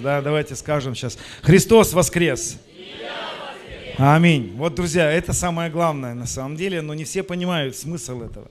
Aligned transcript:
Да, 0.00 0.22
давайте 0.22 0.54
скажем 0.54 0.94
сейчас. 0.94 1.18
Христос 1.42 1.92
воскрес! 1.92 2.58
Аминь. 3.96 4.52
Вот, 4.54 4.76
друзья, 4.76 5.10
это 5.10 5.32
самое 5.32 5.70
главное 5.70 6.14
на 6.14 6.26
самом 6.26 6.56
деле, 6.56 6.82
но 6.82 6.94
не 6.94 7.02
все 7.02 7.24
понимают 7.24 7.76
смысл 7.76 8.22
этого. 8.22 8.48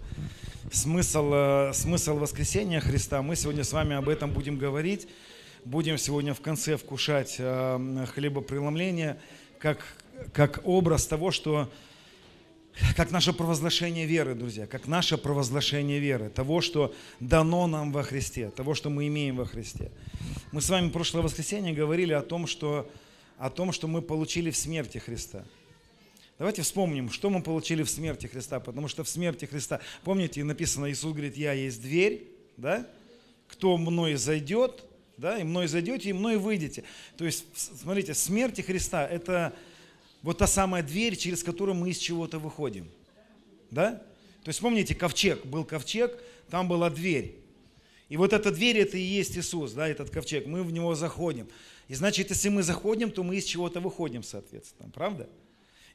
Смысл, 0.73 1.31
э, 1.33 1.71
смысл 1.73 2.18
воскресения 2.18 2.81
Христа. 2.81 3.21
Мы 3.21 3.38
сегодня 3.38 3.63
с 3.63 3.71
вами 3.71 3.96
об 3.96 4.10
этом 4.10 4.31
будем 4.31 4.57
говорить. 4.57 5.07
Будем 5.63 5.97
сегодня 5.97 6.33
в 6.33 6.41
конце 6.41 6.75
вкушать 6.75 7.38
э, 7.40 8.06
хлебопреломление 8.14 9.18
как, 9.58 9.86
как 10.34 10.60
образ 10.66 11.08
того, 11.08 11.32
что 11.32 11.72
как 12.96 13.12
наше 13.12 13.33
провозглашение 13.33 14.05
веры, 14.05 14.35
друзья, 14.35 14.67
как 14.67 14.87
наше 14.87 15.17
провозглашение 15.17 15.99
веры, 15.99 16.30
того, 16.30 16.62
что 16.62 16.94
дано 17.20 17.67
нам 17.67 17.91
во 17.91 18.03
Христе, 18.03 18.49
того, 18.52 18.76
что 18.76 18.89
мы 18.89 19.07
имеем 19.07 19.35
во 19.38 19.45
Христе. 19.45 19.91
Мы 20.52 20.62
с 20.62 20.70
вами 20.70 20.90
прошлое 20.90 21.23
воскресенье 21.23 21.73
говорили 21.73 22.13
о 22.13 22.21
том, 22.21 22.48
что, 22.48 22.90
о 23.38 23.49
том, 23.49 23.71
что 23.71 23.88
мы 23.88 24.02
получили 24.02 24.52
в 24.52 24.58
смерти 24.58 24.98
Христа. 24.98 25.45
Давайте 26.38 26.62
вспомним, 26.62 27.12
что 27.12 27.30
мы 27.32 27.41
получили 27.41 27.82
в 27.82 27.90
смерти 27.90 28.27
Христа, 28.27 28.59
потому 28.59 28.88
что 28.88 29.04
в 29.04 29.09
смерти 29.09 29.46
Христа, 29.46 29.80
помните, 30.04 30.44
написано, 30.44 30.91
Иисус 30.91 31.13
говорит, 31.13 31.35
я 31.35 31.54
есть 31.54 31.82
дверь, 31.82 32.27
да? 32.57 32.88
Кто 33.48 33.77
мной 33.77 34.16
зайдет, 34.16 34.84
да, 35.18 35.40
и 35.40 35.44
мной 35.44 35.68
зайдете, 35.68 36.09
и 36.09 36.13
мной 36.13 36.38
выйдете. 36.38 36.84
То 37.18 37.26
есть, 37.26 37.46
смотрите, 37.55 38.13
смерти 38.13 38.62
Христа– 38.62 39.07
это 39.12 39.54
вот 40.21 40.39
та 40.39 40.48
самая 40.48 40.84
дверь, 40.84 41.16
через 41.16 41.44
которую 41.44 41.76
мы 41.76 41.89
из 41.89 41.98
чего-то 41.98 42.39
выходим. 42.39 42.89
Да? 43.71 44.03
То 44.43 44.49
есть 44.49 44.59
помните, 44.59 44.95
ковчег, 44.95 45.45
был 45.45 45.66
ковчег, 45.66 46.17
там 46.49 46.67
была 46.67 46.90
дверь. 46.90 47.35
И 48.09 48.17
вот 48.17 48.34
эта 48.34 48.52
дверь, 48.52 48.77
это 48.77 48.98
и 48.98 49.02
есть 49.02 49.38
Иисус, 49.38 49.73
да, 49.73 49.88
этот 49.88 50.09
ковчег, 50.09 50.48
мы 50.48 50.63
в 50.63 50.71
него 50.71 50.95
заходим. 50.95 51.49
И 51.90 51.95
значит, 51.95 52.30
если 52.30 52.49
мы 52.49 52.63
заходим, 52.63 53.12
то 53.12 53.23
мы 53.23 53.35
из 53.35 53.43
чего-то 53.43 53.81
выходим, 53.81 54.23
соответственно, 54.23 54.90
правда? 54.90 55.30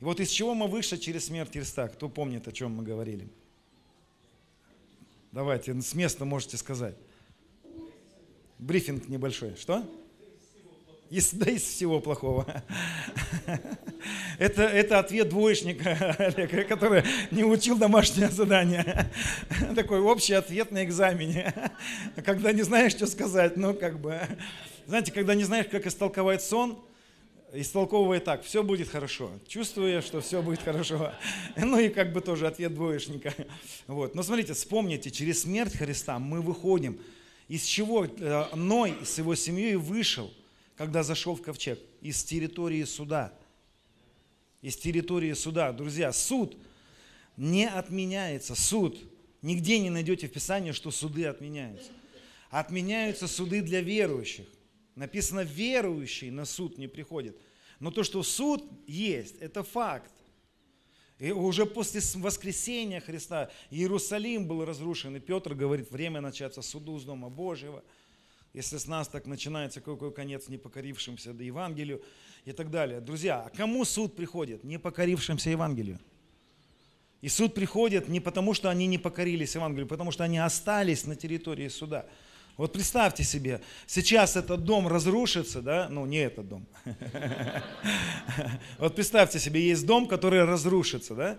И 0.01 0.05
вот 0.05 0.20
из 0.20 0.29
чего 0.29 0.55
мы 0.55 0.67
вышли 0.67 0.97
через 0.97 1.27
смерть 1.27 1.53
Христа? 1.53 1.89
Кто 1.89 2.09
помнит, 2.09 2.47
о 2.48 2.53
чем 2.53 2.73
мы 2.73 2.83
говорили? 2.83 3.29
Давайте, 5.31 5.81
с 5.81 5.95
места 5.95 6.27
можете 6.27 6.59
сказать. 6.59 6.97
Брифинг 8.59 9.09
небольшой. 9.09 9.57
Что? 9.57 9.89
Из, 11.13 11.31
да 11.35 11.51
из 11.51 11.63
всего 11.63 12.01
плохого. 12.01 12.65
Это, 14.39 14.63
это 14.63 14.99
ответ 14.99 15.29
двоечника, 15.29 16.35
который 16.69 17.05
не 17.31 17.45
учил 17.45 17.77
домашнее 17.77 18.31
задание. 18.31 19.11
Такой 19.77 20.01
общий 20.01 20.33
ответ 20.33 20.71
на 20.71 20.83
экзамене. 20.83 21.53
Когда 22.25 22.53
не 22.53 22.63
знаешь, 22.63 22.93
что 22.93 23.07
сказать, 23.07 23.59
ну 23.59 23.75
как 23.75 24.01
бы... 24.01 24.23
Знаете, 24.87 25.13
когда 25.13 25.35
не 25.35 25.45
знаешь, 25.45 25.67
как 25.71 25.87
истолковать 25.87 26.43
сон, 26.43 26.83
истолковывай 27.53 28.21
так, 28.21 28.43
все 28.43 28.63
будет 28.63 28.89
хорошо, 28.89 29.31
чувствуя, 29.47 30.01
что 30.01 30.23
все 30.23 30.41
будет 30.41 30.63
хорошо. 30.63 31.13
Ну 31.57 31.79
и 31.79 31.91
как 31.91 32.15
бы 32.15 32.23
тоже 32.23 32.47
ответ 32.47 32.75
двоечника. 32.75 33.35
Вот. 33.87 34.15
Но 34.15 34.23
смотрите, 34.23 34.55
вспомните, 34.55 35.11
через 35.11 35.43
смерть 35.43 35.77
Христа 35.77 36.19
мы 36.19 36.41
выходим. 36.41 36.99
Из 37.49 37.65
чего 37.65 38.07
э, 38.07 38.45
Ной 38.55 38.97
с 39.05 39.19
его 39.19 39.35
семьей 39.35 39.77
вышел– 39.77 40.33
когда 40.77 41.03
зашел 41.03 41.34
в 41.34 41.42
ковчег? 41.42 41.78
Из 42.01 42.23
территории 42.25 42.84
суда. 42.84 43.33
Из 44.62 44.77
территории 44.77 45.33
суда. 45.33 45.73
Друзья, 45.73 46.12
суд 46.12 46.56
не 47.37 47.69
отменяется. 47.69 48.55
Суд. 48.55 48.98
Нигде 49.42 49.79
не 49.81 49.91
найдете 49.91 50.29
в 50.29 50.33
Писании, 50.33 50.73
что 50.73 50.91
суды 50.91 51.27
отменяются. 51.27 51.91
Отменяются 52.51 53.27
суды 53.27 53.61
для 53.61 53.81
верующих. 53.81 54.47
Написано, 54.95 55.41
верующий 55.41 56.31
на 56.31 56.45
суд 56.45 56.79
не 56.79 56.86
приходит. 56.86 57.36
Но 57.81 57.91
то, 57.91 58.05
что 58.05 58.23
суд 58.23 58.64
есть, 58.86 59.36
это 59.41 59.62
факт. 59.62 60.12
И 61.19 61.33
уже 61.33 61.67
после 61.67 62.01
воскресения 62.20 63.01
Христа 63.01 63.51
Иерусалим 63.70 64.47
был 64.47 64.64
разрушен. 64.64 65.17
И 65.17 65.20
Петр 65.20 65.55
говорит, 65.55 65.91
время 65.91 66.20
начаться 66.20 66.63
суду 66.63 66.98
с 66.98 67.05
Дома 67.05 67.29
Божьего– 67.29 67.85
если 68.55 68.77
с 68.77 68.86
нас 68.86 69.08
так 69.08 69.27
начинается, 69.27 69.80
какой 69.80 70.13
конец 70.13 70.48
не 70.48 70.58
покорившимся 70.58 71.33
до 71.33 71.42
Евангелию 71.42 72.02
и 72.45 72.52
так 72.52 72.70
далее. 72.70 73.01
Друзья, 73.01 73.42
а 73.46 73.51
кому 73.51 73.85
суд 73.85 74.14
приходит? 74.14 74.63
Не 74.64 74.79
покорившимся 74.79 75.51
Евангелию. 75.51 75.98
И 77.23 77.29
суд 77.29 77.55
приходит 77.55 78.08
не 78.08 78.20
потому, 78.20 78.52
что 78.52 78.68
они 78.68 78.86
не 78.86 78.98
покорились 78.98 79.55
Евангелию, 79.55 79.86
потому 79.86 80.11
что 80.11 80.24
они 80.24 80.39
остались 80.39 81.07
на 81.07 81.17
территории 81.17 81.68
суда. 81.68 82.05
Вот 82.58 82.73
представьте 82.73 83.24
себе, 83.24 83.62
сейчас 83.86 84.36
этот 84.36 84.64
дом 84.64 84.86
разрушится, 84.86 85.62
да, 85.62 85.89
ну 85.89 86.05
не 86.05 86.18
этот 86.18 86.48
дом. 86.48 86.67
Вот 88.79 88.95
представьте 88.95 89.39
себе, 89.39 89.67
есть 89.67 89.86
дом, 89.86 90.07
который 90.07 90.45
разрушится, 90.45 91.14
да, 91.14 91.39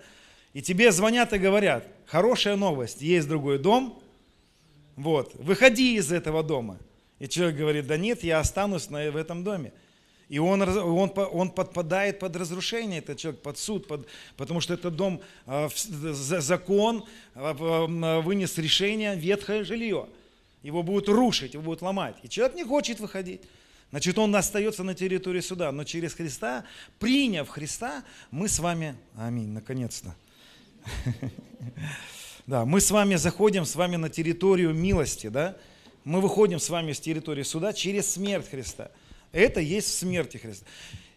и 0.53 0.62
тебе 0.62 0.91
звонят 0.91 1.34
и 1.34 1.38
говорят, 1.38 1.88
хорошая 2.07 2.56
новость, 2.56 3.02
есть 3.02 3.28
другой 3.28 3.59
дом, 3.59 4.02
вот, 4.96 5.35
выходи 5.35 5.96
из 5.96 6.12
этого 6.12 6.41
дома. 6.41 6.79
И 7.23 7.29
человек 7.29 7.56
говорит, 7.56 7.88
да 7.88 7.95
нет, 7.95 8.22
я 8.22 8.39
останусь 8.39 8.88
в 8.88 9.16
этом 9.16 9.45
доме. 9.45 9.72
И 10.28 10.39
он, 10.39 10.61
он, 10.61 11.09
он 11.16 11.51
подпадает 11.51 12.19
под 12.19 12.35
разрушение, 12.35 13.00
этот 13.00 13.17
человек 13.17 13.41
под 13.41 13.57
суд, 13.57 13.88
под, 13.88 14.07
потому 14.35 14.59
что 14.59 14.73
этот 14.73 14.97
дом, 14.97 15.22
а, 15.45 15.69
закон 15.73 17.06
а, 17.34 18.19
вынес 18.19 18.57
решение, 18.57 19.16
ветхое 19.16 19.63
жилье. 19.63 20.09
Его 20.63 20.84
будут 20.84 21.07
рушить, 21.07 21.53
его 21.53 21.63
будут 21.63 21.81
ломать. 21.81 22.17
И 22.23 22.28
человек 22.28 22.57
не 22.57 22.66
хочет 22.66 23.00
выходить. 23.00 23.40
Значит, 23.91 24.17
он 24.17 24.35
остается 24.35 24.84
на 24.84 24.94
территории 24.94 25.40
суда. 25.40 25.72
Но 25.72 25.85
через 25.85 26.16
Христа, 26.16 26.66
приняв 27.00 27.47
Христа, 27.47 28.03
мы 28.31 28.50
с 28.50 28.59
вами, 28.59 28.97
аминь, 29.16 29.47
наконец-то. 29.47 30.13
Да, 32.45 32.66
мы 32.66 32.81
с 32.81 32.91
вами 32.91 33.16
заходим 33.16 33.63
с 33.63 33.73
вами 33.73 33.95
на 33.95 34.09
территорию 34.09 34.73
милости, 34.73 35.28
да, 35.28 35.55
мы 36.03 36.22
выходим 36.22 36.59
с 36.59 36.69
вами 36.69 36.91
с 36.91 37.00
территории 37.00 37.44
суда 37.44 37.74
через 37.74 38.12
смерть 38.12 38.50
Христа. 38.50 38.91
Это 39.31 39.59
есть 39.59 39.97
смерть 39.97 40.40
Христа. 40.40 40.66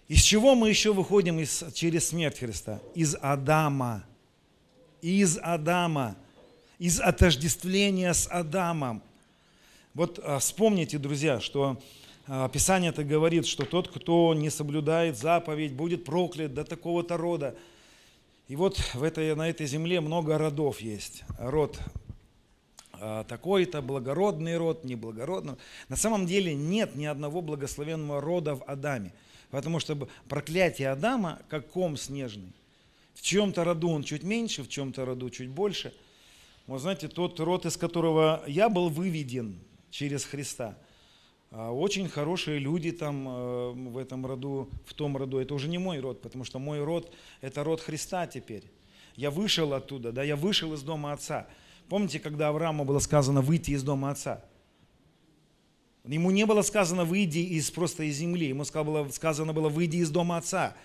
Из 0.08 0.22
чего 0.22 0.54
мы 0.54 0.69
еще 0.69 0.92
выходим 0.92 1.41
из, 1.41 1.64
через 1.74 2.08
смерть 2.08 2.38
Христа? 2.38 2.80
Из 2.94 3.16
Адама. 3.20 4.04
Из 5.02 5.38
Адама. 5.42 6.16
Из 6.78 7.00
отождествления 7.00 8.12
с 8.12 8.28
Адамом. 8.28 9.02
Вот 9.94 10.20
а, 10.22 10.38
вспомните, 10.38 10.98
друзья, 10.98 11.41
что 11.41 11.80
а, 12.28 12.48
Писание 12.48 12.91
это 12.91 13.03
говорит, 13.03 13.47
что 13.47 13.64
тот, 13.64 13.88
кто 13.88 14.34
не 14.34 14.50
соблюдает 14.50 15.16
заповедь, 15.16 15.72
будет 15.72 16.04
проклят 16.04 16.54
до 16.54 16.64
такого-то 16.64 17.16
рода. 17.16 17.56
И 18.47 18.54
вот 18.54 18.78
в 18.94 19.03
этой, 19.03 19.34
на 19.34 19.48
этой 19.48 19.66
земле 19.66 20.00
много 20.00 20.38
родов 20.38 20.80
есть. 20.80 21.24
Род 21.38 21.80
такой-то 23.28 23.82
благородный 23.82 24.56
род, 24.56 24.84
неблагородный. 24.84 25.54
На 25.88 25.96
самом 25.96 26.26
деле 26.26 26.54
нет 26.54 26.94
ни 26.94 27.04
одного 27.04 27.42
благословенного 27.42 28.20
рода 28.20 28.54
в 28.54 28.64
Адаме, 28.64 29.12
потому 29.50 29.80
что 29.80 30.08
проклятие 30.28 30.90
Адама 30.90 31.40
как 31.48 31.68
ком 31.68 31.96
снежный. 31.96 32.52
В 33.14 33.22
чем-то 33.22 33.64
роду 33.64 33.90
он 33.90 34.02
чуть 34.02 34.22
меньше, 34.22 34.62
в 34.62 34.68
чем-то 34.68 35.04
роду 35.04 35.30
чуть 35.30 35.48
больше. 35.48 35.92
Вот 36.66 36.80
знаете, 36.80 37.08
тот 37.08 37.40
род, 37.40 37.64
из 37.64 37.76
которого 37.76 38.42
я 38.46 38.68
был 38.68 38.88
выведен 38.88 39.58
через 39.90 40.24
Христа, 40.24 40.76
а, 41.50 41.70
очень 41.70 42.08
хорошие 42.08 42.58
люди 42.58 42.90
там 42.92 43.28
э, 43.28 43.70
в 43.72 43.98
этом 43.98 44.26
роду, 44.26 44.68
в 44.84 44.94
том 44.94 45.16
роду. 45.16 45.38
Это 45.38 45.54
уже 45.54 45.68
не 45.68 45.78
мой 45.78 46.00
род, 46.00 46.20
потому 46.20 46.44
что 46.44 46.58
мой 46.58 46.82
род– 46.82 47.12
это 47.40 47.62
род 47.64 47.80
Христа 47.80 48.26
теперь. 48.26 48.64
Я 49.14 49.30
вышел 49.30 49.72
оттуда, 49.72 50.12
да, 50.12 50.22
я 50.22 50.36
вышел 50.36 50.74
из 50.74 50.82
дома 50.82 51.12
отца– 51.12 51.46
Помните, 51.88 52.19
когда 52.19 52.48
Аврааму 52.48 52.84
было 52.84 52.98
сказано 52.98 53.42
выйти 53.42 53.72
из 53.72 53.82
дома 53.82 54.10
отца? 54.10 54.44
Ему 56.04 56.30
не 56.30 56.47
было 56.47 56.62
сказано 56.62 57.04
выйди 57.04 57.38
из 57.38 57.70
просто 57.70 58.04
из 58.04 58.16
земли, 58.16 58.48
ему 58.48 58.64
сказано 58.64 59.53
было 59.53 59.68
выйди 59.68 59.97
из 59.97 60.10
дома 60.10 60.36
отца. 60.36 60.77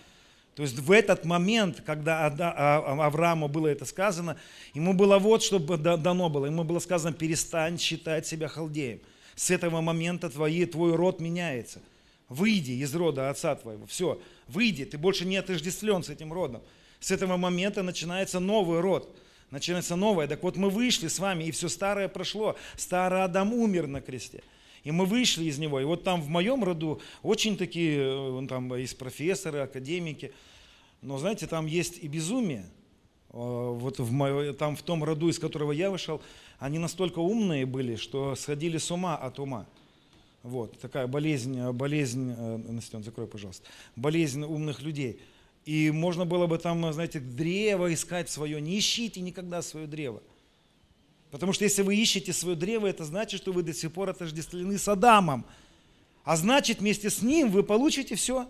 То 0.54 0.62
есть 0.62 0.78
в 0.78 0.90
этот 0.90 1.24
момент, 1.24 1.82
когда 1.86 2.26
а, 2.26 2.34
а, 2.38 3.06
Аврааму 3.06 3.48
было 3.48 3.68
это 3.68 3.84
сказано, 3.84 4.36
ему 4.74 4.92
было 4.92 5.18
вот, 5.18 5.42
что 5.42 5.58
дано 5.58 6.28
было. 6.28 6.46
Ему 6.46 6.62
было 6.64 6.78
сказано, 6.78 7.14
перестань 7.14 7.78
считать 7.78 8.26
себя 8.26 8.48
халдеем. 8.48 9.00
С 9.34 9.50
этого 9.50 9.80
момента 9.80 10.28
твои, 10.28 10.66
твой 10.66 10.94
род 10.94 11.20
меняется. 11.20 11.80
Выйди 12.28 12.72
из 12.72 12.94
рода 12.94 13.30
отца 13.30 13.54
твоего. 13.54 13.86
Все, 13.86 14.20
выйди, 14.46 14.84
ты 14.84 14.98
больше 14.98 15.24
не 15.24 15.36
отождествлен 15.36 16.02
с 16.02 16.10
этим 16.10 16.32
родом. 16.32 16.62
С 17.00 17.10
этого 17.10 17.36
момента 17.36 17.82
начинается 17.82 18.38
новый 18.38 18.80
род 18.80 19.16
начинается 19.52 19.94
новое. 19.94 20.26
Так 20.26 20.42
вот 20.42 20.56
мы 20.56 20.68
вышли 20.70 21.06
с 21.06 21.20
вами, 21.20 21.44
и 21.44 21.50
все 21.52 21.68
старое 21.68 22.08
прошло. 22.08 22.56
Старый 22.76 23.22
Адам 23.22 23.52
умер 23.52 23.86
на 23.86 24.00
кресте. 24.00 24.42
И 24.82 24.90
мы 24.90 25.06
вышли 25.06 25.44
из 25.44 25.58
него. 25.58 25.78
И 25.78 25.84
вот 25.84 26.02
там 26.02 26.20
в 26.20 26.28
моем 26.28 26.64
роду 26.64 27.00
очень 27.22 27.56
такие, 27.56 28.00
э, 28.00 28.46
там 28.48 28.74
есть 28.74 28.98
профессоры, 28.98 29.60
академики. 29.60 30.32
Но 31.02 31.18
знаете, 31.18 31.46
там 31.46 31.66
есть 31.66 32.02
и 32.02 32.08
безумие. 32.08 32.64
Э, 33.30 33.34
вот 33.34 34.00
в 34.00 34.10
моё, 34.10 34.52
там 34.54 34.74
в 34.74 34.82
том 34.82 35.04
роду, 35.04 35.28
из 35.28 35.38
которого 35.38 35.70
я 35.70 35.90
вышел, 35.90 36.20
они 36.58 36.78
настолько 36.78 37.20
умные 37.20 37.66
были, 37.66 37.94
что 37.94 38.34
сходили 38.34 38.78
с 38.78 38.90
ума 38.90 39.16
от 39.16 39.38
ума. 39.38 39.66
Вот, 40.42 40.80
такая 40.80 41.06
болезнь, 41.06 41.56
э, 41.56 41.70
болезнь, 41.72 42.34
Настен, 42.34 43.04
закрой, 43.04 43.28
пожалуйста, 43.28 43.68
болезнь 43.94 44.42
умных 44.42 44.82
людей. 44.82 45.20
И 45.64 45.90
можно 45.90 46.24
было 46.24 46.46
бы 46.46 46.58
там, 46.58 46.92
знаете, 46.92 47.20
древо 47.20 47.92
искать 47.92 48.28
свое. 48.30 48.60
Не 48.60 48.78
ищите 48.78 49.20
никогда 49.20 49.62
свое 49.62 49.86
древо. 49.86 50.22
Потому 51.30 51.52
что 51.52 51.64
если 51.64 51.82
вы 51.82 51.96
ищете 51.96 52.32
свое 52.32 52.56
древо, 52.56 52.86
это 52.86 53.04
значит, 53.04 53.40
что 53.40 53.52
вы 53.52 53.62
до 53.62 53.72
сих 53.72 53.92
пор 53.92 54.10
отождествлены 54.10 54.76
с 54.76 54.86
Адамом. 54.88 55.46
А 56.24 56.36
значит, 56.36 56.80
вместе 56.80 57.10
с 57.10 57.22
ним 57.22 57.50
вы 57.50 57.62
получите 57.62 58.16
все. 58.16 58.48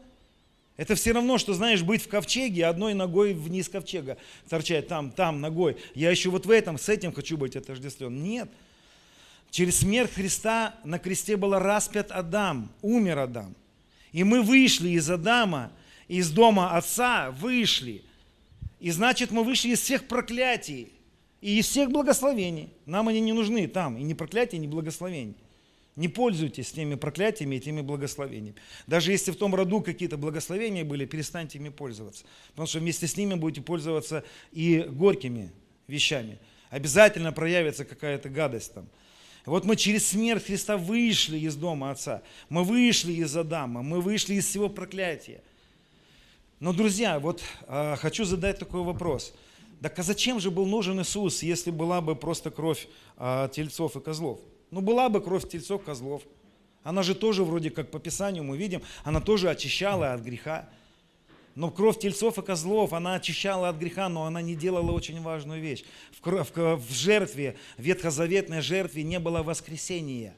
Это 0.76 0.94
все 0.94 1.12
равно, 1.12 1.38
что, 1.38 1.52
знаешь, 1.52 1.82
быть 1.82 2.02
в 2.02 2.08
ковчеге, 2.08 2.66
одной 2.66 2.94
ногой 2.94 3.34
вниз 3.34 3.68
ковчега 3.68 4.16
торчать, 4.48 4.88
там, 4.88 5.10
там, 5.10 5.40
ногой. 5.40 5.76
Я 5.94 6.10
еще 6.10 6.30
вот 6.30 6.46
в 6.46 6.50
этом, 6.50 6.78
с 6.78 6.88
этим 6.88 7.12
хочу 7.12 7.36
быть 7.36 7.56
отождествлен. 7.56 8.22
Нет. 8.22 8.50
Через 9.50 9.80
смерть 9.80 10.12
Христа 10.14 10.74
на 10.82 10.98
кресте 10.98 11.36
был 11.36 11.58
распят 11.58 12.10
Адам, 12.10 12.70
умер 12.80 13.18
Адам. 13.18 13.54
И 14.12 14.24
мы 14.24 14.42
вышли 14.42 14.88
из 14.88 15.10
Адама, 15.10 15.70
из 16.08 16.30
дома 16.30 16.76
Отца, 16.76 17.30
вышли. 17.30 18.02
И 18.80 18.90
значит, 18.90 19.30
мы 19.30 19.44
вышли 19.44 19.70
из 19.70 19.80
всех 19.80 20.08
проклятий 20.08 20.92
и 21.40 21.58
из 21.58 21.68
всех 21.68 21.90
благословений. 21.90 22.70
Нам 22.86 23.08
они 23.08 23.20
не 23.20 23.32
нужны 23.32 23.66
там, 23.68 23.96
и 23.96 24.02
ни 24.02 24.14
проклятия, 24.14 24.58
ни 24.58 24.66
благословений. 24.66 25.36
Не 25.94 26.08
пользуйтесь 26.08 26.72
теми 26.72 26.94
проклятиями 26.94 27.56
и 27.56 27.60
теми 27.60 27.82
благословениями. 27.82 28.56
Даже 28.86 29.12
если 29.12 29.30
в 29.30 29.36
том 29.36 29.54
роду 29.54 29.82
какие-то 29.82 30.16
благословения 30.16 30.84
были, 30.84 31.04
перестаньте 31.04 31.58
ими 31.58 31.68
пользоваться. 31.68 32.24
Потому 32.52 32.66
что 32.66 32.78
вместе 32.78 33.06
с 33.06 33.16
ними 33.16 33.34
будете 33.34 33.60
пользоваться 33.60 34.24
и 34.52 34.86
горькими 34.88 35.52
вещами. 35.86 36.38
Обязательно 36.70 37.32
проявится 37.32 37.84
какая-то 37.84 38.30
гадость 38.30 38.72
там. 38.72 38.88
Вот 39.44 39.64
мы 39.64 39.76
через 39.76 40.06
смерть 40.06 40.46
Христа 40.46 40.78
вышли 40.78 41.38
из 41.38 41.56
дома 41.56 41.90
Отца. 41.90 42.22
Мы 42.48 42.64
вышли 42.64 43.12
из 43.12 43.36
Адама, 43.36 43.82
мы 43.82 44.00
вышли 44.00 44.34
из 44.34 44.46
всего 44.46 44.70
проклятия. 44.70 45.42
Но, 46.62 46.72
друзья, 46.72 47.18
вот 47.18 47.42
э, 47.66 47.96
хочу 47.96 48.24
задать 48.24 48.60
такой 48.60 48.82
вопрос. 48.82 49.34
Так 49.80 49.98
а 49.98 50.04
зачем 50.04 50.38
же 50.38 50.52
был 50.52 50.64
нужен 50.64 51.02
Иисус, 51.02 51.42
если 51.42 51.72
была 51.72 52.00
бы 52.00 52.14
просто 52.14 52.52
кровь 52.52 52.86
э, 53.18 53.48
тельцов 53.52 53.96
и 53.96 54.00
козлов? 54.00 54.38
Ну, 54.70 54.80
была 54.80 55.08
бы 55.08 55.20
кровь 55.20 55.48
тельцов, 55.48 55.82
козлов. 55.82 56.22
Она 56.84 57.02
же 57.02 57.16
тоже 57.16 57.42
вроде 57.42 57.70
как 57.70 57.90
по 57.90 57.98
Писанию 57.98 58.44
мы 58.44 58.56
видим, 58.56 58.80
она 59.02 59.20
тоже 59.20 59.50
очищала 59.50 60.12
от 60.12 60.20
греха. 60.20 60.68
Но 61.56 61.68
кровь 61.68 61.98
тельцов 61.98 62.38
и 62.38 62.42
козлов, 62.42 62.92
она 62.92 63.16
очищала 63.16 63.68
от 63.68 63.76
греха, 63.76 64.08
но 64.08 64.26
она 64.26 64.40
не 64.40 64.54
делала 64.54 64.92
очень 64.92 65.20
важную 65.20 65.60
вещь. 65.60 65.82
В, 66.20 66.24
в, 66.24 66.76
в 66.76 66.92
жертве, 66.92 67.56
в 67.76 67.82
ветхозаветной 67.82 68.60
жертве 68.60 69.02
не 69.02 69.18
было 69.18 69.42
воскресения. 69.42 70.36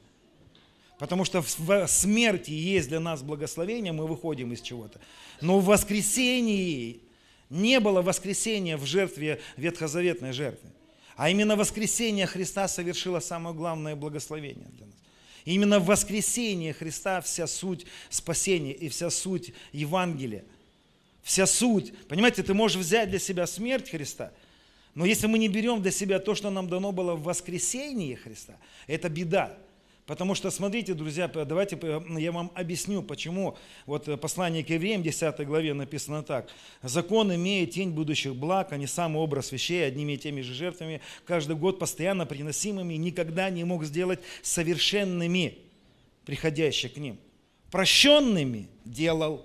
Потому 0.97 1.25
что 1.25 1.41
в 1.41 1.87
смерти 1.87 2.51
есть 2.51 2.87
для 2.87 2.99
нас 2.99 3.21
благословение, 3.21 3.91
мы 3.91 4.07
выходим 4.07 4.53
из 4.53 4.61
чего-то. 4.61 4.99
Но 5.41 5.59
в 5.59 5.65
воскресении 5.65 7.01
не 7.49 7.79
было 7.79 8.01
воскресения 8.01 8.77
в 8.77 8.85
жертве, 8.85 9.41
ветхозаветной 9.57 10.31
жертве. 10.31 10.69
А 11.17 11.29
именно 11.29 11.55
воскресение 11.55 12.27
Христа 12.27 12.67
совершило 12.67 13.19
самое 13.19 13.55
главное 13.55 13.95
благословение 13.95 14.67
для 14.73 14.85
нас. 14.85 14.95
И 15.43 15.53
именно 15.53 15.79
в 15.79 15.85
воскресении 15.85 16.71
Христа 16.71 17.21
вся 17.21 17.45
суть 17.45 17.85
спасения 18.09 18.73
и 18.73 18.89
вся 18.89 19.09
суть 19.09 19.53
Евангелия. 19.71 20.43
Вся 21.23 21.45
суть. 21.45 21.93
Понимаете, 22.07 22.43
ты 22.43 22.53
можешь 22.53 22.77
взять 22.77 23.09
для 23.09 23.19
себя 23.19 23.47
смерть 23.47 23.89
Христа, 23.89 24.31
но 24.93 25.05
если 25.05 25.27
мы 25.27 25.39
не 25.39 25.49
берем 25.49 25.81
для 25.81 25.91
себя 25.91 26.19
то, 26.19 26.35
что 26.35 26.49
нам 26.49 26.69
дано 26.69 26.93
было 26.93 27.15
в 27.15 27.23
воскресении 27.23 28.15
Христа, 28.15 28.57
это 28.87 29.09
беда. 29.09 29.57
Потому 30.05 30.35
что, 30.35 30.51
смотрите, 30.51 30.93
друзья, 30.93 31.27
давайте 31.27 31.79
я 32.19 32.31
вам 32.31 32.51
объясню, 32.53 33.01
почему. 33.01 33.57
Вот 33.87 34.07
э, 34.07 34.17
послание 34.17 34.63
к 34.63 34.69
евреям, 34.69 35.01
10 35.01 35.47
главе 35.47 35.73
написано 35.73 36.21
так. 36.21 36.47
«Закон 36.83 37.33
имеет 37.33 37.71
тень 37.71 37.89
будущих 37.89 38.35
благ, 38.35 38.71
а 38.71 38.77
не 38.77 38.85
сам 38.85 39.15
образ 39.15 39.51
вещей, 39.51 39.83
одними 39.85 40.13
и 40.13 40.17
теми 40.17 40.41
же 40.41 40.53
жертвами, 40.53 41.01
каждый 41.25 41.55
год 41.55 41.79
постоянно 41.79 42.27
приносимыми, 42.27 42.93
никогда 42.93 43.49
не 43.49 43.63
мог 43.63 43.83
сделать 43.83 44.19
совершенными 44.43 45.57
приходящих 46.23 46.93
к 46.93 46.97
ним. 46.97 47.17
Прощенными 47.71 48.67
делал. 48.85 49.43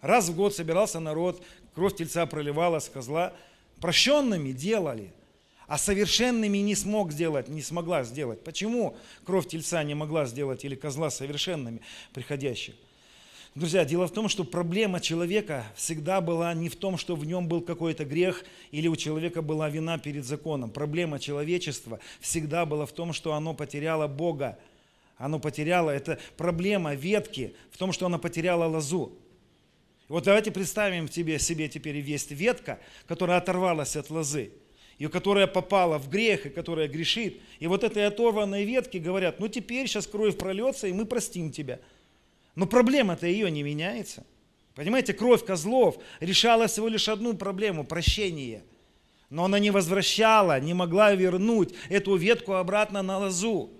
Раз 0.00 0.28
в 0.28 0.34
год 0.34 0.56
собирался 0.56 0.98
народ, 0.98 1.40
кровь 1.76 1.94
тельца 1.94 2.26
проливалась, 2.26 2.88
козла. 2.88 3.32
Прощенными 3.80 4.50
делали– 4.50 5.12
а 5.66 5.78
совершенными 5.78 6.58
не 6.58 6.74
смог 6.74 7.12
сделать, 7.12 7.48
не 7.48 7.62
смогла 7.62 8.04
сделать. 8.04 8.42
Почему 8.44 8.96
кровь 9.24 9.48
тельца 9.48 9.82
не 9.82 9.94
могла 9.94 10.26
сделать 10.26 10.64
или 10.64 10.74
козла 10.74 11.10
совершенными 11.10 11.80
приходящих? 12.12 12.74
Друзья, 13.54 13.84
дело 13.84 14.08
в 14.08 14.12
том, 14.12 14.30
что 14.30 14.44
проблема 14.44 14.98
человека 14.98 15.66
всегда 15.76 16.22
была 16.22 16.54
не 16.54 16.70
в 16.70 16.76
том, 16.76 16.96
что 16.96 17.14
в 17.14 17.26
нем 17.26 17.48
был 17.48 17.60
какой-то 17.60 18.06
грех 18.06 18.44
или 18.70 18.88
у 18.88 18.96
человека 18.96 19.42
была 19.42 19.68
вина 19.68 19.98
перед 19.98 20.24
законом. 20.24 20.70
Проблема 20.70 21.18
человечества 21.18 22.00
всегда 22.20 22.64
была 22.64 22.86
в 22.86 22.92
том, 22.92 23.12
что 23.12 23.34
оно 23.34 23.52
потеряло 23.52 24.08
Бога. 24.08 24.58
Оно 25.18 25.38
потеряло, 25.38 25.90
это 25.90 26.18
проблема 26.38 26.94
ветки 26.94 27.54
в 27.70 27.76
том, 27.76 27.92
что 27.92 28.06
оно 28.06 28.18
потеряло 28.18 28.64
лозу. 28.64 29.12
Вот 30.08 30.24
давайте 30.24 30.50
представим 30.50 31.10
себе, 31.10 31.38
себе 31.38 31.68
теперь 31.68 31.98
есть 31.98 32.30
ветка, 32.30 32.80
которая 33.06 33.36
оторвалась 33.36 33.96
от 33.96 34.08
лозы 34.08 34.50
и 35.02 35.08
которая 35.08 35.48
попала 35.48 35.98
в 35.98 36.08
грех, 36.08 36.46
и 36.46 36.48
которая 36.48 36.86
грешит. 36.86 37.40
И 37.58 37.66
вот 37.66 37.82
этой 37.82 38.06
оторванной 38.06 38.64
ветки 38.64 38.98
говорят, 38.98 39.40
ну 39.40 39.48
теперь 39.48 39.88
сейчас 39.88 40.06
кровь 40.06 40.38
прольется, 40.38 40.86
и 40.86 40.92
мы 40.92 41.06
простим 41.06 41.50
тебя. 41.50 41.80
Но 42.54 42.68
проблема-то 42.68 43.26
ее 43.26 43.50
не 43.50 43.64
меняется. 43.64 44.24
Понимаете, 44.76 45.12
кровь 45.12 45.44
козлов 45.44 45.98
решала 46.20 46.68
всего 46.68 46.86
лишь 46.86 47.08
одну 47.08 47.34
проблему– 47.34 47.82
прощение. 47.88 48.62
Но 49.28 49.44
она 49.46 49.58
не 49.58 49.72
возвращала, 49.72 50.60
не 50.60 50.72
могла 50.72 51.12
вернуть 51.16 51.74
эту 51.88 52.14
ветку 52.14 52.52
обратно 52.52 53.02
на 53.02 53.18
лозу. 53.18 53.72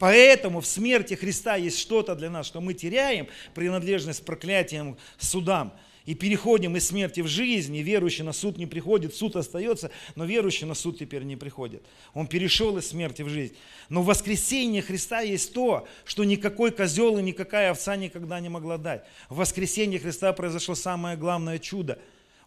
Поэтому 0.00 0.60
в 0.60 0.66
смерти 0.66 1.14
Христа 1.14 1.54
есть 1.54 1.78
что-то 1.78 2.16
для 2.16 2.28
нас, 2.28 2.44
что 2.44 2.60
мы 2.60 2.74
теряем 2.74 3.28
принадлежность 3.54 4.22
к 4.22 4.24
проклятиям, 4.24 4.98
судам– 5.20 5.72
и 6.04 6.14
переходим 6.14 6.76
из 6.76 6.88
смерти 6.88 7.20
в 7.20 7.28
жизнь, 7.28 7.74
и 7.76 7.82
верующий 7.82 8.24
на 8.24 8.32
суд 8.32 8.58
не 8.58 8.66
приходит, 8.66 9.14
суд 9.14 9.36
остается, 9.36 9.90
но 10.14 10.24
верующий 10.24 10.66
на 10.66 10.74
суд 10.74 10.98
теперь 10.98 11.22
не 11.22 11.36
приходит. 11.36 11.82
Он 12.12 12.26
перешел 12.26 12.76
из 12.78 12.88
смерти 12.88 13.22
в 13.22 13.28
жизнь. 13.28 13.54
Но 13.88 14.02
в 14.02 14.06
воскресении 14.06 14.80
Христа 14.80 15.20
есть 15.20 15.52
то, 15.52 15.86
что 16.04 16.24
никакой 16.24 16.72
козел 16.72 17.18
и 17.18 17.22
никакая 17.22 17.70
овца 17.70 17.96
никогда 17.96 18.40
не 18.40 18.48
могла 18.48 18.78
дать. 18.78 19.04
В 19.28 19.36
воскресении 19.36 19.98
Христа 19.98 20.32
произошло 20.32 20.74
самое 20.74 21.16
главное 21.16 21.58
чудо. 21.58 21.98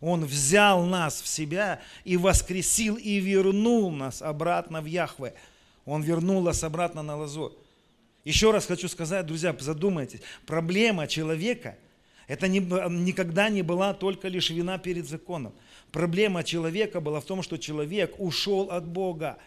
Он 0.01 0.25
взял 0.25 0.83
нас 0.83 1.21
в 1.21 1.27
себя 1.27 1.81
и 2.03 2.17
воскресил, 2.17 2.95
и 2.97 3.19
вернул 3.19 3.89
нас 3.89 4.21
обратно 4.21 4.81
в 4.81 4.85
Яхве. 4.85 5.33
Он 5.85 6.01
вернул 6.01 6.41
нас 6.41 6.63
обратно 6.63 7.01
на 7.03 7.15
лозу. 7.15 7.57
Еще 8.25 8.51
раз 8.51 8.65
хочу 8.65 8.89
сказать, 8.89 9.25
друзья, 9.25 9.55
задумайтесь, 9.57 10.19
проблема 10.45 11.07
человека– 11.07 11.77
это 12.27 12.47
не, 12.47 12.59
никогда 12.59 13.49
не 13.49 13.61
была 13.61 13.93
только 13.93 14.27
лишь 14.27 14.49
вина 14.49 14.77
перед 14.77 15.07
законом. 15.07 15.53
Проблема 15.91 16.43
человека 16.43 16.99
была 16.99 17.19
в 17.21 17.25
том, 17.25 17.43
что 17.43 17.57
человек 17.57 18.15
ушел 18.19 18.71
от 18.71 18.87
Бога. 18.87 19.37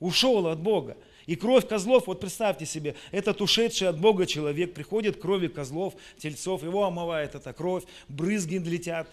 Ушел 0.00 0.46
от 0.46 0.60
Бога. 0.60 0.96
И 1.26 1.36
кровь 1.36 1.68
козлов, 1.68 2.06
вот 2.06 2.20
представьте 2.20 2.64
себе, 2.64 2.94
этот 3.10 3.42
ушедший 3.42 3.88
от 3.88 4.00
Бога 4.00 4.24
человек 4.24 4.72
приходит 4.72 5.18
к 5.18 5.20
крови 5.20 5.48
козлов, 5.48 5.92
тельцов, 6.16 6.62
его 6.62 6.84
омывает 6.84 7.34
эта 7.34 7.52
кровь, 7.52 7.84
брызги 8.08 8.56
летят, 8.56 9.10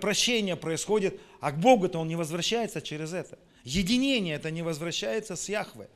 прощение 0.00 0.56
происходит, 0.56 1.20
а 1.40 1.52
к 1.52 1.58
Богу-то 1.58 1.98
он 1.98 2.08
не 2.08 2.16
возвращается 2.16 2.80
через 2.80 3.12
это. 3.12 3.38
Единение 3.64 4.36
это 4.36 4.50
не 4.50 4.62
возвращается 4.62 5.36
с 5.36 5.50
Яхве. 5.50 5.90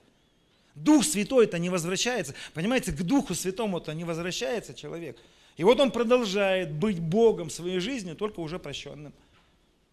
Дух 0.75 1.03
Святой 1.03 1.47
это 1.47 1.59
не 1.59 1.71
возвращается. 1.71 2.35
Понимаете, 2.53 2.93
к 2.93 3.03
Духу 3.03 3.35
Святому 3.35 3.79
это 3.79 3.95
не 3.95 4.05
возвращается 4.05 4.75
человек. 4.75 5.17
И 5.59 5.65
вот 5.65 5.81
он 5.81 5.91
продолжает 5.91 6.73
быть 6.73 7.01
Богом 7.01 7.51
своей 7.51 7.81
жизни, 7.81 8.15
только 8.15 8.41
уже 8.41 8.59
прощенным. 8.59 9.13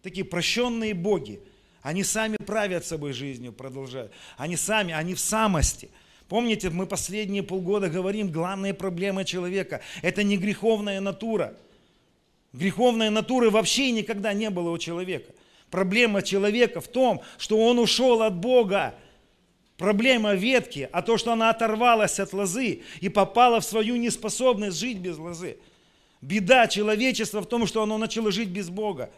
Такие 0.00 0.24
прощенные 0.24 0.94
боги. 0.94 1.40
Они 1.82 2.04
сами 2.04 2.36
правят 2.36 2.86
собой 2.86 3.12
жизнью, 3.12 3.52
продолжают. 3.52 4.12
Они 4.36 4.56
сами, 4.56 4.94
они 4.94 5.14
в 5.14 5.20
самости. 5.20 5.90
Помните, 6.28 6.70
мы 6.70 6.86
последние 6.86 7.42
полгода 7.42 7.88
говорим, 7.88 8.30
главная 8.30 8.74
проблема 8.74 9.24
человека– 9.24 9.80
это 10.02 10.22
не 10.22 10.36
греховная 10.36 11.00
натура. 11.00 11.56
Греховной 12.52 13.10
натуры 13.10 13.50
вообще 13.50 13.90
никогда 13.90 14.32
не 14.32 14.50
было 14.50 14.70
у 14.70 14.78
человека. 14.78 15.32
Проблема 15.70 16.22
человека 16.22 16.80
в 16.80 16.86
том, 16.86 17.22
что 17.38 17.58
он 17.58 17.80
ушел 17.80 18.22
от 18.22 18.36
Бога, 18.36 18.94
Проблема 19.76 20.34
ветки, 20.34 20.88
а 20.90 21.02
то, 21.02 21.18
что 21.18 21.32
она 21.32 21.50
оторвалась 21.50 22.18
от 22.18 22.32
лозы 22.32 22.82
и 23.00 23.08
попала 23.08 23.60
в 23.60 23.64
свою 23.64 23.96
неспособность 23.96 24.78
жить 24.78 24.98
без 24.98 25.18
лозы. 25.18 25.58
Беда 26.22 26.66
человечества 26.66 27.40
в 27.40 27.46
том, 27.46 27.66
что 27.66 27.82
оно 27.82 27.98
начало 27.98 28.32
жить 28.32 28.48
без 28.48 28.70
Бога. 28.70 29.10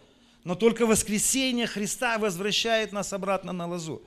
Но 0.43 0.57
только 0.57 0.85
воскресение 0.85 1.67
Христа 1.67 2.19
возвращает 2.19 2.93
нас 2.93 3.13
обратно 3.13 3.53
на 3.53 3.69
лозу. 3.69 4.03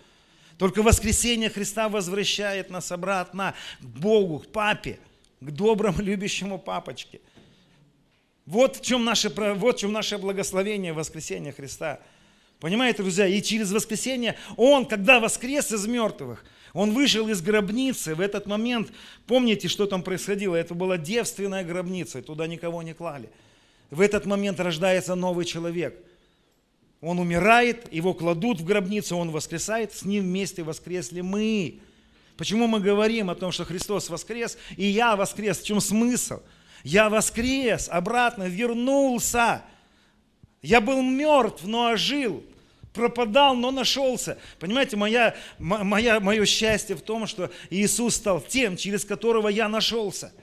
Только 0.58 0.84
воскресение 0.84 1.50
Христа 1.50 1.88
возвращает 1.88 2.70
нас 2.70 2.92
обратно 2.92 3.56
к 3.80 3.86
Богу, 3.86 4.40
к 4.40 4.48
Папе, 4.48 5.00
к 5.40 5.52
доброму, 5.52 6.02
любящему 6.02 6.60
Папочке. 6.60 7.22
Вот 8.46 8.78
в 8.78 8.82
чем 8.82 9.06
наше, 9.06 9.30
вот 9.30 9.78
в 9.78 9.80
чем 9.80 9.94
наше 9.94 10.18
благословение 10.18 10.92
воскресения 10.92 11.54
Христа. 11.54 12.00
Понимаете, 12.62 13.02
друзья, 13.02 13.28
и 13.28 13.42
через 13.42 13.74
воскресение 13.74 14.38
Он, 14.56 14.86
когда 14.86 15.20
воскрес 15.20 15.74
из 15.74 15.86
мертвых, 15.86 16.46
Он 16.72 16.92
вышел 16.92 17.28
из 17.28 17.42
гробницы. 17.42 18.16
В 18.16 18.22
этот 18.22 18.46
момент, 18.46 18.94
помните, 19.28 19.68
что 19.68 19.86
там 19.86 20.02
происходило? 20.02 20.56
Это 20.56 20.74
была 20.74 20.98
девственная 20.98 21.66
гробница, 21.66 22.20
и 22.20 22.22
туда 22.22 22.48
никого 22.48 22.82
не 22.84 22.94
клали. 22.94 23.30
В 23.90 24.00
этот 24.00 24.26
момент 24.26 24.62
рождается 24.62 25.16
новый 25.16 25.44
человек– 25.44 25.98
он 27.02 27.18
умирает, 27.18 27.92
его 27.92 28.14
кладут 28.14 28.62
в 28.62 28.64
гробницу, 28.64 29.18
он 29.18 29.32
воскресает, 29.32 29.92
с 29.92 30.06
ним 30.06 30.24
вместе 30.24 30.62
воскресли 30.62 31.22
мы. 31.22 31.80
Почему 32.38 32.68
мы 32.68 32.80
говорим 32.80 33.32
о 33.32 33.36
том, 33.36 33.52
что 33.52 33.66
Христос 33.66 34.10
воскрес, 34.10 34.58
и 34.78 34.86
я 34.86 35.16
воскрес? 35.16 35.60
В 35.60 35.66
чем 35.66 35.82
смысл? 35.82 36.42
Я 36.84 37.10
воскрес, 37.10 37.90
обратно 37.92 38.44
вернулся. 38.44 39.64
Я 40.62 40.80
был 40.80 41.02
мертв, 41.02 41.64
но 41.64 41.88
ожил. 41.88 42.44
Пропадал, 42.94 43.56
но 43.56 43.72
нашелся. 43.72 44.38
Понимаете, 44.60 44.98
моя, 44.98 45.36
моя, 45.60 46.20
мое 46.20 46.46
счастье 46.46 46.96
в 46.96 47.02
том, 47.02 47.26
что 47.28 47.50
Иисус 47.70 48.16
стал 48.16 48.42
тем, 48.42 48.76
через 48.76 49.06
которого 49.06 49.48
я 49.48 49.70
нашелся. 49.70 50.34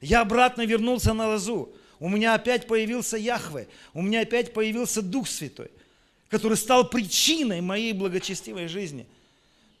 Я 0.00 0.22
обратно 0.22 0.66
вернулся 0.66 1.12
на 1.12 1.28
лозу. 1.28 1.72
У 2.00 2.08
меня 2.08 2.34
опять 2.34 2.66
появился 2.66 3.16
Яхве. 3.16 3.68
У 3.92 4.02
меня 4.02 4.22
опять 4.22 4.52
появился 4.52 5.02
Дух 5.02 5.28
Святой 5.28 5.70
который 6.34 6.56
стал 6.56 6.90
причиной 6.90 7.60
моей 7.60 7.92
благочестивой 7.92 8.66
жизни. 8.66 9.06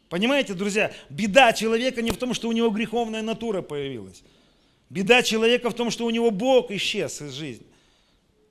Понимаете, 0.08 0.54
друзья, 0.54 0.92
беда 1.10 1.52
человека 1.52 2.00
не 2.00 2.12
в 2.12 2.16
том, 2.16 2.32
что 2.32 2.48
у 2.48 2.52
него 2.52 2.70
греховная 2.70 3.22
натура 3.22 3.60
появилась. 3.60 4.22
Беда 4.88 5.24
человека 5.24 5.70
в 5.70 5.74
том, 5.74 5.90
что 5.90 6.06
у 6.06 6.10
него 6.10 6.30
Бог 6.30 6.70
исчез 6.70 7.20
из 7.22 7.32
жизни. 7.32 7.66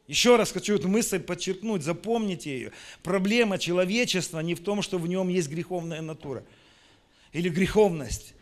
Еще 0.08 0.36
раз 0.36 0.52
хочу 0.52 0.76
эту 0.76 0.90
мысль 0.90 1.20
подчеркнуть, 1.20 1.82
запомните 1.82 2.52
ее. 2.52 2.72
Проблема 3.04 3.58
человечества 3.58 4.40
не 4.42 4.54
в 4.54 4.60
том, 4.60 4.82
что 4.82 4.98
в 4.98 5.08
нем 5.08 5.30
есть 5.30 5.50
греховная 5.50 6.02
натура 6.02 6.44
или 7.32 7.50
греховность. 7.50 8.34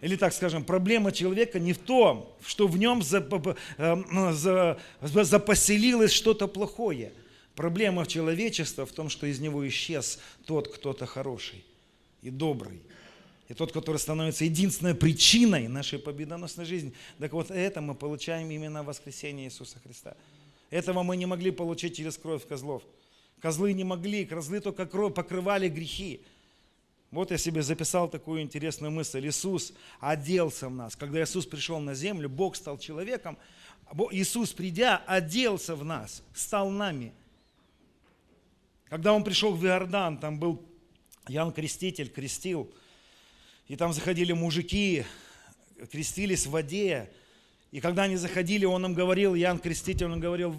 Или 0.00 0.16
так 0.16 0.32
скажем, 0.32 0.64
проблема 0.64 1.12
человека 1.12 1.58
не 1.58 1.72
в 1.72 1.78
том, 1.78 2.30
что 2.44 2.66
в 2.66 2.78
нем 2.78 3.02
э, 3.02 4.76
запоселилось 5.02 6.12
что-то 6.12 6.48
плохое– 6.48 7.12
Проблема 7.56 8.04
в 8.04 8.06
человечестве 8.08 8.84
в 8.84 8.92
том, 8.92 9.08
что 9.08 9.26
из 9.26 9.40
него 9.40 9.66
исчез 9.66 10.20
тот 10.44 10.68
кто-то 10.68 11.06
хороший 11.06 11.64
и 12.20 12.28
добрый. 12.28 12.82
И 13.48 13.54
тот, 13.54 13.72
который 13.72 13.96
становится 13.96 14.44
единственной 14.44 14.94
причиной 14.94 15.66
нашей 15.66 15.98
победоносной 15.98 16.66
жизни. 16.66 16.92
Так 17.18 17.32
вот 17.32 17.50
это 17.50 17.80
мы 17.80 17.94
получаем 17.94 18.50
именно 18.50 18.82
в 18.82 18.90
Иисуса 18.90 19.78
Христа. 19.82 20.16
Этого 20.70 21.02
мы 21.02 21.16
не 21.16 21.26
могли 21.26 21.50
получить 21.50 21.96
через 21.96 22.18
кровь 22.18 22.46
козлов. 22.46 22.82
Козлы 23.40 23.72
не 23.72 23.84
могли, 23.84 24.24
козлы 24.24 24.60
только 24.60 24.86
кровь 24.86 25.14
покрывали 25.14 25.68
грехи. 25.68 26.20
Вот 27.10 27.30
я 27.30 27.38
себе 27.38 27.62
записал 27.62 28.08
такую 28.08 28.42
интересную 28.42 28.90
мысль. 28.90 29.26
Иисус 29.26 29.72
оделся 30.00 30.68
в 30.68 30.74
нас. 30.74 30.96
Когда 30.96 31.22
Иисус 31.22 31.46
пришел 31.46 31.78
на 31.78 31.94
землю, 31.94 32.28
Бог 32.28 32.56
стал 32.56 32.78
человеком. 32.78 33.38
Иисус, 34.10 34.52
придя, 34.52 35.02
оделся 35.06 35.76
в 35.76 35.84
нас, 35.84 36.22
стал 36.34 36.70
нами– 36.70 37.12
когда 38.88 39.12
он 39.12 39.24
пришел 39.24 39.52
в 39.52 39.64
Иордан, 39.66 40.18
там 40.18 40.38
был 40.38 40.64
Ян 41.26 41.52
Креститель, 41.52 42.08
крестил, 42.08 42.72
и 43.66 43.74
там 43.74 43.92
заходили 43.92 44.32
мужики, 44.32 45.04
крестились 45.90 46.46
в 46.46 46.50
воде. 46.50 47.10
И 47.72 47.80
когда 47.80 48.04
они 48.04 48.16
заходили, 48.16 48.64
он 48.64 48.84
им 48.86 48.94
говорил, 48.94 49.34
Ян 49.34 49.58
Креститель, 49.58 50.06
он 50.06 50.20
говорил, 50.20 50.54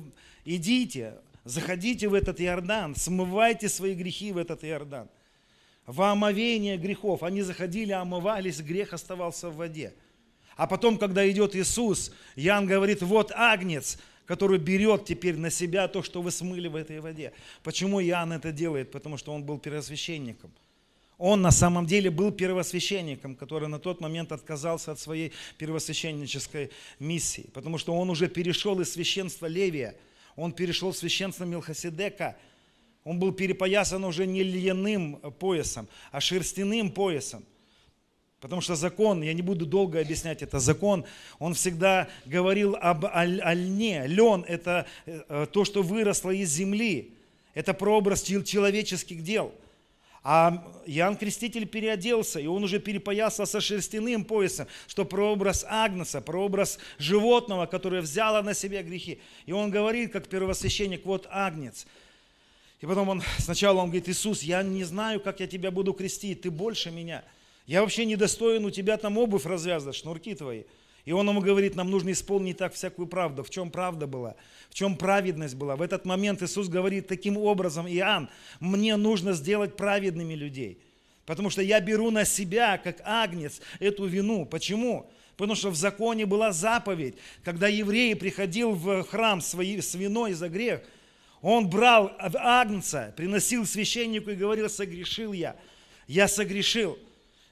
идите, 0.45 1.15
заходите 1.45 2.07
в 2.07 2.13
этот 2.13 2.41
Иордан, 2.41 2.95
смывайте 2.95 3.69
свои 3.69 3.93
грехи 3.93 4.31
в 4.31 4.37
этот 4.37 4.63
Иордан. 4.63 5.09
Во 5.85 6.11
омовение 6.11 6.77
грехов. 6.77 7.23
Они 7.23 7.41
заходили, 7.41 7.93
омывались, 7.93 8.59
грех 8.59 8.93
оставался 8.93 9.49
в 9.49 9.55
воде. 9.55 9.93
А 10.57 10.67
потом, 10.67 10.97
когда 10.97 11.29
идет 11.29 11.55
Иисус, 11.55 12.11
Ян 12.35 12.65
говорит, 12.65 13.01
вот 13.01 13.31
агнец, 13.33 13.97
который 14.25 14.59
берет 14.59 15.05
теперь 15.05 15.37
на 15.37 15.49
себя 15.49 15.87
то, 15.87 16.03
что 16.03 16.21
вы 16.21 16.31
смыли 16.31 16.67
в 16.67 16.75
этой 16.75 16.99
воде. 16.99 17.31
Почему 17.63 18.01
Иоанн 18.01 18.33
это 18.33 18.51
делает? 18.51 18.91
Потому 18.91 19.15
что 19.17 19.33
он 19.33 19.43
был 19.43 19.57
первосвященником. 19.57 20.51
Он 21.17 21.41
на 21.41 21.51
самом 21.51 21.85
деле 21.85 22.11
был 22.11 22.31
первосвященником, 22.31 23.35
который 23.35 23.67
на 23.67 23.79
тот 23.79 24.01
момент 24.01 24.31
отказался 24.31 24.91
от 24.91 24.99
своей 24.99 25.33
первосвященнической 25.57 26.69
миссии, 26.99 27.49
потому 27.53 27.77
что 27.77 27.95
он 27.95 28.09
уже 28.09 28.27
перешел 28.27 28.79
из 28.81 28.93
священства 28.93 29.47
Левия, 29.47 29.95
он 30.35 30.51
перешел 30.51 30.91
в 30.91 30.97
священство 30.97 31.43
Милхасидека, 31.43 32.37
он 33.03 33.19
был 33.19 33.31
перепоясан 33.31 34.03
уже 34.03 34.27
не 34.27 34.43
льняным 34.43 35.15
поясом, 35.39 35.87
а 36.11 36.21
шерстяным 36.21 36.91
поясом– 36.91 37.43
Потому 38.39 38.61
что 38.61 38.75
закон, 38.75 39.23
я 39.23 39.33
не 39.33 39.41
буду 39.41 39.65
долго 39.65 39.99
объяснять 39.99 40.43
это, 40.43 40.59
закон, 40.59 41.05
он 41.39 41.55
всегда 41.55 42.07
говорил 42.25 42.77
об 42.79 43.05
льне. 43.05 44.05
Лен– 44.05 44.45
это 44.47 44.85
э, 45.05 45.47
то, 45.51 45.65
что 45.65 45.81
выросло 45.81 46.29
из 46.29 46.51
земли. 46.51 47.15
Это 47.55 47.73
прообраз 47.73 48.21
человеческих 48.21 49.23
дел. 49.23 49.51
А 50.29 50.61
Иоанн 50.85 51.15
Креститель 51.15 51.65
переоделся, 51.65 52.41
и 52.41 52.47
он 52.47 52.61
уже 52.61 52.79
перепоясался 52.79 53.49
со 53.49 53.61
шерстяным 53.61 54.25
поясом, 54.25 54.67
что 54.85 55.05
прообраз 55.05 55.65
Агнца, 55.69 56.19
прообраз 56.19 56.79
животного, 56.97 57.65
которое 57.65 58.01
взяло 58.01 58.41
на 58.41 58.53
себя 58.53 58.83
грехи. 58.83 59.21
И 59.45 59.53
он 59.53 59.71
говорит, 59.71 60.11
как 60.11 60.27
первосвященник, 60.27 61.05
вот 61.05 61.27
Агнец. 61.29 61.87
И 62.81 62.85
потом 62.85 63.07
он, 63.07 63.23
сначала 63.37 63.79
он 63.79 63.85
говорит, 63.85 64.09
Иисус, 64.09 64.43
я 64.43 64.63
не 64.63 64.83
знаю, 64.83 65.21
как 65.21 65.39
я 65.39 65.47
тебя 65.47 65.71
буду 65.71 65.93
крестить, 65.93 66.41
ты 66.41 66.51
больше 66.51 66.91
меня– 66.91 67.23
я 67.67 67.81
вообще 67.81 68.05
недостоин 68.05 68.63
у 68.63 68.71
тебя 68.71 68.95
там 68.95 69.17
обувь 69.17 69.45
развязать, 69.45 69.93
шнурки 69.93 70.33
твои. 70.33 70.63
И 71.07 71.13
он 71.13 71.25
ему 71.29 71.39
говорит, 71.39 71.77
нам 71.77 71.89
нужно 71.89 72.11
исполнить 72.11 72.57
так 72.57 72.73
всякую 72.73 73.07
правду. 73.07 73.41
В 73.41 73.49
чем 73.49 73.71
правда 73.71 74.07
была? 74.07 74.35
В 74.69 74.73
чем 74.73 74.97
праведность 74.97 75.55
была? 75.55 75.77
В 75.77 75.81
этот 75.81 76.03
момент 76.03 76.43
Иисус 76.43 76.67
говорит 76.67 77.07
таким 77.07 77.37
образом, 77.37 77.87
Иоанн, 77.87 78.27
мне 78.59 78.97
нужно 78.97 79.31
сделать 79.31 79.77
праведными 79.77 80.33
людей. 80.33 80.81
Потому 81.25 81.49
что 81.49 81.61
я 81.61 81.79
беру 81.79 82.11
на 82.11 82.25
себя, 82.25 82.77
как 82.77 82.97
агнец, 83.05 83.61
эту 83.79 84.05
вину. 84.05 84.45
Почему? 84.45 85.09
Потому 85.37 85.55
что 85.55 85.69
в 85.69 85.77
законе 85.77 86.25
была 86.25 86.51
заповедь, 86.51 87.15
когда 87.41 87.69
еврей 87.69 88.13
приходил 88.13 88.73
в 88.73 89.03
храм 89.05 89.39
с 89.39 89.53
виной 89.53 90.33
за 90.33 90.49
грех, 90.49 90.81
он 91.41 91.69
брал 91.69 92.11
агнца, 92.19 93.13
приносил 93.15 93.65
священнику 93.65 94.31
и 94.31 94.35
говорил, 94.35 94.69
согрешил 94.69 95.31
я. 95.31 95.55
Я 96.05 96.27
согрешил. 96.27 96.99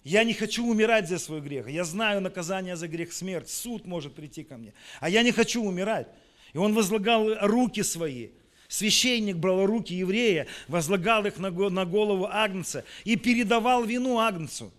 Я 0.05 0.23
не 0.23 0.35
хочу 0.35 0.63
умирать 0.63 1.09
за 1.09 1.17
свой 1.17 1.41
грех. 1.41 1.67
Я 1.67 1.83
знаю 1.83 2.21
наказание 2.21 2.75
за 2.75 2.87
грех 2.87 3.11
смерть. 3.11 3.49
Суд 3.49 3.87
может 3.87 4.13
прийти 4.13 4.43
ко 4.43 4.55
мне. 4.55 4.75
А 4.99 5.09
я 5.09 5.23
не 5.23 5.31
хочу 5.31 5.63
умирать. 5.63 6.07
И 6.53 6.59
он 6.59 6.75
возлагал 6.75 7.27
руки 7.41 7.81
свои. 7.81 8.29
Священник 8.67 9.37
брал 9.37 9.65
руки 9.65 9.95
еврея, 9.95 10.45
возлагал 10.67 11.25
их 11.25 11.39
на 11.39 11.49
голову 11.49 12.27
Агнца 12.31 12.85
и 13.03 13.15
передавал 13.15 13.83
вину 13.83 14.19
Агнцу. 14.19 14.71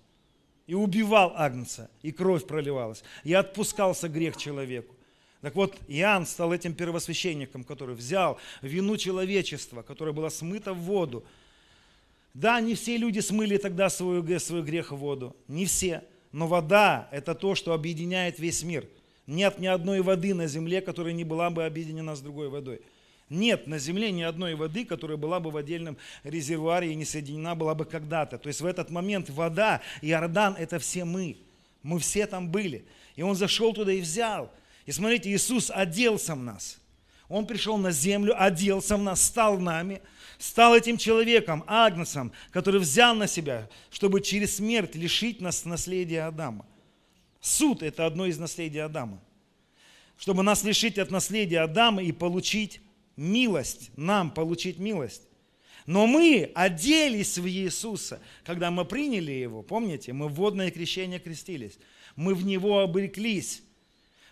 И 0.69 0.75
убивал 0.75 1.33
Агнца, 1.37 1.91
и 2.03 2.13
кровь 2.13 2.47
проливалась. 2.47 3.03
И 3.25 3.35
отпускался 3.35 4.09
грех 4.09 4.37
человеку. 4.37 4.95
Так 5.41 5.57
вот, 5.57 5.77
Иоанн 5.89 6.25
стал 6.25 6.53
этим 6.53 6.73
первосвященником, 6.73 7.65
который 7.65 7.97
взял 7.97 8.39
вину 8.63 8.97
человечества, 8.97 9.83
которое 9.83 10.13
было 10.13 10.29
смыто 10.29 10.73
в 10.73 10.79
воду, 10.79 11.25
да, 12.37 12.61
не 12.61 12.75
все 12.75 12.99
люди 12.99 13.21
смыли 13.21 13.57
тогда 13.57 13.89
свой, 13.89 14.41
свой 14.41 14.63
грех 14.63 14.93
в 14.93 14.97
воду. 14.97 15.35
Не 15.49 15.65
все. 15.65 16.05
Но 16.33 16.47
вода– 16.47 17.09
это 17.11 17.35
то, 17.35 17.55
что 17.55 17.73
объединяет 17.73 18.39
весь 18.39 18.63
мир. 18.63 18.87
Нет 19.27 19.59
ни 19.59 19.67
одной 19.67 20.03
воды 20.03 20.35
на 20.35 20.47
земле, 20.47 20.83
которая 20.83 21.15
не 21.15 21.25
была 21.25 21.49
бы 21.49 21.65
объединена 21.65 22.15
с 22.15 22.21
другой 22.21 22.51
водой. 22.51 22.83
Нет 23.31 23.67
на 23.67 23.79
земле 23.79 24.11
ни 24.11 24.21
одной 24.21 24.55
воды, 24.55 24.85
которая 24.85 25.17
была 25.17 25.41
бы 25.41 25.51
в 25.51 25.57
отдельном 25.57 25.97
резервуаре 26.25 26.93
и 26.93 26.95
не 26.95 27.07
соединена 27.07 27.55
была 27.55 27.75
бы 27.75 27.87
когда-то. 27.87 28.37
То 28.37 28.49
есть 28.49 28.61
в 28.61 28.67
этот 28.67 28.91
момент 28.91 29.31
вода, 29.31 29.81
Иордан– 30.03 30.57
это 30.59 30.79
все 30.79 31.07
мы. 31.07 31.39
Мы 31.83 31.99
все 32.01 32.27
там 32.27 32.51
были. 32.51 32.85
И 33.15 33.23
он 33.23 33.35
зашел 33.35 33.73
туда 33.73 33.93
и 33.93 34.03
взял. 34.03 34.53
И 34.85 34.93
смотрите, 34.93 35.31
Иисус 35.31 35.73
оделся 35.75 36.35
в 36.35 36.43
нас. 36.43 36.83
Он 37.29 37.47
пришел 37.47 37.77
на 37.77 37.91
землю, 37.91 38.35
оделся 38.37 38.97
в 38.97 39.03
нас, 39.03 39.23
стал 39.23 39.59
нами– 39.59 40.03
стал 40.39 40.75
этим 40.75 40.97
человеком, 40.97 41.65
Агнцем, 41.67 42.33
который 42.51 42.81
взял 42.81 43.15
на 43.15 43.27
себя, 43.27 43.69
чтобы 43.91 44.21
через 44.21 44.57
смерть 44.57 44.95
лишить 44.95 45.41
нас 45.41 45.65
наследия 45.65 46.23
Адама. 46.23 46.67
Суд– 47.41 47.83
это 47.83 48.07
одно 48.07 48.27
из 48.27 48.39
наследий 48.39 48.79
Адама. 48.79 49.23
Чтобы 50.19 50.43
нас 50.43 50.65
лишить 50.65 50.99
от 50.99 51.11
наследия 51.11 51.61
Адама 51.61 52.03
и 52.03 52.13
получить 52.13 52.81
милость, 53.17 53.91
нам 53.97 54.31
получить 54.31 54.79
милость. 54.79 55.23
Но 55.85 56.07
мы 56.07 56.51
оделись 56.55 57.39
в 57.39 57.49
Иисуса, 57.49 58.21
когда 58.45 58.71
мы 58.71 58.85
приняли 58.85 59.31
Его. 59.31 59.63
Помните, 59.63 60.13
мы 60.13 60.29
в 60.29 60.35
водное 60.35 60.71
крещение 60.71 61.21
крестились. 61.21 61.79
Мы 62.17 62.35
в 62.35 62.45
Него 62.45 62.81
обреклись. 62.81 63.63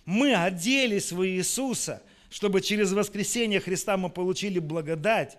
Мы 0.04 0.34
оделись 0.34 1.12
в 1.12 1.24
Иисуса, 1.24 2.02
чтобы 2.34 2.62
через 2.62 2.90
воскресение 2.90 3.60
Христа 3.60 3.96
мы 3.96 4.10
получили 4.10 4.58
благодать 4.58 5.38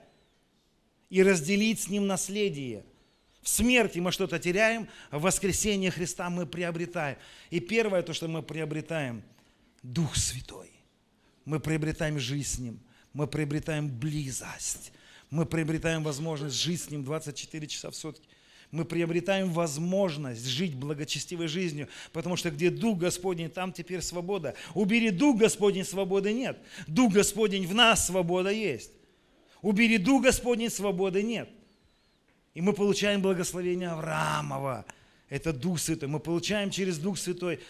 и 1.09 1.21
разделить 1.21 1.81
с 1.81 1.89
Ним 1.89 2.07
наследие. 2.07 2.85
В 3.41 3.49
смерти 3.49 3.99
мы 3.99 4.13
что-то 4.13 4.39
теряем, 4.39 4.87
а 5.09 5.19
в 5.19 5.23
воскресенье 5.23 5.91
Христа 5.91 6.29
мы 6.29 6.45
приобретаем. 6.45 7.17
И 7.49 7.59
первое, 7.59 8.01
то, 8.01 8.13
что 8.13 8.29
мы 8.29 8.41
приобретаем, 8.41 9.23
Дух 9.83 10.15
Святой. 10.15 10.71
Мы 11.43 11.59
приобретаем 11.59 12.17
жизнь 12.17 12.47
с 12.47 12.59
Ним, 12.59 12.79
мы 13.11 13.27
приобретаем 13.27 13.89
близость, 13.89 14.93
мы 15.29 15.45
приобретаем 15.45 16.01
возможность 16.01 16.55
жить 16.55 16.81
с 16.81 16.89
Ним 16.89 17.03
24 17.03 17.67
часа 17.67 17.91
в 17.91 17.95
сутки. 17.97 18.29
Мы 18.75 18.83
приобретаем 18.83 19.51
возможность 19.51 20.45
жить 20.45 20.75
благочестивой 20.75 21.47
жизнью, 21.47 21.87
потому 22.11 22.35
что 22.35 22.51
где 22.51 22.69
Дух 22.69 22.97
Господень, 22.97 23.49
там 23.49 23.71
теперь 23.71 24.01
свобода. 24.01 24.53
Убери 24.73 25.11
Дух 25.11 25.37
Господень, 25.37 25.85
свободы 25.85 26.33
нет. 26.33 26.59
Дух 26.85 27.13
Господень 27.13 27.65
в 27.65 27.73
нас, 27.73 28.07
свобода 28.07 28.49
есть. 28.49 28.91
Убери 29.61 29.97
Дух 29.97 30.23
Господень, 30.23 30.69
свободы 30.69 31.23
нет. 31.23 31.47
И 32.53 32.59
мы 32.59 32.73
получаем 32.73 33.21
благословение 33.21 33.87
Авраамова. 33.91 34.83
Это 35.29 35.53
Дух 35.53 35.79
Святой. 35.79 36.09
Мы 36.09 36.19
получаем 36.19 36.69
через 36.69 36.97
Дух 36.97 37.17
Святой 37.17 37.61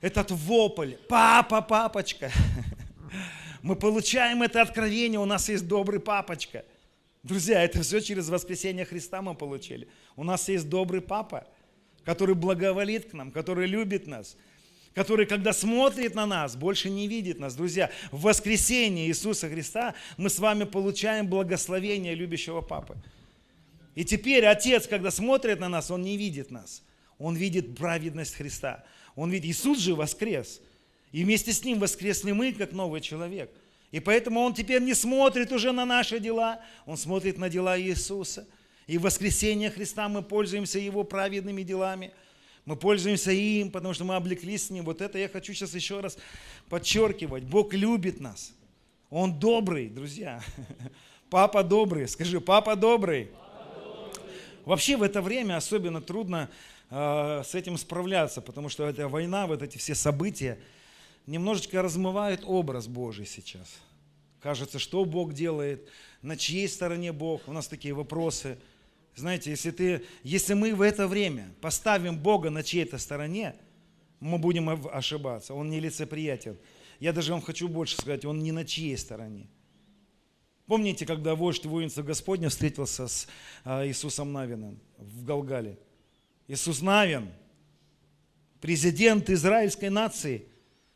этот 0.00 0.32
вопль. 0.32 0.94
Папа, 1.08 1.62
папочка. 1.62 2.32
Мы 3.62 3.76
получаем 3.76 4.42
это 4.42 4.60
откровение. 4.60 5.20
У 5.20 5.24
нас 5.24 5.48
есть 5.48 5.66
добрый 5.68 6.00
папочка. 6.00 6.64
Друзья, 7.24 7.64
это 7.64 7.82
все 7.82 8.00
через 8.00 8.28
воскресение 8.28 8.84
Христа 8.84 9.22
мы 9.22 9.34
получили. 9.34 9.88
У 10.14 10.24
нас 10.24 10.46
есть 10.50 10.68
добрый 10.68 11.00
папа, 11.00 11.46
который 12.04 12.34
благоволит 12.34 13.10
к 13.10 13.12
нам, 13.14 13.32
который 13.32 13.66
любит 13.66 14.06
нас, 14.06 14.36
который, 14.94 15.24
когда 15.24 15.54
смотрит 15.54 16.14
на 16.14 16.26
нас, 16.26 16.54
больше 16.54 16.90
не 16.90 17.08
видит 17.08 17.40
нас. 17.40 17.54
Друзья, 17.54 17.90
в 18.12 18.20
воскресенье 18.20 19.06
Иисуса 19.06 19.48
Христа 19.48 19.94
мы 20.18 20.28
с 20.28 20.38
вами 20.38 20.64
получаем 20.64 21.26
благословение 21.26 22.14
любящего 22.14 22.60
папы. 22.60 22.94
И 23.94 24.04
теперь 24.04 24.44
Отец, 24.44 24.86
когда 24.86 25.10
смотрит 25.10 25.60
на 25.60 25.70
нас, 25.70 25.90
Он 25.90 26.02
не 26.02 26.18
видит 26.18 26.50
нас. 26.50 26.82
Он 27.18 27.36
видит 27.36 27.74
праведность 27.74 28.34
Христа. 28.34 28.84
Он 29.16 29.30
видит, 29.30 29.46
Иисус 29.46 29.78
же 29.78 29.94
воскрес. 29.94 30.60
И 31.10 31.24
вместе 31.24 31.54
с 31.54 31.64
Ним 31.64 31.78
воскресли 31.78 32.32
мы, 32.32 32.52
как 32.52 32.72
новый 32.72 33.00
человек. 33.00 33.50
И 33.94 34.00
поэтому 34.00 34.40
Он 34.40 34.52
теперь 34.52 34.82
не 34.82 34.92
смотрит 34.92 35.52
уже 35.52 35.70
на 35.70 35.84
наши 35.84 36.18
дела, 36.18 36.60
Он 36.84 36.96
смотрит 36.96 37.38
на 37.38 37.48
дела 37.48 37.80
Иисуса. 37.80 38.44
И 38.88 38.98
в 38.98 39.02
воскресенье 39.02 39.70
Христа 39.70 40.08
мы 40.08 40.20
пользуемся 40.20 40.80
Его 40.80 41.04
праведными 41.04 41.62
делами. 41.62 42.10
Мы 42.64 42.74
пользуемся 42.74 43.30
им, 43.30 43.70
потому 43.70 43.94
что 43.94 44.04
мы 44.04 44.16
облеклись 44.16 44.66
с 44.66 44.70
Ним. 44.70 44.84
Вот 44.84 45.00
это 45.00 45.16
я 45.16 45.28
хочу 45.28 45.54
сейчас 45.54 45.76
еще 45.76 46.00
раз 46.00 46.18
подчеркивать. 46.68 47.44
Бог 47.44 47.72
любит 47.72 48.18
нас. 48.18 48.52
Он 49.10 49.38
добрый, 49.38 49.88
друзья. 49.88 50.42
Папа 51.30 51.62
добрый. 51.62 52.08
Скажи, 52.08 52.40
папа 52.40 52.74
добрый. 52.74 53.30
Вообще 54.64 54.96
в 54.96 55.04
это 55.04 55.22
время 55.22 55.56
особенно 55.56 56.00
трудно 56.00 56.50
э, 56.90 57.42
с 57.46 57.54
этим 57.54 57.78
справляться, 57.78 58.40
потому 58.40 58.68
что 58.68 58.88
эта 58.88 59.06
война, 59.06 59.46
вот 59.46 59.62
эти 59.62 59.78
все 59.78 59.94
события 59.94 60.58
немножечко 61.26 61.82
размывают 61.82 62.42
образ 62.44 62.86
Божий 62.86 63.26
сейчас. 63.26 63.68
Кажется, 64.40 64.78
что 64.78 65.04
Бог 65.04 65.32
делает, 65.32 65.88
на 66.20 66.36
чьей 66.36 66.68
стороне 66.68 67.12
Бог. 67.12 67.48
У 67.48 67.52
нас 67.52 67.66
такие 67.66 67.94
вопросы. 67.94 68.58
Знаете, 69.16 69.50
если, 69.50 69.70
ты, 69.70 70.04
если 70.22 70.54
мы 70.54 70.74
в 70.74 70.82
это 70.82 71.08
время 71.08 71.54
поставим 71.60 72.18
Бога 72.18 72.50
на 72.50 72.62
чьей-то 72.62 72.98
стороне, 72.98 73.54
мы 74.20 74.38
будем 74.38 74.68
ошибаться. 74.68 75.54
Он 75.54 75.70
не 75.70 75.80
лицеприятен. 75.80 76.58
Я 77.00 77.12
даже 77.12 77.32
вам 77.32 77.42
хочу 77.42 77.68
больше 77.68 77.96
сказать, 77.96 78.24
он 78.24 78.42
не 78.42 78.52
на 78.52 78.64
чьей 78.64 78.96
стороне. 78.96 79.48
Помните, 80.66 81.04
когда 81.04 81.34
вождь 81.34 81.66
воинства 81.66 82.02
Господня 82.02 82.48
встретился 82.48 83.06
с 83.06 83.28
а, 83.64 83.86
Иисусом 83.86 84.32
Навином 84.32 84.80
в 84.96 85.24
Галгале? 85.24 85.78
Иисус 86.48 86.80
Навин, 86.80 87.30
президент 88.60 89.28
израильской 89.28 89.90
нации, 89.90 90.46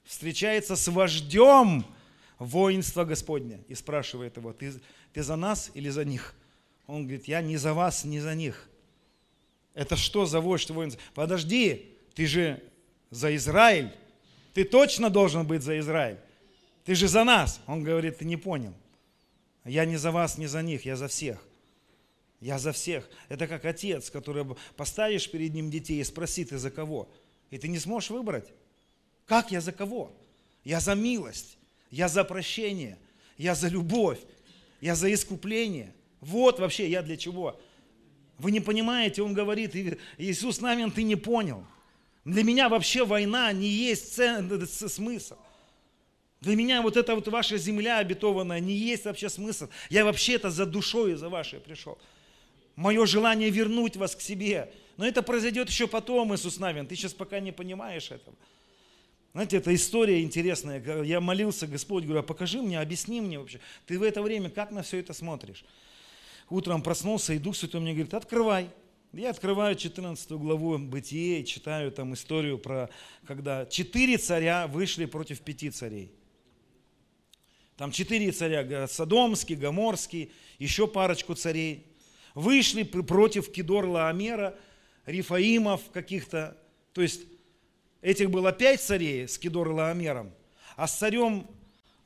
встречается 0.08 0.74
с 0.74 0.88
вождем 0.88 1.84
воинства 2.38 3.04
Господня 3.04 3.60
и 3.68 3.74
спрашивает 3.74 4.38
его, 4.38 4.54
ты, 4.54 4.72
ты 5.12 5.22
за 5.22 5.36
нас 5.36 5.70
или 5.74 5.90
за 5.90 6.06
них? 6.06 6.34
Он 6.86 7.02
говорит, 7.02 7.28
я 7.28 7.42
не 7.42 7.58
за 7.58 7.74
вас, 7.74 8.04
не 8.04 8.18
за 8.18 8.34
них. 8.34 8.70
Это 9.74 9.96
что 9.96 10.24
за 10.24 10.40
вождь 10.40 10.70
воинства? 10.70 11.02
Подожди, 11.14 11.94
ты 12.14 12.26
же 12.26 12.62
за 13.10 13.36
Израиль. 13.36 13.94
Ты 14.54 14.64
точно 14.64 15.10
должен 15.10 15.46
быть 15.46 15.62
за 15.62 15.78
Израиль. 15.78 16.18
Ты 16.86 16.94
же 16.94 17.06
за 17.06 17.22
нас. 17.22 17.60
Он 17.66 17.84
говорит, 17.84 18.16
ты 18.16 18.24
не 18.24 18.38
понял. 18.38 18.72
Я 19.66 19.84
не 19.84 19.98
за 19.98 20.10
вас, 20.10 20.38
не 20.38 20.46
за 20.46 20.62
них, 20.62 20.86
я 20.86 20.96
за 20.96 21.08
всех. 21.08 21.38
Я 22.40 22.58
за 22.58 22.72
всех. 22.72 23.06
Это 23.28 23.46
как 23.46 23.66
отец, 23.66 24.08
который 24.08 24.46
поставишь 24.74 25.30
перед 25.30 25.52
ним 25.52 25.70
детей 25.70 26.00
и 26.00 26.04
спроси, 26.04 26.46
ты 26.46 26.56
за 26.56 26.70
кого? 26.70 27.10
И 27.50 27.58
ты 27.58 27.68
не 27.68 27.78
сможешь 27.78 28.08
выбрать. 28.08 28.54
Как 29.28 29.52
я 29.52 29.60
за 29.60 29.72
кого? 29.72 30.10
Я 30.64 30.80
за 30.80 30.94
милость, 30.94 31.58
я 31.90 32.08
за 32.08 32.24
прощение, 32.24 32.98
я 33.36 33.54
за 33.54 33.68
любовь, 33.68 34.18
я 34.80 34.94
за 34.94 35.12
искупление. 35.12 35.94
Вот 36.20 36.58
вообще 36.58 36.88
я 36.88 37.02
для 37.02 37.16
чего. 37.16 37.60
Вы 38.38 38.50
не 38.52 38.60
понимаете, 38.60 39.22
он 39.22 39.34
говорит, 39.34 39.74
Иисус 40.16 40.60
Навин, 40.60 40.90
ты 40.90 41.02
не 41.02 41.16
понял. 41.16 41.64
Для 42.24 42.42
меня 42.42 42.68
вообще 42.68 43.04
война 43.04 43.52
не 43.52 43.68
есть 43.68 44.14
смысл. 44.14 45.36
Для 46.40 46.56
меня 46.56 46.82
вот 46.82 46.96
эта 46.96 47.14
вот 47.14 47.28
ваша 47.28 47.58
земля 47.58 47.98
обетованная 47.98 48.60
не 48.60 48.74
есть 48.74 49.04
вообще 49.04 49.28
смысл. 49.28 49.68
Я 49.90 50.04
вообще-то 50.04 50.50
за 50.50 50.66
душой 50.66 51.14
за 51.14 51.28
вашей 51.28 51.60
пришел. 51.60 51.98
Мое 52.76 53.04
желание 53.06 53.50
вернуть 53.50 53.96
вас 53.96 54.14
к 54.14 54.20
себе. 54.20 54.72
Но 54.96 55.06
это 55.06 55.22
произойдет 55.22 55.68
еще 55.68 55.86
потом, 55.86 56.34
Иисус 56.34 56.58
Навин. 56.58 56.86
Ты 56.86 56.96
сейчас 56.96 57.12
пока 57.12 57.40
не 57.40 57.52
понимаешь 57.52 58.10
этого. 58.10 58.36
Знаете, 59.32 59.58
это 59.58 59.74
история 59.74 60.22
интересная. 60.22 61.04
Я 61.04 61.20
молился, 61.20 61.66
Господь, 61.66 62.04
говорю, 62.04 62.20
а 62.20 62.22
покажи 62.22 62.60
мне, 62.62 62.80
объясни 62.80 63.20
мне 63.20 63.38
вообще. 63.38 63.60
Ты 63.86 63.98
в 63.98 64.02
это 64.02 64.22
время 64.22 64.50
как 64.50 64.70
на 64.70 64.82
все 64.82 64.98
это 64.98 65.12
смотришь? 65.12 65.64
Утром 66.48 66.82
проснулся, 66.82 67.34
и 67.34 67.38
Дух 67.38 67.56
Святой 67.56 67.80
мне 67.80 67.92
говорит, 67.92 68.14
открывай. 68.14 68.70
Я 69.12 69.30
открываю 69.30 69.74
14 69.74 70.30
главу 70.32 70.76
Бытие, 70.78 71.44
читаю 71.44 71.90
там 71.92 72.12
историю 72.14 72.58
про, 72.58 72.90
когда 73.26 73.64
четыре 73.66 74.18
царя 74.18 74.66
вышли 74.66 75.06
против 75.06 75.40
пяти 75.40 75.70
царей. 75.70 76.12
Там 77.76 77.90
четыре 77.90 78.32
царя, 78.32 78.86
Содомский, 78.88 79.54
Гоморский, 79.54 80.32
еще 80.58 80.86
парочку 80.88 81.34
царей. 81.34 81.86
Вышли 82.34 82.82
против 82.82 83.50
Кидорла 83.52 84.08
Амера, 84.08 84.58
Рифаимов 85.06 85.82
каких-то. 85.90 86.56
То 86.92 87.02
есть 87.02 87.22
этих 88.00 88.30
было 88.30 88.52
пять 88.52 88.80
царей 88.80 89.26
с 89.26 89.38
Кидорла 89.38 89.90
Амером, 89.90 90.32
а 90.76 90.86
с 90.86 90.96
царем 90.96 91.46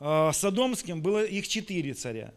э, 0.00 0.30
Содомским 0.32 1.02
было 1.02 1.24
их 1.24 1.48
четыре 1.48 1.94
царя. 1.94 2.32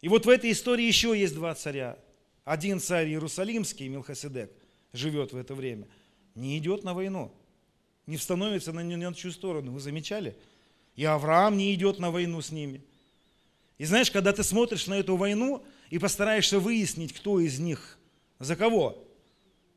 И 0.00 0.08
вот 0.08 0.26
в 0.26 0.28
этой 0.28 0.50
истории 0.52 0.84
еще 0.84 1.18
есть 1.18 1.34
два 1.34 1.54
царя. 1.54 1.98
Один 2.44 2.80
царь 2.80 3.08
Иерусалимский, 3.08 3.88
Милхасидек, 3.88 4.50
живет 4.92 5.32
в 5.32 5.36
это 5.36 5.54
время, 5.54 5.86
не 6.34 6.58
идет 6.58 6.82
на 6.82 6.92
войну, 6.92 7.32
не 8.06 8.16
становится 8.16 8.72
на, 8.72 8.82
на 8.82 9.14
чью 9.14 9.30
сторону. 9.30 9.72
Вы 9.72 9.80
замечали? 9.80 10.36
И 10.96 11.04
Авраам 11.04 11.56
не 11.56 11.72
идет 11.72 11.98
на 11.98 12.10
войну 12.10 12.40
с 12.40 12.50
ними. 12.50 12.82
И 13.78 13.84
знаешь, 13.84 14.10
когда 14.10 14.32
ты 14.32 14.42
смотришь 14.42 14.86
на 14.86 14.94
эту 14.94 15.16
войну 15.16 15.64
и 15.90 15.98
постараешься 15.98 16.58
выяснить, 16.58 17.12
кто 17.12 17.40
из 17.40 17.58
них, 17.58 17.98
за 18.38 18.56
кого, 18.56 19.02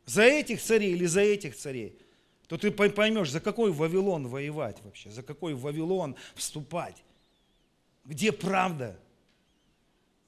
за 0.06 0.24
этих 0.24 0.62
царей 0.62 0.94
или 0.94 1.06
за 1.06 1.22
этих 1.22 1.56
царей, 1.56 1.98
то 2.48 2.58
ты 2.58 2.72
поймешь, 2.72 3.32
за 3.32 3.40
какой 3.40 3.72
Вавилон 3.72 4.28
воевать 4.28 4.78
вообще, 4.84 5.10
за 5.10 5.24
какой 5.24 5.54
Вавилон 5.54 6.16
вступать. 6.36 7.04
Где 8.06 8.32
правда? 8.32 9.00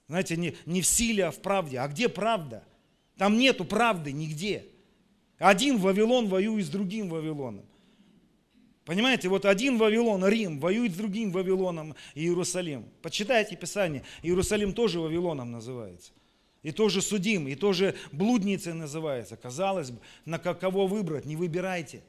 Знаете, 0.08 0.38
не, 0.38 0.56
не 0.66 0.82
в 0.82 0.88
силе, 0.88 1.26
а 1.26 1.32
в 1.32 1.42
правде. 1.42 1.80
А 1.80 1.88
где 1.88 2.10
правда? 2.10 2.64
Там 3.18 3.38
нету 3.38 3.66
правды 3.66 4.12
нигде. 4.12 4.66
Один 5.38 5.78
Вавилон 5.78 6.28
воюет 6.28 6.66
с 6.66 6.70
другим 6.70 7.10
Вавилоном. 7.10 7.66
Понимаете, 8.86 9.28
вот 9.28 9.46
один 9.46 9.78
Вавилон, 9.78 10.26
Рим, 10.26 10.60
воюет 10.60 10.94
с 10.94 10.96
другим 10.96 11.32
Вавилоном 11.32 11.94
Иерусалим. 12.16 12.86
Почитайте 13.02 13.58
Писание, 13.58 14.04
Иерусалим 14.24 14.74
тоже 14.74 15.02
Вавилоном 15.02 15.52
называется. 15.52 16.14
И 16.64 16.72
тоже 16.72 17.02
судим, 17.02 17.48
и 17.48 17.56
тоже 17.56 17.96
блудницей 18.12 18.74
называется. 18.74 19.38
Казалось 19.38 19.92
бы, 19.92 20.00
на 20.26 20.40
кого 20.40 20.88
выбрать, 20.88 21.26
не 21.26 21.36
выбирайте. 21.36 22.02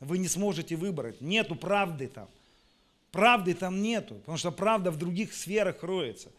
Вы 0.00 0.18
не 0.18 0.28
сможете 0.28 0.76
выбрать, 0.76 1.20
нету 1.20 1.56
правды 1.56 2.08
там. 2.08 2.28
Правды 3.10 3.54
там 3.54 3.82
нету, 3.82 4.16
потому 4.16 4.38
что 4.38 4.52
правда 4.52 4.90
в 4.90 4.98
других 4.98 5.32
сферах 5.32 5.82
роется. 5.82 6.30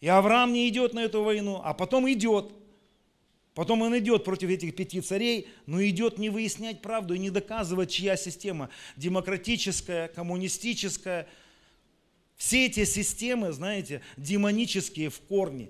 И 0.00 0.08
Авраам 0.08 0.52
не 0.52 0.68
идет 0.68 0.94
на 0.94 1.00
эту 1.00 1.22
войну, 1.22 1.60
а 1.62 1.74
потом 1.74 2.10
идет. 2.10 2.52
Потом 3.54 3.82
он 3.82 3.98
идет 3.98 4.24
против 4.24 4.48
этих 4.48 4.74
пяти 4.74 5.00
царей, 5.00 5.48
но 5.66 5.82
идет 5.84 6.18
не 6.18 6.30
выяснять 6.30 6.80
правду 6.80 7.14
и 7.14 7.18
не 7.18 7.30
доказывать, 7.30 7.90
чья 7.90 8.16
система. 8.16 8.70
Демократическая, 8.96 10.08
коммунистическая. 10.08 11.26
Все 12.36 12.66
эти 12.66 12.84
системы, 12.84 13.52
знаете, 13.52 14.00
демонические 14.16 15.10
в 15.10 15.20
корне. 15.20 15.68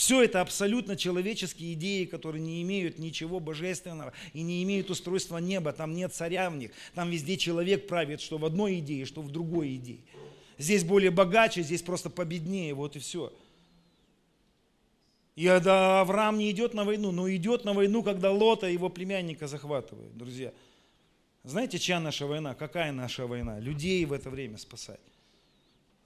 Все 0.00 0.22
это 0.22 0.40
абсолютно 0.40 0.96
человеческие 0.96 1.74
идеи, 1.74 2.06
которые 2.06 2.40
не 2.40 2.62
имеют 2.62 2.98
ничего 2.98 3.38
божественного 3.38 4.14
и 4.32 4.40
не 4.40 4.62
имеют 4.62 4.88
устройства 4.88 5.36
неба. 5.36 5.74
Там 5.74 5.92
нет 5.92 6.14
царя 6.14 6.48
в 6.48 6.56
них. 6.56 6.70
Там 6.94 7.10
везде 7.10 7.36
человек 7.36 7.86
правит, 7.86 8.22
что 8.22 8.38
в 8.38 8.46
одной 8.46 8.78
идее, 8.78 9.04
что 9.04 9.20
в 9.20 9.30
другой 9.30 9.76
идее. 9.76 10.00
Здесь 10.56 10.84
более 10.84 11.10
богаче, 11.10 11.60
здесь 11.60 11.82
просто 11.82 12.08
победнее, 12.08 12.72
вот 12.72 12.96
и 12.96 12.98
все. 12.98 13.30
И 15.36 15.46
Авраам 15.46 16.38
не 16.38 16.50
идет 16.50 16.72
на 16.72 16.84
войну, 16.84 17.12
но 17.12 17.30
идет 17.30 17.66
на 17.66 17.74
войну, 17.74 18.02
когда 18.02 18.32
Лота 18.32 18.68
его 18.68 18.88
племянника 18.88 19.48
захватывают, 19.48 20.16
друзья. 20.16 20.54
Знаете, 21.44 21.78
чья 21.78 22.00
наша 22.00 22.26
война? 22.26 22.54
Какая 22.54 22.90
наша 22.92 23.26
война? 23.26 23.60
Людей 23.60 24.02
в 24.06 24.14
это 24.14 24.30
время 24.30 24.56
спасать. 24.56 24.98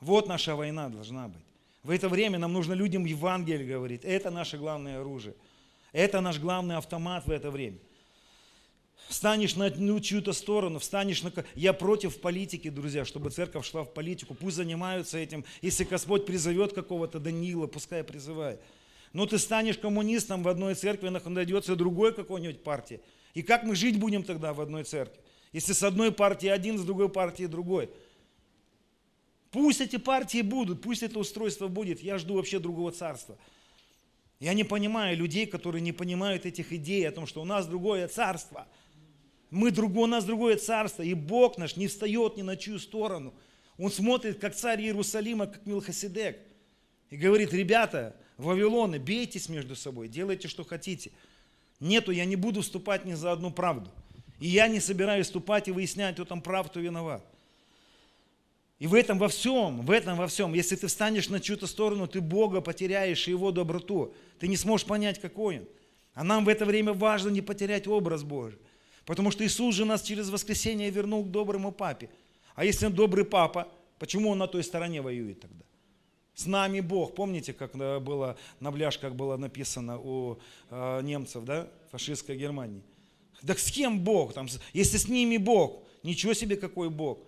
Вот 0.00 0.26
наша 0.26 0.56
война 0.56 0.88
должна 0.88 1.28
быть. 1.28 1.44
В 1.84 1.90
это 1.90 2.08
время 2.08 2.38
нам 2.38 2.52
нужно 2.52 2.72
людям 2.72 3.04
Евангелие 3.04 3.66
говорить. 3.66 4.00
Это 4.04 4.30
наше 4.30 4.56
главное 4.56 5.00
оружие. 5.00 5.34
Это 5.92 6.20
наш 6.20 6.40
главный 6.40 6.76
автомат 6.76 7.26
в 7.26 7.30
это 7.30 7.50
время. 7.50 7.78
Встанешь 9.08 9.54
на 9.54 9.70
ну, 9.76 10.00
чью-то 10.00 10.32
сторону, 10.32 10.78
встанешь 10.78 11.22
на... 11.22 11.30
Я 11.54 11.74
против 11.74 12.20
политики, 12.20 12.70
друзья, 12.70 13.04
чтобы 13.04 13.30
церковь 13.30 13.66
шла 13.66 13.84
в 13.84 13.92
политику. 13.92 14.34
Пусть 14.34 14.56
занимаются 14.56 15.18
этим. 15.18 15.44
Если 15.60 15.84
Господь 15.84 16.24
призовет 16.24 16.72
какого-то 16.72 17.20
Даниила, 17.20 17.66
пускай 17.66 18.02
призывает. 18.02 18.60
Но 19.12 19.26
ты 19.26 19.38
станешь 19.38 19.76
коммунистом 19.76 20.42
в 20.42 20.48
одной 20.48 20.74
церкви, 20.74 21.08
найдется 21.08 21.76
другой 21.76 22.14
какой-нибудь 22.14 22.62
партии. 22.62 23.00
И 23.34 23.42
как 23.42 23.62
мы 23.62 23.76
жить 23.76 23.98
будем 23.98 24.22
тогда 24.22 24.54
в 24.54 24.60
одной 24.60 24.84
церкви? 24.84 25.20
Если 25.52 25.74
с 25.74 25.82
одной 25.82 26.10
партии 26.10 26.48
один, 26.48 26.78
с 26.78 26.82
другой 26.82 27.10
партии 27.10 27.44
другой. 27.44 27.90
Пусть 29.54 29.80
эти 29.80 29.98
партии 29.98 30.42
будут, 30.42 30.82
пусть 30.82 31.04
это 31.04 31.20
устройство 31.20 31.68
будет. 31.68 32.02
Я 32.02 32.18
жду 32.18 32.34
вообще 32.34 32.58
другого 32.58 32.90
царства. 32.90 33.38
Я 34.40 34.52
не 34.52 34.64
понимаю 34.64 35.16
людей, 35.16 35.46
которые 35.46 35.80
не 35.80 35.92
понимают 35.92 36.44
этих 36.44 36.72
идей 36.72 37.06
о 37.06 37.12
том, 37.12 37.28
что 37.28 37.40
у 37.40 37.44
нас 37.44 37.64
другое 37.64 38.08
царство. 38.08 38.66
Мы 39.50 39.70
другое, 39.70 40.06
у 40.06 40.08
нас 40.08 40.24
другое 40.24 40.56
царство. 40.56 41.04
И 41.04 41.14
Бог 41.14 41.56
наш 41.56 41.76
не 41.76 41.86
встает 41.86 42.36
ни 42.36 42.42
на 42.42 42.56
чью 42.56 42.80
сторону. 42.80 43.32
Он 43.78 43.92
смотрит, 43.92 44.40
как 44.40 44.56
царь 44.56 44.82
Иерусалима, 44.82 45.46
как 45.46 45.64
Милхасидек. 45.66 46.36
И 47.10 47.16
говорит, 47.16 47.52
ребята, 47.52 48.16
Вавилоны, 48.38 48.98
бейтесь 48.98 49.48
между 49.48 49.76
собой, 49.76 50.08
делайте, 50.08 50.48
что 50.48 50.64
хотите. 50.64 51.12
Нету, 51.78 52.10
я 52.10 52.24
не 52.24 52.34
буду 52.34 52.62
вступать 52.62 53.04
ни 53.04 53.14
за 53.14 53.30
одну 53.30 53.52
правду. 53.52 53.88
И 54.40 54.48
я 54.48 54.66
не 54.66 54.80
собираюсь 54.80 55.26
вступать 55.26 55.68
и 55.68 55.70
выяснять, 55.70 56.14
кто 56.14 56.24
там 56.24 56.42
прав, 56.42 56.68
кто 56.68 56.80
виноват. 56.80 57.24
И 58.78 58.86
в 58.86 58.94
этом 58.94 59.18
во 59.18 59.28
всем, 59.28 59.82
в 59.82 59.90
этом 59.90 60.16
во 60.16 60.26
всем, 60.26 60.52
если 60.52 60.76
ты 60.76 60.88
встанешь 60.88 61.28
на 61.28 61.40
чью-то 61.40 61.66
сторону, 61.66 62.08
ты 62.08 62.20
Бога 62.20 62.60
потеряешь 62.60 63.28
и 63.28 63.30
Его 63.30 63.52
доброту. 63.52 64.12
Ты 64.38 64.48
не 64.48 64.56
сможешь 64.56 64.86
понять, 64.86 65.20
какой 65.20 65.58
Он. 65.58 65.64
А 66.14 66.24
нам 66.24 66.44
в 66.44 66.48
это 66.48 66.64
время 66.64 66.92
важно 66.92 67.28
не 67.28 67.40
потерять 67.40 67.86
образ 67.86 68.22
Божий. 68.22 68.58
Потому 69.04 69.30
что 69.30 69.44
Иисус 69.44 69.74
же 69.74 69.84
нас 69.84 70.02
через 70.02 70.30
воскресение 70.30 70.90
вернул 70.90 71.24
к 71.24 71.30
доброму 71.30 71.72
папе. 71.72 72.08
А 72.54 72.64
если 72.64 72.86
он 72.86 72.94
добрый 72.94 73.24
папа, 73.24 73.68
почему 73.98 74.30
он 74.30 74.38
на 74.38 74.46
той 74.46 74.64
стороне 74.64 75.02
воюет 75.02 75.40
тогда? 75.40 75.64
С 76.34 76.46
нами 76.46 76.80
Бог. 76.80 77.14
Помните, 77.14 77.52
как 77.52 77.76
было 77.76 78.36
на 78.60 78.72
бляшках 78.72 79.14
было 79.14 79.36
написано 79.36 79.98
у 79.98 80.38
э, 80.70 81.00
немцев, 81.02 81.44
да, 81.44 81.68
фашистской 81.90 82.36
Германии? 82.36 82.82
Так 83.46 83.58
с 83.58 83.70
кем 83.70 84.00
Бог? 84.00 84.32
Там, 84.32 84.48
если 84.72 84.96
с 84.96 85.08
ними 85.08 85.36
Бог, 85.36 85.82
ничего 86.02 86.34
себе 86.34 86.56
какой 86.56 86.90
Бог. 86.90 87.18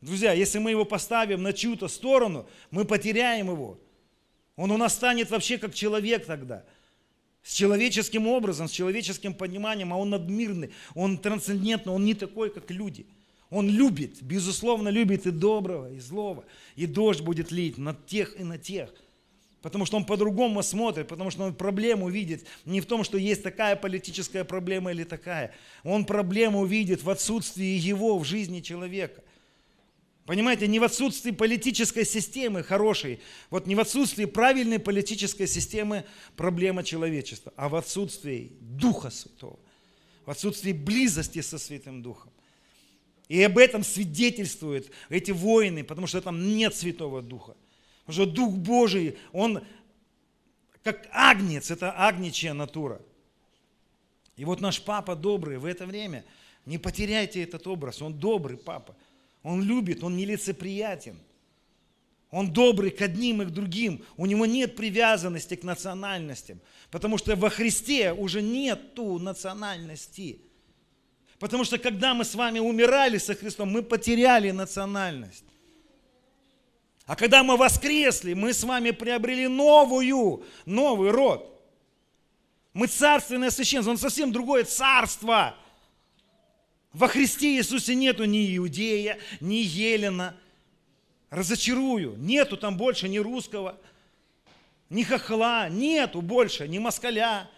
Друзья, 0.00 0.32
если 0.32 0.58
мы 0.58 0.70
его 0.70 0.84
поставим 0.84 1.42
на 1.42 1.52
чью-то 1.52 1.88
сторону, 1.88 2.48
мы 2.70 2.84
потеряем 2.84 3.50
его. 3.50 3.78
Он 4.56 4.70
у 4.70 4.76
нас 4.76 4.94
станет 4.94 5.30
вообще 5.30 5.58
как 5.58 5.74
человек 5.74 6.26
тогда. 6.26 6.64
С 7.42 7.52
человеческим 7.52 8.26
образом, 8.26 8.68
с 8.68 8.72
человеческим 8.72 9.34
пониманием, 9.34 9.92
а 9.92 9.96
он 9.96 10.10
надмирный, 10.10 10.70
он 10.94 11.18
трансцендентный, 11.18 11.92
он 11.92 12.04
не 12.04 12.14
такой, 12.14 12.50
как 12.50 12.70
люди– 12.70 13.06
он 13.50 13.70
любит, 13.70 14.22
безусловно, 14.22 14.90
любит 14.90 15.26
и 15.26 15.30
доброго, 15.30 15.92
и 15.92 15.98
злого. 15.98 16.44
И 16.76 16.86
дождь 16.86 17.22
будет 17.22 17.50
лить 17.50 17.78
на 17.78 17.94
тех 17.94 18.38
и 18.38 18.44
на 18.44 18.58
тех. 18.58 18.92
Потому 19.62 19.86
что 19.86 19.96
он 19.96 20.04
по-другому 20.04 20.62
смотрит, 20.62 21.08
потому 21.08 21.30
что 21.30 21.44
он 21.44 21.54
проблему 21.54 22.08
видит 22.08 22.46
не 22.64 22.80
в 22.80 22.86
том, 22.86 23.04
что 23.04 23.18
есть 23.18 23.42
такая 23.42 23.74
политическая 23.74 24.44
проблема 24.44 24.92
или 24.92 25.02
такая. 25.02 25.54
Он 25.82 26.04
проблему 26.04 26.64
видит 26.64 27.02
в 27.02 27.10
отсутствии 27.10 27.64
его 27.64 28.18
в 28.18 28.24
жизни 28.24 28.60
человека. 28.60 29.24
Понимаете, 30.28 30.68
не 30.68 30.78
в 30.78 30.84
отсутствии 30.84 31.30
политической 31.30 32.04
системы 32.04 32.62
хорошей, 32.62 33.18
вот 33.48 33.66
не 33.66 33.74
в 33.74 33.80
отсутствии 33.80 34.26
правильной 34.26 34.78
политической 34.78 35.46
системы 35.46 36.04
проблема 36.36 36.84
человечества, 36.84 37.50
а 37.56 37.70
в 37.70 37.74
отсутствии 37.74 38.52
Духа 38.60 39.08
Святого, 39.08 39.58
в 40.26 40.30
отсутствии 40.30 40.72
близости 40.72 41.40
со 41.40 41.58
Святым 41.58 42.02
Духом. 42.02 42.30
И 43.28 43.42
об 43.42 43.56
этом 43.56 43.82
свидетельствуют 43.82 44.90
эти 45.08 45.30
воины, 45.30 45.82
потому 45.82 46.06
что 46.06 46.20
там 46.20 46.54
нет 46.58 46.74
Святого 46.74 47.22
Духа. 47.22 47.56
Потому 48.04 48.26
что 48.26 48.30
Дух 48.30 48.52
Божий, 48.52 49.16
он 49.32 49.64
как 50.82 51.08
агнец, 51.10 51.70
это 51.70 51.94
агничья 51.96 52.52
натура. 52.52 53.00
И 54.36 54.44
вот 54.44 54.60
наш 54.60 54.82
папа 54.82 55.16
добрый 55.16 55.56
в 55.56 55.64
это 55.64 55.86
время, 55.86 56.26
не 56.66 56.76
потеряйте 56.76 57.42
этот 57.42 57.66
образ, 57.66 58.02
он 58.02 58.12
добрый 58.12 58.58
папа. 58.58 58.94
Он 59.42 59.62
любит, 59.62 60.02
он 60.02 60.16
нелицеприятен. 60.16 61.16
Он 62.30 62.52
добрый 62.52 62.90
к 62.90 63.00
одним 63.00 63.42
и 63.42 63.46
к 63.46 63.50
другим. 63.50 64.04
У 64.16 64.26
него 64.26 64.44
нет 64.44 64.76
привязанности 64.76 65.54
к 65.54 65.64
национальностям. 65.64 66.60
Потому 66.90 67.16
что 67.16 67.34
во 67.36 67.48
Христе 67.48 68.12
уже 68.12 68.42
нету 68.42 69.18
национальности. 69.18 70.40
Потому 71.38 71.64
что 71.64 71.78
когда 71.78 72.14
мы 72.14 72.24
с 72.24 72.34
вами 72.34 72.58
умирали 72.58 73.16
со 73.18 73.34
Христом, 73.34 73.70
мы 73.70 73.82
потеряли 73.82 74.50
национальность. 74.50 75.44
А 77.06 77.16
когда 77.16 77.42
мы 77.42 77.56
воскресли, 77.56 78.34
мы 78.34 78.52
с 78.52 78.62
вами 78.64 78.90
приобрели 78.90 79.48
новую, 79.48 80.44
новый 80.66 81.10
род. 81.10 81.54
Мы 82.74 82.86
царственное 82.86 83.50
священство, 83.50 83.90
он 83.90 83.96
совсем 83.96 84.30
другое 84.30 84.64
царство. 84.64 85.56
Во 86.92 87.08
Христе 87.08 87.56
Иисусе 87.56 87.94
нету 87.94 88.24
ни 88.24 88.56
иудея, 88.56 89.18
ни 89.40 89.56
елена. 89.56 90.36
Разочарую, 91.30 92.16
нету 92.16 92.56
там 92.56 92.76
больше 92.76 93.08
ни 93.08 93.18
русского, 93.18 93.78
ни 94.88 95.02
хохла, 95.02 95.68
нету 95.68 96.22
больше 96.22 96.66
ни 96.66 96.78
москаля, 96.78 97.50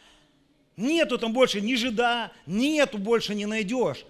Нету 0.80 1.18
там 1.18 1.34
больше 1.34 1.60
ни 1.60 1.74
жида, 1.74 2.32
нету 2.46 2.96
больше 2.96 3.34
не 3.34 3.44
найдешь. 3.44 4.06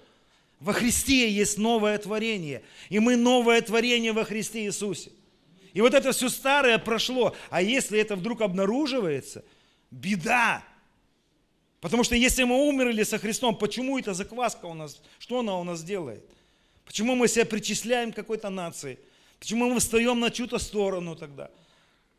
Во 0.60 0.72
Христе 0.72 1.28
есть 1.28 1.58
новое 1.58 1.98
творение. 1.98 2.62
И 2.90 3.00
мы 3.00 3.16
новое 3.16 3.60
творение 3.60 4.12
во 4.12 4.24
Христе 4.24 4.66
Иисусе. 4.66 5.10
И 5.72 5.80
вот 5.80 5.94
это 5.94 6.12
все 6.12 6.28
старое 6.28 6.78
прошло. 6.78 7.34
А 7.50 7.60
если 7.60 7.98
это 7.98 8.14
вдруг 8.14 8.40
обнаруживается, 8.40 9.44
беда. 9.90 10.62
Потому 11.80 12.04
что 12.04 12.14
если 12.14 12.44
мы 12.44 12.68
умерли 12.68 13.02
со 13.04 13.18
Христом, 13.18 13.56
почему 13.56 13.98
эта 13.98 14.12
закваска 14.12 14.66
у 14.66 14.74
нас, 14.74 15.00
что 15.18 15.40
она 15.40 15.58
у 15.58 15.64
нас 15.64 15.82
делает? 15.82 16.22
Почему 16.84 17.14
мы 17.14 17.26
себя 17.28 17.46
причисляем 17.46 18.12
к 18.12 18.16
какой-то 18.16 18.50
нации? 18.50 18.98
Почему 19.38 19.70
мы 19.72 19.80
встаем 19.80 20.20
на 20.20 20.30
чью-то 20.30 20.58
сторону 20.58 21.16
тогда? 21.16 21.50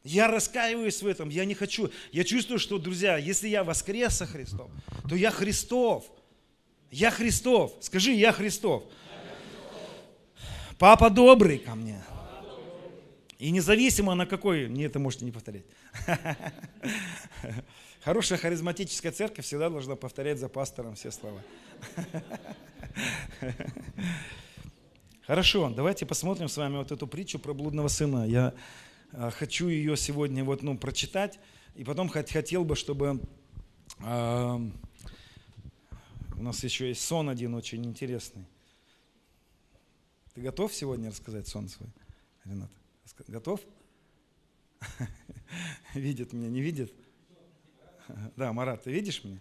Я 0.03 0.27
раскаиваюсь 0.27 1.03
в 1.03 1.07
этом, 1.07 1.29
я 1.29 1.45
не 1.45 1.53
хочу. 1.53 1.91
Я 2.11 2.23
чувствую, 2.23 2.57
что, 2.57 2.79
друзья, 2.79 3.17
если 3.17 3.47
я 3.47 3.63
воскрес 3.63 4.17
со 4.17 4.25
Христом, 4.25 4.71
то 5.07 5.15
я 5.15 5.29
Христов. 5.29 6.05
Я 6.89 7.11
Христов. 7.11 7.73
Скажи, 7.81 8.11
я 8.13 8.31
Христов. 8.31 8.83
Папа 10.79 11.11
добрый 11.11 11.59
ко 11.59 11.75
мне. 11.75 12.03
И 13.37 13.51
независимо 13.51 14.15
на 14.15 14.25
какой, 14.25 14.67
не 14.67 14.83
это 14.83 14.97
можете 14.97 15.25
не 15.25 15.31
повторять. 15.31 15.65
Хорошая 18.03 18.39
харизматическая 18.39 19.11
церковь 19.11 19.45
всегда 19.45 19.69
должна 19.69 19.95
повторять 19.95 20.39
за 20.39 20.49
пастором 20.49 20.95
все 20.95 21.11
слова. 21.11 21.41
Хорошо, 25.25 25.69
давайте 25.69 26.05
посмотрим 26.05 26.49
с 26.49 26.57
вами 26.57 26.77
вот 26.77 26.91
эту 26.91 27.07
притчу 27.07 27.39
про 27.39 27.53
блудного 27.53 27.87
сына. 27.87 28.25
Я 28.27 28.53
Э, 29.13 29.29
хочу 29.31 29.67
ее 29.67 29.97
сегодня 29.97 30.43
вот, 30.43 30.63
ну, 30.63 30.77
прочитать, 30.77 31.39
и 31.75 31.83
потом 31.83 32.09
хотел 32.09 32.63
бы, 32.63 32.75
чтобы 32.75 33.21
э, 33.99 34.59
у 36.37 36.43
нас 36.43 36.63
еще 36.63 36.87
есть 36.87 37.01
сон 37.01 37.29
один 37.29 37.53
очень 37.53 37.85
интересный. 37.85 38.45
Ты 40.33 40.41
готов 40.41 40.73
сегодня 40.73 41.09
рассказать 41.09 41.47
сон 41.47 41.67
свой, 41.67 41.89
Ренат? 42.45 42.71
Готов? 43.27 43.59
Видит 45.93 46.31
меня, 46.33 46.47
не 46.47 46.61
видит? 46.61 46.93
Да, 48.35 48.53
Марат, 48.53 48.83
ты 48.83 48.91
видишь 48.91 49.23
меня? 49.23 49.39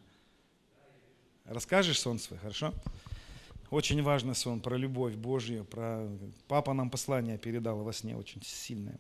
Расскажешь 1.45 1.99
сон 1.99 2.19
свой, 2.19 2.39
хорошо? 2.39 2.73
Очень 3.71 4.03
важный 4.03 4.35
сон 4.35 4.61
про 4.61 4.77
любовь 4.77 5.15
Божью, 5.15 5.65
про... 5.65 6.09
Папа 6.49 6.73
нам 6.73 6.91
послание 6.91 7.39
передал 7.39 7.83
во 7.83 7.93
сне, 7.93 8.17
очень 8.17 8.43
сильное. 8.43 8.99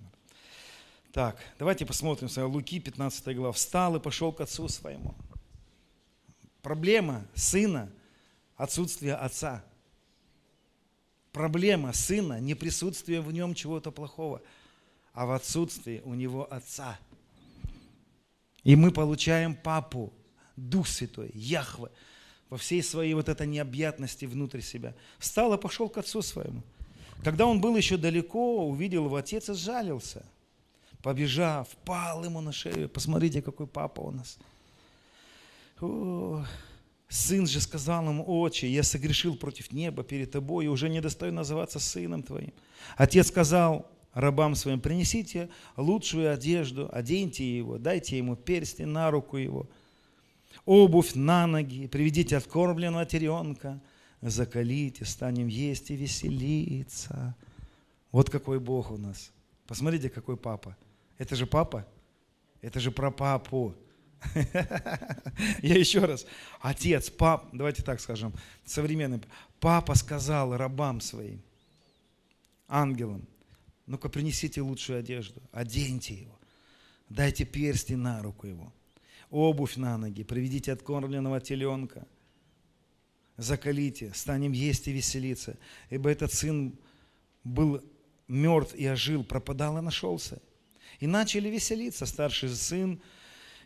Так, 1.12 1.36
давайте 1.58 1.84
посмотрим 1.84 2.28
с 2.28 2.40
Луки, 2.40 2.78
15 2.78 3.36
глава. 3.36 3.52
«Встал 3.52 3.96
и 3.96 4.00
пошел 4.00 4.32
к 4.32 4.40
отцу 4.40 4.68
своему». 4.68 5.14
Проблема 6.62 7.26
сына– 7.34 7.90
отсутствие 8.56 9.14
отца. 9.14 9.64
Проблема 11.32 11.92
сына– 11.92 12.38
не 12.40 12.54
присутствие 12.54 13.22
в 13.22 13.32
нем 13.32 13.54
чего-то 13.54 13.90
плохого, 13.90 14.40
а 15.12 15.26
в 15.26 15.32
отсутствии 15.32 16.00
у 16.04 16.14
него 16.14 16.46
отца. 16.52 16.98
И 18.64 18.76
мы 18.76 18.90
получаем 18.90 19.54
папу, 19.54 20.12
Дух 20.56 20.86
Святой, 20.86 21.30
Яхве, 21.34 21.88
во 22.48 22.56
всей 22.56 22.82
своей 22.82 23.14
вот 23.14 23.28
этой 23.28 23.46
необъятности 23.46 24.24
внутрь 24.26 24.60
себя. 24.60 24.94
Встал 25.18 25.54
и 25.54 25.58
пошел 25.58 25.88
к 25.88 25.98
отцу 25.98 26.22
своему. 26.22 26.62
Когда 27.22 27.46
он 27.46 27.60
был 27.60 27.76
еще 27.76 27.96
далеко, 27.96 28.66
увидел 28.66 29.06
его 29.06 29.16
отец 29.16 29.48
и 29.48 29.54
сжалился– 29.54 30.24
побежав, 31.02 31.68
пал 31.84 32.24
ему 32.24 32.40
на 32.40 32.52
шею. 32.52 32.88
Посмотрите, 32.88 33.42
какой 33.42 33.66
папа 33.66 34.00
у 34.00 34.10
нас. 34.10 34.38
О, 35.80 36.44
сын 37.08 37.46
же 37.46 37.60
сказал 37.60 38.06
ему, 38.08 38.24
отче, 38.26 38.68
я 38.68 38.82
согрешил 38.82 39.36
против 39.36 39.72
неба 39.72 40.02
перед 40.02 40.30
тобой 40.30 40.66
и 40.66 40.68
уже 40.68 40.88
не 40.88 41.00
достойно 41.00 41.36
называться 41.36 41.78
сыном 41.78 42.22
твоим. 42.22 42.52
Отец 42.96 43.28
сказал 43.28 43.90
рабам 44.12 44.54
своим, 44.54 44.80
принесите 44.80 45.48
лучшую 45.76 46.32
одежду, 46.32 46.88
оденьте 46.92 47.56
его, 47.56 47.78
дайте 47.78 48.18
ему 48.18 48.36
перстень 48.36 48.86
на 48.86 49.10
руку 49.10 49.36
его, 49.36 49.68
обувь 50.64 51.14
на 51.14 51.46
ноги, 51.46 51.86
приведите 51.86 52.36
откормленного 52.36 53.06
теренка, 53.06 53.80
закалите, 54.20 55.04
станем 55.04 55.46
есть 55.46 55.90
и 55.90 55.96
веселиться. 55.96 57.34
Вот 58.12 58.28
какой 58.28 58.58
Бог 58.58 58.90
у 58.90 58.96
нас. 58.96 59.30
Посмотрите, 59.66 60.10
какой 60.10 60.36
папа. 60.36 60.76
Это 61.16 61.36
же 61.36 61.46
папа. 61.46 61.86
Это 62.60 62.80
же 62.80 62.90
про 62.90 63.10
папу. 63.10 63.74
Я 65.62 65.78
еще 65.78 66.00
раз. 66.00 66.26
Отец, 66.60 67.08
пап, 67.08 67.48
давайте 67.52 67.82
так 67.82 68.00
скажем, 68.00 68.34
современный. 68.64 69.20
Папа 69.60 69.94
сказал 69.94 70.56
рабам 70.56 71.00
своим, 71.00 71.42
ангелам, 72.68 73.26
ну-ка 73.86 74.08
принесите 74.08 74.60
лучшую 74.60 75.00
одежду, 75.00 75.40
оденьте 75.52 76.14
его, 76.14 76.38
дайте 77.08 77.44
перстень 77.44 77.98
на 77.98 78.22
руку 78.22 78.46
его, 78.46 78.72
обувь 79.30 79.76
на 79.76 79.96
ноги, 79.98 80.22
приведите 80.22 80.72
откормленного 80.72 81.40
теленка, 81.40 82.06
закалите, 83.36 84.12
станем 84.14 84.52
есть 84.52 84.88
и 84.88 84.92
веселиться, 84.92 85.58
ибо 85.88 86.10
этот 86.10 86.32
сын 86.32 86.74
был 87.44 87.82
мертв 88.28 88.74
и 88.74 88.86
ожил, 88.86 89.24
пропадал 89.24 89.78
и 89.78 89.80
нашелся. 89.80 90.40
И 91.00 91.06
начали 91.06 91.48
веселиться. 91.48 92.06
Старший 92.06 92.50
сын 92.50 93.00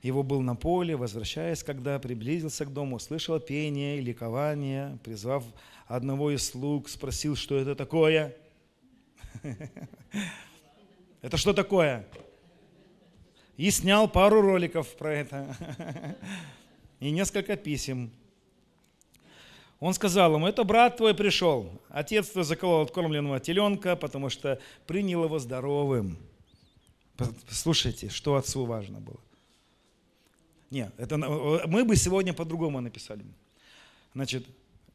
его 0.02 0.22
был 0.22 0.40
на 0.40 0.54
поле, 0.54 0.96
возвращаясь, 0.96 1.62
когда 1.62 1.98
приблизился 1.98 2.64
к 2.64 2.72
дому, 2.72 2.98
слышал 2.98 3.40
пение 3.40 3.98
и 3.98 4.02
ликование, 4.02 4.98
призвав 5.02 5.44
одного 5.86 6.30
из 6.30 6.46
слуг, 6.46 6.88
спросил, 6.88 7.36
что 7.36 7.56
это 7.56 7.74
такое. 7.74 8.36
Это 11.22 11.36
что 11.36 11.52
такое? 11.52 12.06
И 13.56 13.70
снял 13.70 14.08
пару 14.08 14.40
роликов 14.40 14.94
про 14.96 15.14
это. 15.14 15.56
И 17.00 17.10
несколько 17.10 17.56
писем. 17.56 18.10
Он 19.80 19.92
сказал 19.92 20.34
ему, 20.34 20.46
это 20.46 20.64
брат 20.64 20.96
твой 20.96 21.14
пришел. 21.14 21.70
Отец 21.90 22.28
твой 22.28 22.44
заколол 22.44 22.82
откормленного 22.82 23.38
теленка, 23.38 23.96
потому 23.96 24.30
что 24.30 24.58
принял 24.86 25.24
его 25.24 25.38
здоровым. 25.38 26.16
Слушайте, 27.50 28.08
что 28.08 28.36
отцу 28.36 28.64
важно 28.64 29.00
было. 29.00 29.20
Нет, 30.70 30.92
это, 30.96 31.18
мы 31.18 31.84
бы 31.84 31.96
сегодня 31.96 32.32
по-другому 32.32 32.80
написали. 32.80 33.24
Значит, 34.14 34.46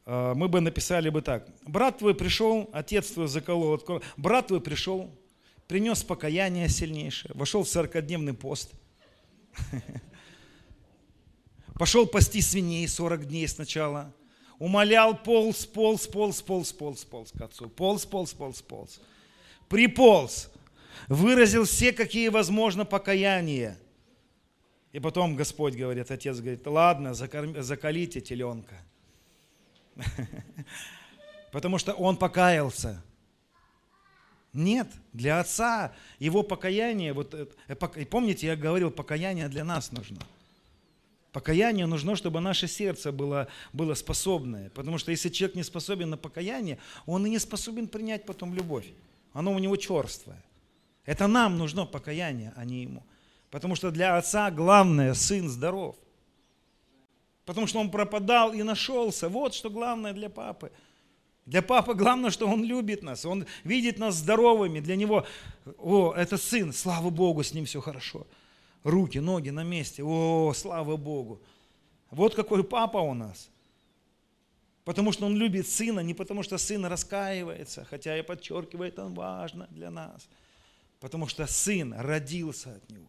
мы 0.09 0.47
бы 0.47 0.59
написали 0.59 1.09
бы 1.09 1.21
так. 1.21 1.47
Брат 1.67 1.99
твой 1.99 2.15
пришел, 2.15 2.67
отец 2.73 3.11
твой 3.11 3.27
заколол, 3.27 3.79
брат 4.17 4.47
твой 4.47 4.59
пришел, 4.59 5.15
принес 5.67 6.01
покаяние 6.01 6.67
сильнейшее, 6.67 7.31
вошел 7.35 7.63
в 7.63 7.67
40-дневный 7.67 8.33
пост, 8.33 8.71
пошел 11.75 12.07
пасти 12.07 12.41
свиней 12.41 12.87
40 12.87 13.27
дней 13.27 13.47
сначала, 13.47 14.11
умолял, 14.57 15.15
полз, 15.15 15.67
полз, 15.67 16.07
полз, 16.07 16.41
полз, 16.41 16.73
полз, 16.73 17.05
полз 17.05 17.31
к 17.31 17.41
отцу, 17.41 17.69
полз, 17.69 18.07
полз, 18.07 18.33
полз, 18.33 18.63
полз, 18.63 18.99
приполз, 19.67 20.49
выразил 21.07 21.65
все, 21.65 21.91
какие 21.91 22.29
возможно 22.29 22.83
покаяния. 22.83 23.77
И 24.91 24.99
потом 24.99 25.35
Господь 25.35 25.75
говорит, 25.75 26.09
отец 26.09 26.39
говорит, 26.39 26.65
ладно, 26.65 27.13
закорм... 27.13 27.61
закалите 27.61 28.21
теленка. 28.21 28.83
Потому 31.51 31.77
что 31.77 31.93
он 31.93 32.17
покаялся. 32.17 33.01
Нет, 34.53 34.87
для 35.13 35.39
отца 35.39 35.93
его 36.17 36.41
покаяние, 36.41 37.13
вот, 37.13 37.33
э, 37.33 37.75
помните, 38.05 38.47
я 38.47 38.55
говорил, 38.55 38.89
покаяние 38.89 39.47
для 39.47 39.63
нас 39.63 39.91
нужно. 39.91 40.19
Покаяние 41.31 41.85
нужно, 41.85 42.15
чтобы 42.15 42.39
наше 42.39 42.67
сердце 42.67 43.11
было, 43.11 43.47
было 43.71 43.93
способное. 43.93 44.71
Потому 44.71 44.97
что 44.97 45.11
если 45.11 45.29
человек 45.29 45.55
не 45.55 45.63
способен 45.63 46.09
на 46.09 46.17
покаяние, 46.17 46.79
он 47.05 47.25
и 47.27 47.29
не 47.29 47.37
способен 47.37 47.87
принять 47.87 48.25
потом 48.25 48.55
любовь. 48.55 48.87
Оно 49.33 49.53
у 49.53 49.59
него 49.59 49.75
черствое. 49.75 50.43
Это 51.05 51.27
нам 51.27 51.57
нужно 51.57 51.85
покаяние, 51.85 52.51
а 52.55 52.65
не 52.65 52.81
ему. 52.81 53.03
Потому 53.51 53.75
что 53.75 53.91
для 53.91 54.17
отца 54.17 54.49
главное, 54.49 55.13
сын 55.13 55.49
здоров. 55.49 55.95
Потому 57.49 57.65
что 57.65 57.79
он 57.79 57.89
пропадал 57.89 58.53
и 58.53 58.61
нашелся. 58.61 59.27
Вот 59.27 59.55
что 59.55 59.71
главное 59.71 60.13
для 60.13 60.29
папы. 60.29 60.71
Для 61.47 61.63
папы 61.63 61.95
главное, 61.95 62.29
что 62.29 62.47
он 62.47 62.63
любит 62.63 63.01
нас, 63.01 63.25
он 63.25 63.47
видит 63.63 63.97
нас 63.97 64.15
здоровыми. 64.17 64.79
Для 64.79 64.95
него, 64.95 65.25
о, 65.79 66.13
это 66.13 66.37
сын, 66.37 66.71
слава 66.71 67.09
Богу, 67.09 67.41
с 67.41 67.53
ним 67.53 67.65
все 67.65 67.81
хорошо. 67.81 68.27
Руки, 68.83 69.17
ноги 69.17 69.49
на 69.49 69.63
месте, 69.63 70.03
о, 70.03 70.53
слава 70.53 70.95
Богу. 70.95 71.41
Вот 72.11 72.35
какой 72.35 72.63
папа 72.63 72.99
у 72.99 73.15
нас. 73.15 73.49
Потому 74.85 75.11
что 75.11 75.25
он 75.25 75.35
любит 75.35 75.67
сына, 75.67 76.01
не 76.01 76.13
потому 76.13 76.43
что 76.43 76.59
сын 76.59 76.85
раскаивается, 76.85 77.83
хотя 77.89 78.15
я 78.15 78.23
подчеркиваю, 78.23 78.89
это 78.89 79.07
важно 79.07 79.67
для 79.71 79.89
нас– 79.89 80.29
Потому 80.99 81.27
что 81.27 81.47
сын 81.47 81.93
родился 81.93 82.75
от 82.75 82.89
него. 82.89 83.07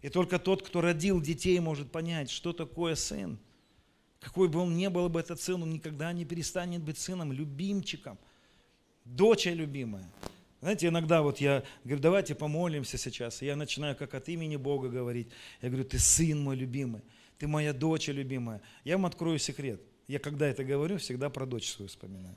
И 0.00 0.08
только 0.08 0.38
тот, 0.38 0.66
кто 0.66 0.80
родил 0.80 1.20
детей, 1.20 1.60
может 1.60 1.92
понять, 1.92 2.30
что 2.30 2.52
такое 2.52 2.94
сын. 2.94 3.38
Какой 4.22 4.48
бы 4.48 4.60
он 4.60 4.76
ни 4.76 4.86
был 4.86 5.08
бы 5.08 5.18
этот 5.18 5.40
сын, 5.40 5.60
он 5.60 5.70
никогда 5.72 6.12
не 6.12 6.24
перестанет 6.24 6.80
быть 6.80 6.96
сыном, 6.96 7.32
любимчиком, 7.32 8.18
доча 9.04 9.50
любимая. 9.50 10.08
Знаете, 10.60 10.86
иногда 10.86 11.22
вот 11.22 11.40
я 11.40 11.64
говорю, 11.82 12.00
давайте 12.00 12.36
помолимся 12.36 12.96
сейчас. 12.96 13.42
И 13.42 13.46
я 13.46 13.56
начинаю 13.56 13.96
как 13.96 14.14
от 14.14 14.28
имени 14.28 14.54
Бога 14.54 14.88
говорить. 14.88 15.28
Я 15.60 15.70
говорю, 15.70 15.84
ты 15.84 15.98
сын 15.98 16.40
мой 16.40 16.54
любимый, 16.54 17.02
ты 17.38 17.48
моя 17.48 17.72
дочь 17.72 18.06
любимая. 18.06 18.62
Я 18.84 18.96
вам 18.96 19.06
открою 19.06 19.40
секрет. 19.40 19.82
Я 20.06 20.20
когда 20.20 20.46
это 20.46 20.62
говорю, 20.62 20.98
всегда 20.98 21.28
про 21.28 21.44
дочь 21.44 21.68
свою 21.68 21.88
вспоминаю. 21.88 22.36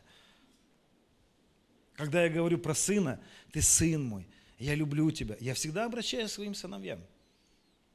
Когда 1.94 2.24
я 2.24 2.30
говорю 2.30 2.58
про 2.58 2.74
сына, 2.74 3.22
ты 3.52 3.62
сын 3.62 4.04
мой, 4.04 4.28
я 4.58 4.74
люблю 4.74 5.12
тебя. 5.12 5.38
Я 5.40 5.54
всегда 5.54 5.86
обращаюсь 5.86 6.32
к 6.32 6.34
своим 6.34 6.56
сыновьям. 6.56 7.00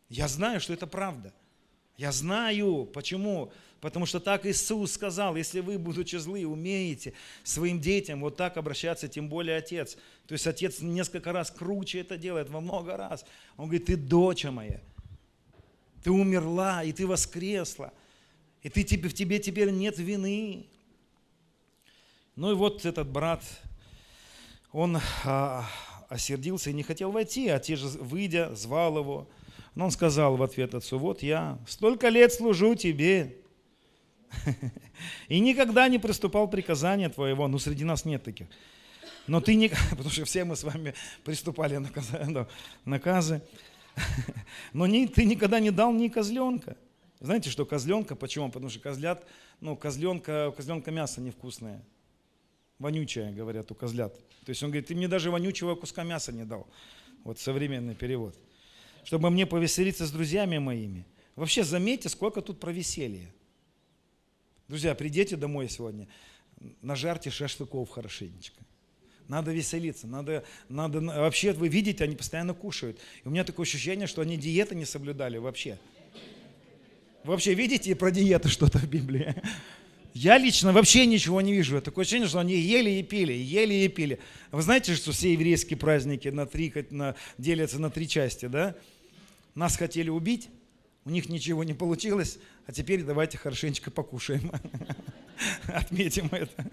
Я 0.08 0.28
знаю, 0.28 0.60
что 0.60 0.72
это 0.72 0.86
правда. 0.86 1.34
Я 2.00 2.12
знаю, 2.12 2.88
почему. 2.94 3.52
Потому 3.82 4.06
что 4.06 4.20
так 4.20 4.46
Иисус 4.46 4.92
сказал, 4.92 5.36
если 5.36 5.60
вы, 5.60 5.78
будучи 5.78 6.16
злы, 6.16 6.46
умеете 6.46 7.12
своим 7.44 7.78
детям 7.78 8.22
вот 8.22 8.38
так 8.38 8.56
обращаться, 8.56 9.06
тем 9.06 9.28
более 9.28 9.58
отец. 9.58 9.98
То 10.26 10.32
есть 10.32 10.46
отец 10.46 10.80
несколько 10.80 11.30
раз 11.30 11.50
круче 11.50 12.00
это 12.00 12.16
делает, 12.16 12.48
во 12.48 12.62
много 12.62 12.96
раз. 12.96 13.26
Он 13.58 13.66
говорит, 13.66 13.84
ты 13.84 13.96
доча 13.96 14.50
моя, 14.50 14.80
ты 16.02 16.10
умерла, 16.10 16.82
и 16.84 16.92
ты 16.92 17.06
воскресла, 17.06 17.92
и 18.62 18.70
ты, 18.70 18.80
в 18.82 19.12
тебе 19.12 19.38
теперь 19.38 19.70
нет 19.70 19.98
вины. 19.98 20.64
Ну 22.34 22.52
и 22.52 22.54
вот 22.54 22.86
этот 22.86 23.08
брат, 23.08 23.42
он 24.72 24.98
а, 25.24 25.68
осердился 26.08 26.70
и 26.70 26.72
не 26.72 26.82
хотел 26.82 27.10
войти, 27.10 27.48
а 27.48 27.58
те 27.58 27.76
же, 27.76 27.88
выйдя, 27.88 28.54
звал 28.54 28.96
его. 28.96 29.28
Но 29.74 29.86
он 29.86 29.90
сказал 29.90 30.36
в 30.36 30.42
ответ 30.42 30.74
отцу, 30.74 30.98
вот 30.98 31.22
я 31.22 31.58
столько 31.66 32.08
лет 32.08 32.32
служу 32.32 32.74
тебе, 32.74 33.36
и 35.28 35.40
никогда 35.40 35.88
не 35.88 35.98
приступал 35.98 36.48
приказания 36.48 37.08
твоего, 37.08 37.48
ну 37.48 37.58
среди 37.58 37.84
нас 37.84 38.04
нет 38.04 38.22
таких. 38.22 38.48
Но 39.26 39.40
ты 39.40 39.54
не... 39.54 39.68
Потому 39.90 40.10
что 40.10 40.24
все 40.24 40.44
мы 40.44 40.56
с 40.56 40.64
вами 40.64 40.94
приступали 41.24 41.76
на 41.76 42.46
наказы. 42.84 43.42
Но 44.72 44.86
не, 44.86 45.06
ты 45.06 45.24
никогда 45.24 45.60
не 45.60 45.70
дал 45.70 45.92
ни 45.92 46.08
козленка. 46.08 46.76
Знаете, 47.20 47.50
что 47.50 47.66
козленка? 47.66 48.16
Почему? 48.16 48.50
Потому 48.50 48.70
что 48.70 48.80
козлят, 48.80 49.26
ну, 49.60 49.76
козленка, 49.76 50.52
козленка 50.56 50.90
мясо 50.90 51.20
невкусное. 51.20 51.84
Вонючее, 52.78 53.30
говорят, 53.30 53.70
у 53.70 53.74
козлят. 53.74 54.14
То 54.44 54.50
есть 54.50 54.62
он 54.62 54.70
говорит, 54.70 54.86
ты 54.86 54.94
мне 54.94 55.06
даже 55.06 55.30
вонючего 55.30 55.74
куска 55.74 56.02
мяса 56.02 56.32
не 56.32 56.44
дал. 56.44 56.66
Вот 57.24 57.38
современный 57.38 57.94
перевод. 57.94 58.34
Чтобы 59.04 59.30
мне 59.30 59.46
повеселиться 59.46 60.06
с 60.06 60.10
друзьями 60.10 60.58
моими. 60.58 61.06
Вообще 61.36 61.64
заметьте, 61.64 62.08
сколько 62.08 62.42
тут 62.42 62.60
про 62.60 62.72
веселье. 62.72 63.32
Друзья, 64.68 64.94
придите 64.94 65.36
домой 65.36 65.68
сегодня, 65.68 66.06
нажарьте 66.80 67.30
шашлыков 67.30 67.90
хорошенечко. 67.90 68.60
Надо 69.26 69.52
веселиться, 69.52 70.06
надо, 70.06 70.44
надо, 70.68 71.00
вообще 71.00 71.52
вы 71.52 71.68
видите, 71.68 72.04
они 72.04 72.16
постоянно 72.16 72.52
кушают. 72.52 72.98
И 73.24 73.28
у 73.28 73.30
меня 73.30 73.44
такое 73.44 73.64
ощущение, 73.64 74.06
что 74.06 74.22
они 74.22 74.36
диеты 74.36 74.74
не 74.74 74.84
соблюдали 74.84 75.38
вообще. 75.38 75.78
вообще 77.24 77.54
видите 77.54 77.94
про 77.94 78.10
диеты 78.10 78.48
что-то 78.48 78.78
в 78.78 78.88
Библии? 78.88 79.34
Я 80.12 80.38
лично 80.38 80.72
вообще 80.72 81.06
ничего 81.06 81.40
не 81.40 81.52
вижу. 81.52 81.80
Такое 81.80 82.02
ощущение, 82.02 82.28
что 82.28 82.40
они 82.40 82.54
ели 82.54 82.90
и 82.90 83.02
пили, 83.02 83.32
ели 83.32 83.74
и 83.74 83.88
пили. 83.88 84.18
Вы 84.50 84.62
знаете, 84.62 84.94
что 84.94 85.12
все 85.12 85.32
еврейские 85.32 85.76
праздники 85.76 86.28
на 86.28 86.46
три, 86.46 86.72
на, 86.90 87.14
делятся 87.38 87.78
на 87.78 87.90
три 87.90 88.08
части, 88.08 88.46
да? 88.46 88.74
Нас 89.54 89.76
хотели 89.76 90.10
убить, 90.10 90.48
у 91.04 91.10
них 91.10 91.28
ничего 91.28 91.64
не 91.64 91.74
получилось, 91.74 92.38
а 92.66 92.72
теперь 92.72 93.02
давайте 93.04 93.38
хорошенечко 93.38 93.90
покушаем. 93.90 94.50
Отметим 95.66 96.28
это. 96.32 96.70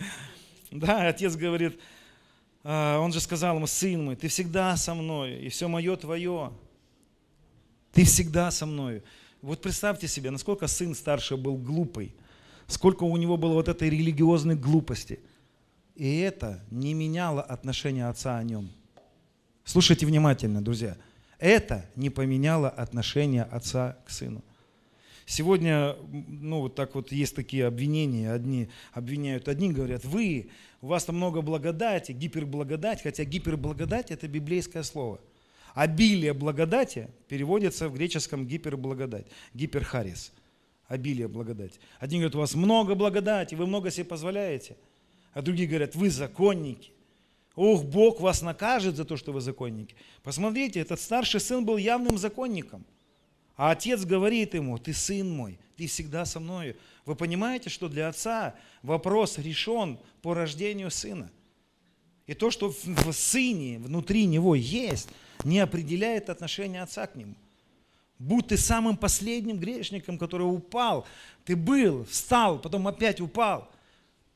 Да, 0.71 1.07
отец 1.07 1.35
говорит, 1.35 1.79
а, 2.63 2.99
он 2.99 3.13
же 3.13 3.21
сказал 3.21 3.55
ему, 3.55 3.67
сын 3.67 4.03
мой, 4.03 4.15
ты 4.15 4.27
всегда 4.27 4.75
со 4.75 4.93
мной, 4.93 5.39
и 5.39 5.49
все 5.49 5.67
мое 5.67 5.95
твое. 5.95 6.51
Ты 7.93 8.03
всегда 8.03 8.51
со 8.51 8.65
мной. 8.65 9.03
Вот 9.41 9.61
представьте 9.61 10.07
себе, 10.07 10.31
насколько 10.31 10.67
сын 10.67 10.93
старший 10.93 11.37
был 11.37 11.57
глупый, 11.57 12.13
сколько 12.67 13.03
у 13.03 13.17
него 13.17 13.37
было 13.37 13.53
вот 13.53 13.67
этой 13.67 13.89
религиозной 13.89 14.55
глупости. 14.55 15.19
И 15.95 16.19
это 16.19 16.63
не 16.69 16.93
меняло 16.93 17.41
отношение 17.41 18.07
отца 18.07 18.37
о 18.37 18.43
нем. 18.43 18.69
Слушайте 19.63 20.05
внимательно, 20.05 20.61
друзья. 20.61 20.95
Это 21.39 21.85
не 21.95 22.09
поменяло 22.09 22.69
отношение 22.69 23.43
отца 23.43 23.97
к 24.05 24.11
сыну. 24.11 24.43
Сегодня, 25.25 25.95
ну, 26.09 26.61
вот 26.61 26.75
так 26.75 26.95
вот 26.95 27.11
есть 27.11 27.35
такие 27.35 27.65
обвинения. 27.65 28.31
Одни 28.31 28.69
обвиняют, 28.93 29.49
одни 29.49 29.71
говорят, 29.71 30.05
вы, 30.05 30.49
у 30.81 30.87
вас 30.87 31.03
там 31.03 31.17
много 31.17 31.41
благодати, 31.41 32.13
гиперблагодать, 32.13 33.03
хотя 33.03 33.25
гиперблагодать– 33.25 34.09
это 34.11 34.27
библейское 34.27 34.83
слово. 34.83 35.19
Обилие 35.73 36.33
благодати 36.33 37.09
переводится 37.27 37.89
в 37.89 37.93
греческом 37.93 38.47
гиперблагодать, 38.47 39.27
гиперхарис, 39.53 40.31
обилие 40.87 41.27
благодати. 41.27 41.79
Одни 41.99 42.17
говорят, 42.17 42.35
у 42.35 42.39
вас 42.39 42.55
много 42.55 42.95
благодати, 42.95 43.55
вы 43.55 43.65
много 43.65 43.91
себе 43.91 44.05
позволяете. 44.05 44.77
А 45.33 45.41
другие 45.41 45.67
говорят, 45.67 45.95
вы 45.95 46.09
законники. 46.09 46.91
Ох, 47.55 47.83
Бог 47.83 48.19
вас 48.21 48.41
накажет 48.41 48.95
за 48.95 49.05
то, 49.05 49.17
что 49.17 49.31
вы 49.31 49.41
законники. 49.41 49.95
Посмотрите, 50.23 50.79
этот 50.79 50.99
старший 50.99 51.39
сын 51.39 51.65
был 51.65 51.77
явным 51.77 52.17
законником– 52.17 52.85
а 53.57 53.71
отец 53.71 54.05
говорит 54.05 54.53
ему, 54.53 54.77
ты 54.77 54.93
сын 54.93 55.29
мой, 55.29 55.59
ты 55.75 55.87
всегда 55.87 56.25
со 56.25 56.39
мною. 56.39 56.77
Вы 57.05 57.15
понимаете, 57.15 57.71
что 57.71 57.89
для 57.89 58.07
отца 58.07 58.55
вопрос 58.83 59.39
решен 59.39 59.99
по 60.21 60.35
рождению 60.35 60.91
сына. 60.91 61.31
И 62.27 62.35
то, 62.35 62.51
что 62.51 62.69
в 62.69 63.11
сыне, 63.13 63.79
внутри 63.79 64.27
него 64.27 64.53
есть, 64.53 65.09
не 65.43 65.59
определяет 65.59 66.29
отношение 66.29 66.83
отца 66.83 67.07
к 67.07 67.15
нему. 67.15 67.35
Будь 68.19 68.47
ты 68.47 68.57
самым 68.57 68.97
последним 68.97 69.59
грешником, 69.59 70.17
который 70.17 70.43
упал, 70.43 71.05
ты 71.45 71.55
был, 71.55 72.05
встал, 72.05 72.59
потом 72.59 72.87
опять 72.87 73.21
упал, 73.21 73.69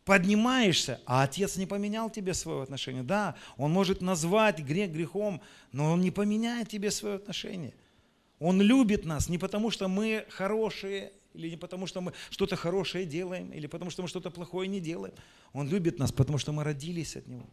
поднимаешься, 0.06 1.00
а 1.06 1.24
отец 1.24 1.58
не 1.58 1.66
поменял 1.66 2.10
тебе 2.10 2.34
свое 2.34 2.64
отношение. 2.64 3.04
Да, 3.04 3.36
он 3.58 3.72
может 3.72 4.02
назвать 4.02 4.60
грех 4.60 4.92
грехом, 4.92 5.42
но 5.72 5.94
он 5.94 6.02
не 6.02 6.12
поменяет 6.12 6.70
тебе 6.70 6.92
свое 6.92 7.16
отношение. 7.16 7.74
Он 8.40 8.62
любит 8.62 9.06
нас 9.06 9.30
не 9.30 9.38
потому, 9.38 9.72
что 9.72 9.88
мы 9.88 10.26
хорошие, 10.30 11.12
или 11.34 11.50
не 11.50 11.58
потому, 11.58 11.88
что 11.88 12.02
мы 12.02 12.14
что-то 12.30 12.56
хорошее 12.56 13.06
делаем, 13.06 13.52
или 13.52 13.68
потому, 13.68 13.92
что 13.92 14.02
мы 14.02 14.08
что-то 14.08 14.32
плохое 14.32 14.68
не 14.68 14.80
делаем. 14.80 15.14
Он 15.54 15.68
любит 15.70 16.00
нас, 16.00 16.12
потому 16.12 16.38
что 16.38 16.52
мы 16.52 16.64
родились 16.64 17.16
от 17.16 17.28
Него. 17.28 17.46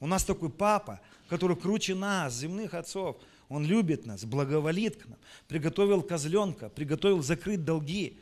У 0.00 0.06
нас 0.06 0.24
такой 0.24 0.50
папа, 0.50 1.00
который 1.28 1.56
круче 1.56 1.94
нас, 1.94 2.34
земных 2.34 2.74
отцов. 2.74 3.16
Он 3.52 3.64
любит 3.64 4.06
нас, 4.06 4.24
благоволит 4.24 4.96
к 4.96 5.06
нам, 5.06 5.18
приготовил 5.48 6.02
козленка, 6.02 6.68
приготовил 6.68 7.22
закрыть 7.22 7.64
долги. 7.64 8.18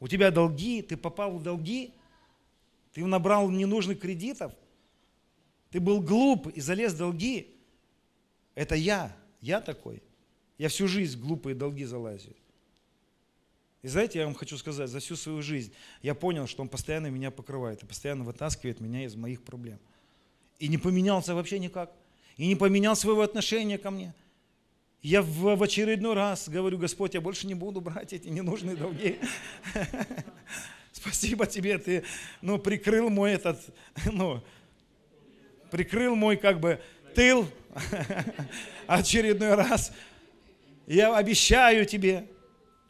У 0.00 0.08
тебя 0.08 0.30
долги, 0.30 0.82
ты 0.82 0.96
попал 0.96 1.38
в 1.38 1.42
долги, 1.42 1.94
ты 2.92 3.04
набрал 3.04 3.50
ненужных 3.50 4.00
кредитов, 4.00 4.52
ты 5.70 5.80
был 5.80 6.00
глуп 6.00 6.48
и 6.48 6.60
залез 6.60 6.92
в 6.94 6.98
долги. 6.98 7.54
Это 8.54 8.74
я, 8.74 9.16
я 9.40 9.60
такой– 9.60 10.02
я 10.62 10.68
всю 10.68 10.86
жизнь 10.86 11.18
глупые 11.18 11.56
долги 11.56 11.84
залазю. 11.84 12.36
И 13.82 13.88
знаете, 13.88 14.20
я 14.20 14.26
вам 14.26 14.34
хочу 14.34 14.56
сказать, 14.56 14.88
за 14.88 15.00
всю 15.00 15.16
свою 15.16 15.42
жизнь 15.42 15.72
я 16.02 16.14
понял, 16.14 16.46
что 16.46 16.62
он 16.62 16.68
постоянно 16.68 17.08
меня 17.08 17.32
покрывает 17.32 17.82
и 17.82 17.86
постоянно 17.86 18.22
вытаскивает 18.22 18.78
меня 18.78 19.04
из 19.04 19.16
моих 19.16 19.42
проблем. 19.42 19.80
И 20.60 20.68
не 20.68 20.78
поменялся 20.78 21.34
вообще 21.34 21.58
никак. 21.58 21.92
И 22.36 22.46
не 22.46 22.54
поменял 22.54 22.94
своего 22.94 23.22
отношения 23.22 23.76
ко 23.76 23.90
мне. 23.90 24.14
Я 25.02 25.20
в, 25.20 25.60
очередной 25.60 26.14
раз 26.14 26.48
говорю, 26.48 26.78
Господь, 26.78 27.14
я 27.14 27.20
больше 27.20 27.48
не 27.48 27.54
буду 27.54 27.80
брать 27.80 28.12
эти 28.12 28.28
ненужные 28.28 28.76
долги. 28.76 29.18
Спасибо 30.92 31.46
тебе, 31.46 31.78
ты 31.78 32.04
ну, 32.40 32.58
прикрыл 32.58 33.10
мой 33.10 33.32
этот, 33.32 33.60
ну, 34.12 34.40
прикрыл 35.72 36.14
мой 36.14 36.36
как 36.36 36.60
бы 36.60 36.80
тыл 37.16 37.48
очередной 38.86 39.54
раз 39.56 39.92
я 40.86 41.16
обещаю 41.16 41.86
тебе. 41.86 42.26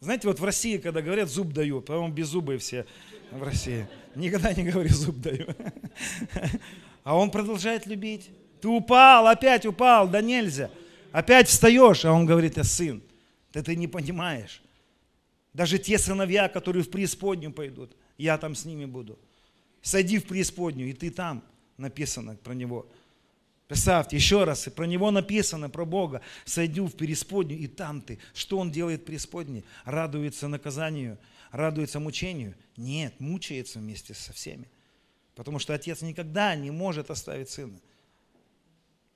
Знаете, 0.00 0.26
вот 0.26 0.40
в 0.40 0.44
России, 0.44 0.78
когда 0.78 1.00
говорят, 1.00 1.28
зуб 1.28 1.52
даю, 1.52 1.80
по-моему, 1.80 2.12
беззубые 2.12 2.58
все 2.58 2.86
в 3.30 3.42
России. 3.42 3.86
Никогда 4.14 4.52
не 4.52 4.64
говорю, 4.64 4.90
зуб 4.90 5.16
даю. 5.16 5.46
А 7.04 7.16
он 7.16 7.30
продолжает 7.30 7.86
любить. 7.86 8.30
Ты 8.60 8.68
упал, 8.68 9.28
опять 9.28 9.64
упал, 9.66 10.08
да 10.08 10.20
нельзя. 10.20 10.70
Опять 11.12 11.48
встаешь, 11.48 12.04
а 12.04 12.12
он 12.12 12.26
говорит, 12.26 12.56
я 12.56 12.64
сын, 12.64 13.02
ты, 13.52 13.62
ты 13.62 13.76
не 13.76 13.86
понимаешь. 13.86 14.62
Даже 15.52 15.78
те 15.78 15.98
сыновья, 15.98 16.48
которые 16.48 16.82
в 16.82 16.90
преисподнюю 16.90 17.52
пойдут, 17.52 17.94
я 18.16 18.38
там 18.38 18.54
с 18.54 18.64
ними 18.64 18.86
буду. 18.86 19.18
Сойди 19.82 20.18
в 20.18 20.24
преисподнюю, 20.24 20.90
и 20.90 20.94
ты 20.94 21.10
там, 21.10 21.44
написано 21.76 22.36
про 22.36 22.54
него. 22.54 22.86
Представьте, 23.68 24.16
еще 24.16 24.44
раз, 24.44 24.66
и 24.66 24.70
про 24.70 24.84
него 24.84 25.10
написано, 25.10 25.68
про 25.68 25.84
Бога. 25.84 26.22
Сойду 26.44 26.86
в 26.86 26.94
преисподнюю, 26.94 27.60
и 27.60 27.66
там 27.66 28.00
ты. 28.00 28.18
Что 28.32 28.58
он 28.58 28.70
делает 28.70 29.02
в 29.02 29.04
преисподней? 29.04 29.64
Радуется 29.84 30.48
наказанию, 30.48 31.18
радуется 31.50 32.00
мучению? 32.00 32.54
Нет, 32.76 33.20
мучается 33.20 33.78
вместе 33.78 34.14
со 34.14 34.32
всеми. 34.32 34.70
Потому 35.34 35.58
что 35.58 35.74
отец 35.74 36.00
никогда 36.02 36.54
не 36.54 36.70
может 36.70 37.10
оставить 37.10 37.50
сына. 37.50 37.78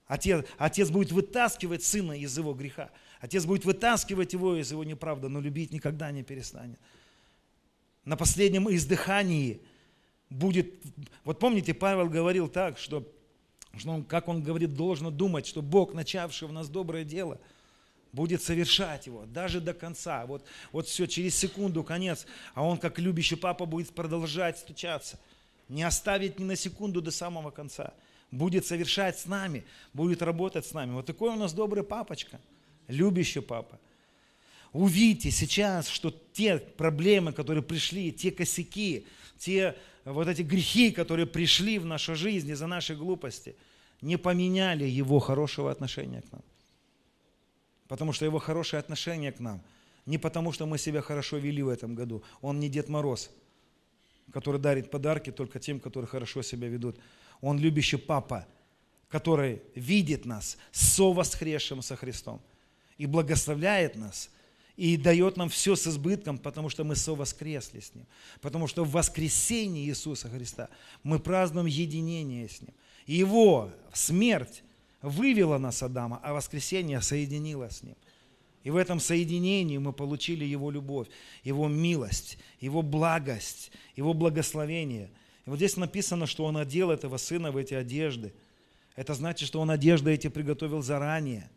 Отец, 0.07 0.45
отец 0.59 0.90
будет 0.90 1.12
вытаскивать 1.12 1.83
сына 1.83 2.12
из 2.12 2.37
его 2.37 2.55
греха. 2.55 2.90
Отец 3.21 3.45
будет 3.45 3.64
вытаскивать 3.64 4.33
его 4.33 4.57
из 4.57 4.71
его 4.71 4.85
неправды, 4.85 5.29
но 5.29 5.40
любить 5.40 5.73
никогда 5.73 6.11
не 6.12 6.23
перестанет. 6.23 6.79
На 8.05 8.16
последнем 8.16 8.73
издыхании 8.73 9.61
будет... 10.31 10.75
Вот 11.25 11.38
помните, 11.38 11.75
Павел 11.75 12.09
говорил 12.09 12.49
так, 12.49 12.79
что 12.79 13.12
что 13.79 13.90
он, 13.90 14.05
как 14.05 14.29
он 14.29 14.42
говорит, 14.42 14.75
должно 14.75 15.11
думать, 15.11 15.47
что 15.47 15.62
Бог, 15.62 15.92
начавший 15.92 16.49
в 16.49 16.53
нас 16.53 16.69
доброе 16.69 17.05
дело, 17.05 17.38
будет 18.12 18.42
совершать 18.42 19.07
его 19.07 19.27
даже 19.27 19.61
до 19.61 19.75
конца. 19.75 20.25
Вот, 20.27 20.45
вот 20.73 20.88
все, 20.88 21.07
через 21.07 21.37
секунду 21.37 21.85
конец, 21.85 22.27
а 22.54 22.63
он, 22.63 22.79
как 22.79 22.98
любящий 22.98 23.37
папа, 23.37 23.67
будет 23.67 23.94
продолжать 23.94 24.59
стучаться. 24.59 25.19
Не 25.69 25.83
оставить 25.83 26.38
ни 26.38 26.44
на 26.44 26.57
секунду 26.57 27.02
до 27.02 27.11
самого 27.11 27.50
конца. 27.50 27.92
Будет 28.37 28.66
совершать 28.66 29.18
с 29.18 29.26
нами, 29.26 29.64
будет 29.92 30.22
работать 30.22 30.66
с 30.66 30.72
нами. 30.72 30.92
Вот 30.92 31.06
такой 31.06 31.30
у 31.30 31.37
нас 31.37 31.52
добрый 31.52 31.82
папочка, 31.82 32.40
любящий 32.88 33.40
папа. 33.40 33.78
Увидите 34.72 35.30
сейчас, 35.30 35.88
что 35.88 36.14
те 36.32 36.58
проблемы, 36.58 37.32
которые 37.32 37.62
пришли, 37.62 38.12
те 38.12 38.30
косяки, 38.30 39.06
те 39.38 39.74
вот 40.04 40.28
эти 40.28 40.42
грехи, 40.42 40.90
которые 40.90 41.26
пришли 41.26 41.78
в 41.78 41.87
нашу 41.87 42.14
жизнь 42.14 42.50
из-за 42.50 42.66
нашей 42.66 42.96
глупости– 42.96 43.56
не 44.00 44.16
поменяли 44.16 44.84
его 44.84 45.18
хорошего 45.18 45.70
отношения 45.70 46.22
к 46.22 46.32
нам. 46.32 46.42
Потому 47.88 48.12
что 48.12 48.24
его 48.24 48.38
хорошее 48.38 48.80
отношение 48.80 49.32
к 49.32 49.40
нам 49.40 49.62
не 50.06 50.18
потому, 50.18 50.52
что 50.52 50.66
мы 50.66 50.78
себя 50.78 51.00
хорошо 51.00 51.38
вели 51.38 51.62
в 51.62 51.68
этом 51.68 51.94
году. 51.94 52.22
Он 52.40 52.60
не 52.60 52.68
Дед 52.68 52.88
Мороз, 52.88 53.30
который 54.32 54.60
дарит 54.60 54.90
подарки 54.90 55.32
только 55.32 55.58
тем, 55.58 55.80
которые 55.80 56.08
хорошо 56.08 56.42
себя 56.42 56.68
ведут. 56.68 56.96
Он 57.40 57.58
любящий 57.58 57.96
папа, 57.96 58.46
который 59.08 59.62
видит 59.74 60.24
нас 60.24 60.56
со 60.72 61.12
воскресшим 61.12 61.82
со 61.82 61.96
Христом 61.96 62.40
и 62.98 63.06
благословляет 63.06 63.96
нас, 63.96 64.30
и 64.76 64.96
дает 64.96 65.37
нам 65.37 65.48
все 65.48 65.74
с 65.74 65.87
избытком, 65.87 66.38
потому 66.38 66.68
что 66.68 66.84
мы 66.84 66.96
совоскресли 66.96 67.80
с 67.80 67.94
Ним. 67.94 68.06
Потому 68.42 68.66
что 68.66 68.84
в 68.84 68.92
воскресении 68.92 69.87
Иисуса 69.87 70.28
Христа 70.28 70.68
мы 71.02 71.18
празднуем 71.18 71.66
единение 71.66 72.48
с 72.48 72.60
Ним. 72.60 72.74
Его 73.06 73.70
смерть 73.94 74.62
вывела 75.00 75.58
нас 75.58 75.82
Адама, 75.82 76.20
а 76.22 76.34
воскресение 76.34 77.00
соединило 77.00 77.70
с 77.70 77.82
Ним. 77.82 77.96
И 78.64 78.70
в 78.70 78.76
этом 78.76 78.98
соединении 78.98 79.78
мы 79.78 79.92
получили 79.92 80.44
Его 80.44 80.70
любовь, 80.70 81.06
Его 81.44 81.68
милость, 81.68 82.37
Его 82.60 82.82
благость, 82.82 83.70
Его 83.94 84.12
благословение. 84.12 85.08
И 85.47 85.51
вот 85.51 85.57
здесь 85.57 85.77
написано, 85.77 86.27
что 86.27 86.44
Он 86.44 86.57
одел 86.57 86.90
этого 86.90 87.17
Сына 87.17 87.53
в 87.53 87.57
эти 87.57 87.75
одежды. 87.75 88.35
Это 88.97 89.15
значит, 89.15 89.47
что 89.47 89.61
Он 89.61 89.71
одежды 89.71 90.13
эти 90.13 90.29
приготовил 90.29 90.83
заранее. 90.83 91.49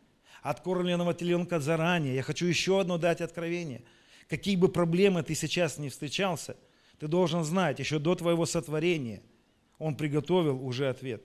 Откормленного 0.42 1.14
теленка 1.14 1.60
заранее. 1.60 2.16
Я 2.16 2.22
хочу 2.22 2.46
еще 2.46 2.80
одно 2.80 2.98
дать 2.98 3.22
откровение. 3.22 3.84
Какие 4.30 4.56
бы 4.56 4.70
проблемы 4.70 5.24
ты 5.24 5.34
сейчас 5.34 5.80
не 5.80 5.90
встречался, 5.90 6.56
ты 7.00 7.08
должен 7.08 7.44
знать, 7.44 7.80
еще 7.80 7.98
до 7.98 8.14
твоего 8.16 8.46
сотворения 8.46 9.22
Он 9.80 9.96
приготовил 9.96 10.64
уже 10.64 10.88
ответ. 10.88 11.24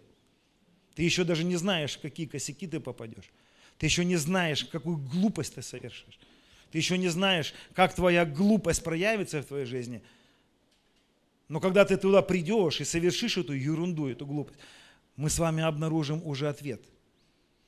Ты 0.94 1.02
еще 1.02 1.24
даже 1.24 1.44
не 1.44 1.56
знаешь, 1.56 1.96
в 1.96 2.00
какие 2.00 2.26
косяки 2.26 2.66
ты 2.66 2.80
попадешь. 2.80 3.30
Ты 3.78 3.86
еще 3.86 4.04
не 4.04 4.16
знаешь, 4.16 4.64
какую 4.64 4.96
глупость 4.96 5.56
ты 5.56 5.62
совершишь. 5.62 6.18
Ты 6.70 6.78
еще 6.78 6.96
не 6.96 7.08
знаешь, 7.08 7.52
как 7.74 7.94
твоя 7.94 8.24
глупость 8.24 8.82
проявится 8.82 9.42
в 9.42 9.46
твоей 9.46 9.66
жизни. 9.66 10.02
Но 11.48 11.60
когда 11.60 11.84
ты 11.84 11.96
туда 11.96 12.22
придешь 12.22 12.80
и 12.80 12.84
совершишь 12.84 13.36
эту 13.36 13.52
ерунду, 13.52 14.08
эту 14.08 14.26
глупость, 14.26 14.58
мы 15.16 15.30
с 15.30 15.38
вами 15.38 15.62
обнаружим 15.62 16.20
уже 16.24 16.48
ответ. 16.48 16.82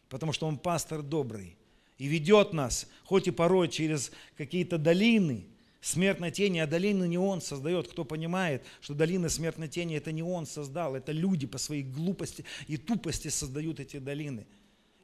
Потому 0.08 0.32
что 0.32 0.46
он 0.46 0.58
пастор 0.58 1.02
добрый 1.02 1.56
и 1.98 2.06
ведет 2.06 2.52
нас, 2.52 2.88
хоть 3.04 3.28
и 3.28 3.30
порой 3.30 3.68
через 3.68 4.12
какие-то 4.36 4.78
долины, 4.78 5.46
смертной 5.80 6.30
тени, 6.30 6.58
а 6.58 6.66
долины 6.66 7.06
не 7.06 7.18
он 7.18 7.40
создает. 7.40 7.88
Кто 7.88 8.04
понимает, 8.04 8.64
что 8.80 8.94
долины 8.94 9.28
смертной 9.28 9.68
тени 9.68 9.96
это 9.96 10.12
не 10.12 10.22
он 10.22 10.46
создал, 10.46 10.94
это 10.94 11.12
люди 11.12 11.46
по 11.46 11.58
своей 11.58 11.82
глупости 11.82 12.44
и 12.66 12.76
тупости 12.76 13.28
создают 13.28 13.80
эти 13.80 13.98
долины– 13.98 14.46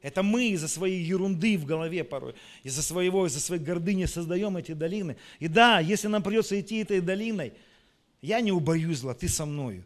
это 0.03 0.21
мы 0.21 0.49
из-за 0.49 0.67
своей 0.67 1.01
ерунды 1.01 1.57
в 1.57 1.65
голове 1.65 2.03
порой, 2.03 2.35
из-за 2.61 2.83
своего, 2.83 3.25
из-за 3.25 3.39
своей 3.39 3.63
гордыни 3.63 4.03
создаем 4.03 4.57
эти 4.57 4.73
долины. 4.73 5.15
И 5.39 5.47
да, 5.47 5.79
если 5.79 6.09
нам 6.09 6.21
придется 6.21 6.59
идти 6.59 6.79
этой 6.79 6.99
долиной, 6.99 7.53
я 8.23 8.39
не 8.39 8.51
убоюсь 8.51 8.99
зла, 8.99 9.13
ты 9.13 9.27
со 9.27 9.45
мною. 9.45 9.83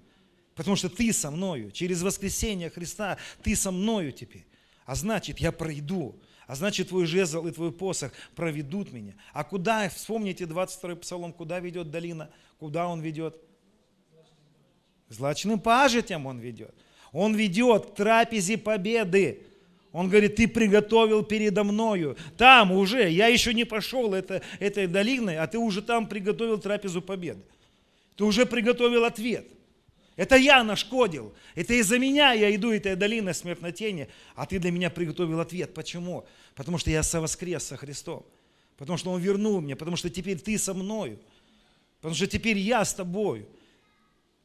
Потому 0.53 0.75
что 0.75 0.89
ты 0.89 1.11
со 1.11 1.31
мною. 1.31 1.71
Через 1.71 2.03
воскресение 2.03 2.69
Христа 2.69 3.17
ты 3.43 3.55
со 3.55 3.71
мною 3.71 4.11
теперь. 4.11 4.45
А 4.85 4.95
значит, 4.95 5.39
я 5.39 5.51
пройду. 5.51 6.15
А 6.45 6.55
значит, 6.55 6.89
твой 6.89 7.07
жезл 7.07 7.45
и 7.47 7.51
твой 7.51 7.71
посох 7.71 8.13
проведут 8.35 8.93
меня. 8.93 9.15
А 9.33 9.43
куда, 9.43 9.89
вспомните 9.89 10.45
22-й 10.45 10.95
псалом, 10.97 11.33
куда 11.33 11.59
ведет 11.59 11.91
долина? 11.91 12.29
Куда 12.59 12.87
он 12.87 13.01
ведет? 13.01 13.35
Злачным 15.09 15.59
пажитям 15.59 16.27
он 16.27 16.37
ведет. 16.39 16.73
Он 17.11 17.35
ведет 17.35 17.87
к 17.87 17.95
трапезе 17.95 18.57
победы. 18.57 19.41
Он 19.91 20.09
говорит, 20.09 20.35
ты 20.35 20.47
приготовил 20.47 21.23
передо 21.23 21.63
мною. 21.63 22.15
Там 22.37 22.71
уже, 22.71 23.09
я 23.09 23.27
еще 23.27 23.53
не 23.53 23.63
пошел 23.63 24.13
это, 24.13 24.43
этой 24.59 24.85
долиной, 24.85 25.37
а 25.37 25.47
ты 25.47 25.57
уже 25.57 25.81
там 25.81 26.07
приготовил 26.07 26.59
трапезу 26.59 27.01
победы. 27.01 27.41
Ты 28.17 28.23
уже 28.23 28.45
приготовил 28.45 29.05
ответ. 29.05 29.47
Это 30.15 30.35
я 30.35 30.63
нашкодил. 30.63 31.33
Это 31.53 31.75
из-за 31.75 31.99
меня 31.99 32.33
я 32.33 32.53
иду 32.53 32.71
этой 32.71 32.95
долиной 32.95 33.35
смертной 33.35 33.71
тени, 33.71 34.09
а 34.35 34.47
ты 34.47 34.57
для 34.57 34.71
меня 34.71 34.89
приготовил 34.89 35.39
ответ. 35.39 35.75
Почему? 35.75 36.25
Потому 36.55 36.79
что 36.79 36.89
я 36.89 37.03
совоскрес 37.03 37.63
со 37.63 37.77
Христом. 37.77 38.25
Потому 38.75 38.97
что 38.97 39.11
Он 39.11 39.21
вернул 39.21 39.61
меня, 39.61 39.75
потому 39.75 39.95
что 39.95 40.09
теперь 40.09 40.39
ты 40.39 40.57
со 40.57 40.73
мною. 40.73 41.19
Потому 41.97 42.15
что 42.15 42.25
теперь 42.25 42.57
я 42.57 42.83
с 42.83 42.95
тобою. 42.95 43.47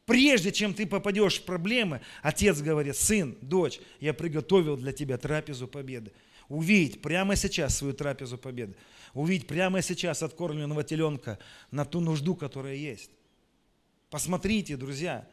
Прежде 0.05 0.53
чем 0.53 0.75
ты 0.75 0.87
попадешь 0.87 1.41
в 1.41 1.45
проблемы, 1.45 2.03
отец 2.23 2.61
говорит, 2.61 2.97
сын, 2.97 3.39
дочь, 3.41 3.81
я 4.01 4.13
приготовил 4.13 4.77
для 4.77 4.93
тебя 4.93 5.17
трапезу 5.17 5.67
победы. 5.67 6.13
Увидеть 6.49 7.01
прямо 7.01 7.37
сейчас 7.37 7.79
свою 7.79 7.95
трапезу 7.95 8.37
победы. 8.37 8.75
Увидеть 9.15 9.47
прямо 9.47 9.81
сейчас 9.81 10.23
откормленного 10.23 10.85
теленка 10.85 11.39
на 11.71 11.87
ту 11.87 12.01
нужду, 12.01 12.35
которая 12.35 12.75
есть. 12.75 13.11
Посмотрите, 14.13 14.77
друзья, 14.77 15.27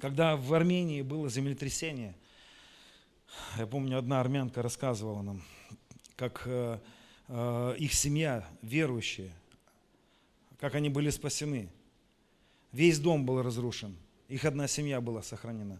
когда 0.00 0.36
в 0.36 0.54
Армении 0.54 1.02
было 1.02 1.28
землетрясение, 1.28 2.14
я 3.58 3.66
помню, 3.66 3.98
одна 3.98 4.20
армянка 4.20 4.62
рассказывала 4.62 5.22
нам, 5.22 5.42
как 6.14 6.42
э, 6.46 6.78
э, 7.26 7.74
их 7.78 7.92
семья, 7.92 8.48
верующие, 8.62 9.32
как 10.60 10.76
они 10.76 10.88
были 10.88 11.10
спасены– 11.10 11.68
Весь 12.72 12.98
дом 12.98 13.26
был 13.26 13.42
разрушен. 13.42 13.96
Их 14.28 14.46
одна 14.46 14.66
семья 14.66 15.00
была 15.00 15.22
сохранена. 15.22 15.78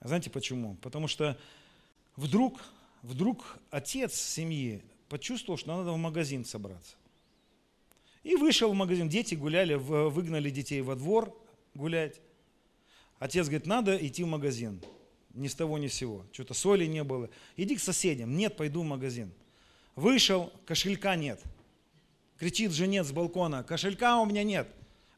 А 0.00 0.08
знаете 0.08 0.28
почему? 0.28 0.74
Потому 0.82 1.06
что 1.06 1.38
вдруг, 2.16 2.60
вдруг 3.02 3.58
отец 3.70 4.14
семьи 4.14 4.82
почувствовал, 5.08 5.56
что 5.56 5.76
надо 5.76 5.92
в 5.92 5.96
магазин 5.96 6.44
собраться. 6.44 6.96
И 8.24 8.34
вышел 8.36 8.72
в 8.72 8.74
магазин. 8.74 9.08
Дети 9.08 9.34
гуляли, 9.34 9.74
выгнали 9.74 10.50
детей 10.50 10.80
во 10.80 10.96
двор 10.96 11.36
гулять. 11.74 12.20
Отец 13.18 13.46
говорит, 13.46 13.66
надо 13.66 13.96
идти 13.96 14.24
в 14.24 14.26
магазин. 14.26 14.82
Ни 15.34 15.46
с 15.46 15.54
того, 15.54 15.78
ни 15.78 15.88
с 15.88 15.94
сего. 15.94 16.24
Что-то 16.32 16.54
соли 16.54 16.86
не 16.86 17.04
было. 17.04 17.28
Иди 17.56 17.76
к 17.76 17.80
соседям. 17.80 18.36
Нет, 18.36 18.56
пойду 18.56 18.82
в 18.82 18.84
магазин. 18.84 19.32
Вышел, 19.94 20.52
кошелька 20.66 21.16
нет. 21.16 21.42
Кричит 22.38 22.72
женец 22.72 23.06
с 23.06 23.12
балкона, 23.12 23.62
кошелька 23.62 24.20
у 24.20 24.26
меня 24.26 24.42
нет. 24.42 24.68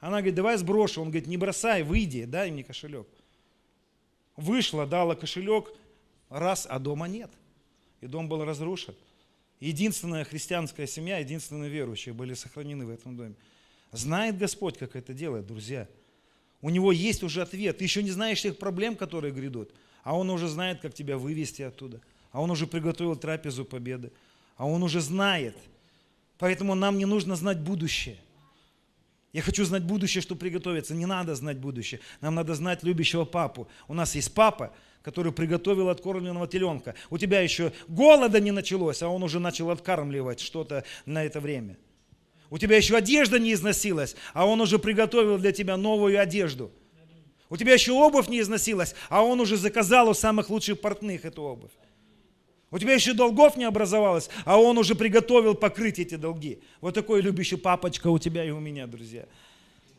Она 0.01 0.19
говорит, 0.19 0.35
давай 0.35 0.59
сброшу. 0.59 1.01
Он 1.01 1.09
говорит, 1.09 1.27
не 1.27 1.37
бросай, 1.37 1.83
выйди, 1.83 2.25
дай 2.25 2.51
мне 2.51 2.63
кошелек. 2.63 3.07
Вышла, 4.37 4.87
дала 4.87 5.15
кошелек, 5.15 5.73
раз, 6.29 6.67
а 6.69 6.79
дома 6.79 7.09
нет. 7.09 7.31
И 8.01 8.07
дом 8.07 8.29
был 8.29 8.45
разрушен. 8.45 8.95
Единственная 9.61 10.25
христианская 10.25 10.87
семья, 10.87 11.19
единственные 11.19 11.71
верующие 11.71 12.13
были 12.13 12.35
сохранены 12.35 12.85
в 12.85 12.91
этом 12.91 13.17
доме. 13.17 13.35
Знает 13.93 14.37
Господь, 14.37 14.77
как 14.77 14.97
это 14.97 15.15
делает, 15.15 15.47
друзья. 15.47 15.89
У 16.61 16.71
него 16.71 16.93
есть 16.93 17.23
уже 17.23 17.43
ответ. 17.43 17.79
Ты 17.79 17.85
еще 17.85 18.03
не 18.03 18.11
знаешь 18.11 18.43
тех 18.43 18.59
проблем, 18.59 18.97
которые 18.97 19.33
грядут, 19.33 19.73
а 20.03 20.17
он 20.17 20.31
уже 20.31 20.49
знает, 20.49 20.81
как 20.81 20.95
тебя 20.95 21.17
вывести 21.17 21.63
оттуда. 21.63 22.01
А 22.33 22.43
он 22.43 22.51
уже 22.51 22.67
приготовил 22.67 23.17
трапезу 23.17 23.65
победы. 23.65 24.13
А 24.57 24.67
он 24.67 24.83
уже 24.83 25.01
знает. 25.01 25.57
Поэтому 26.39 26.75
нам 26.75 26.99
не 26.99 27.07
нужно 27.07 27.37
знать 27.37 27.61
будущее. 27.61 28.19
Я 29.37 29.43
хочу 29.43 29.67
знать 29.67 29.83
будущее, 29.83 30.23
чтобы 30.23 30.39
приготовиться. 30.39 30.95
Не 30.95 31.05
надо 31.05 31.35
знать 31.35 31.59
будущее. 31.59 32.01
Нам 32.23 32.35
надо 32.37 32.55
знать 32.55 32.83
любящего 32.83 33.27
папу. 33.27 33.69
У 33.87 33.93
нас 33.93 34.15
есть 34.15 34.33
папа, 34.33 34.75
который 35.03 35.31
приготовил 35.31 35.91
откормленного 35.91 36.49
теленка. 36.49 36.95
У 37.11 37.19
тебя 37.19 37.43
еще 37.43 37.75
голода 37.87 38.41
не 38.41 38.51
началось, 38.51 39.03
а 39.03 39.09
он 39.09 39.23
уже 39.23 39.39
начал 39.39 39.71
откармливать 39.71 40.41
что-то 40.41 40.85
на 41.05 41.23
это 41.23 41.41
время. 41.41 41.77
У 42.49 42.57
тебя 42.57 42.79
еще 42.79 42.97
одежда 42.97 43.39
не 43.39 43.53
износилась, 43.53 44.17
а 44.33 44.47
он 44.47 44.63
уже 44.63 44.79
приготовил 44.79 45.37
для 45.37 45.53
тебя 45.53 45.77
новую 45.77 46.19
одежду. 46.19 46.73
У 47.51 47.59
тебя 47.59 47.75
еще 47.75 47.93
обувь 47.93 48.29
не 48.29 48.41
износилась, 48.41 48.95
а 49.11 49.23
он 49.23 49.39
уже 49.39 49.59
заказал 49.59 50.09
у 50.09 50.15
самых 50.15 50.49
лучших 50.49 50.81
портных 50.81 51.27
эту 51.27 51.43
обувь. 51.43 51.73
У 52.71 52.79
тебя 52.79 52.95
еще 52.95 53.13
долгов 53.13 53.57
не 53.57 53.65
образовалось, 53.65 54.29
а 54.45 54.59
он 54.59 54.77
уже 54.77 54.95
приготовил 54.95 55.55
покрыть 55.55 55.99
эти 55.99 56.17
долги. 56.17 56.61
Вот 56.81 56.95
такой 56.95 57.21
любящий 57.21 57.57
папочка 57.57 58.09
у 58.09 58.19
тебя 58.19 58.45
и 58.45 58.51
у 58.51 58.59
меня, 58.59 58.87
друзья. 58.87 59.27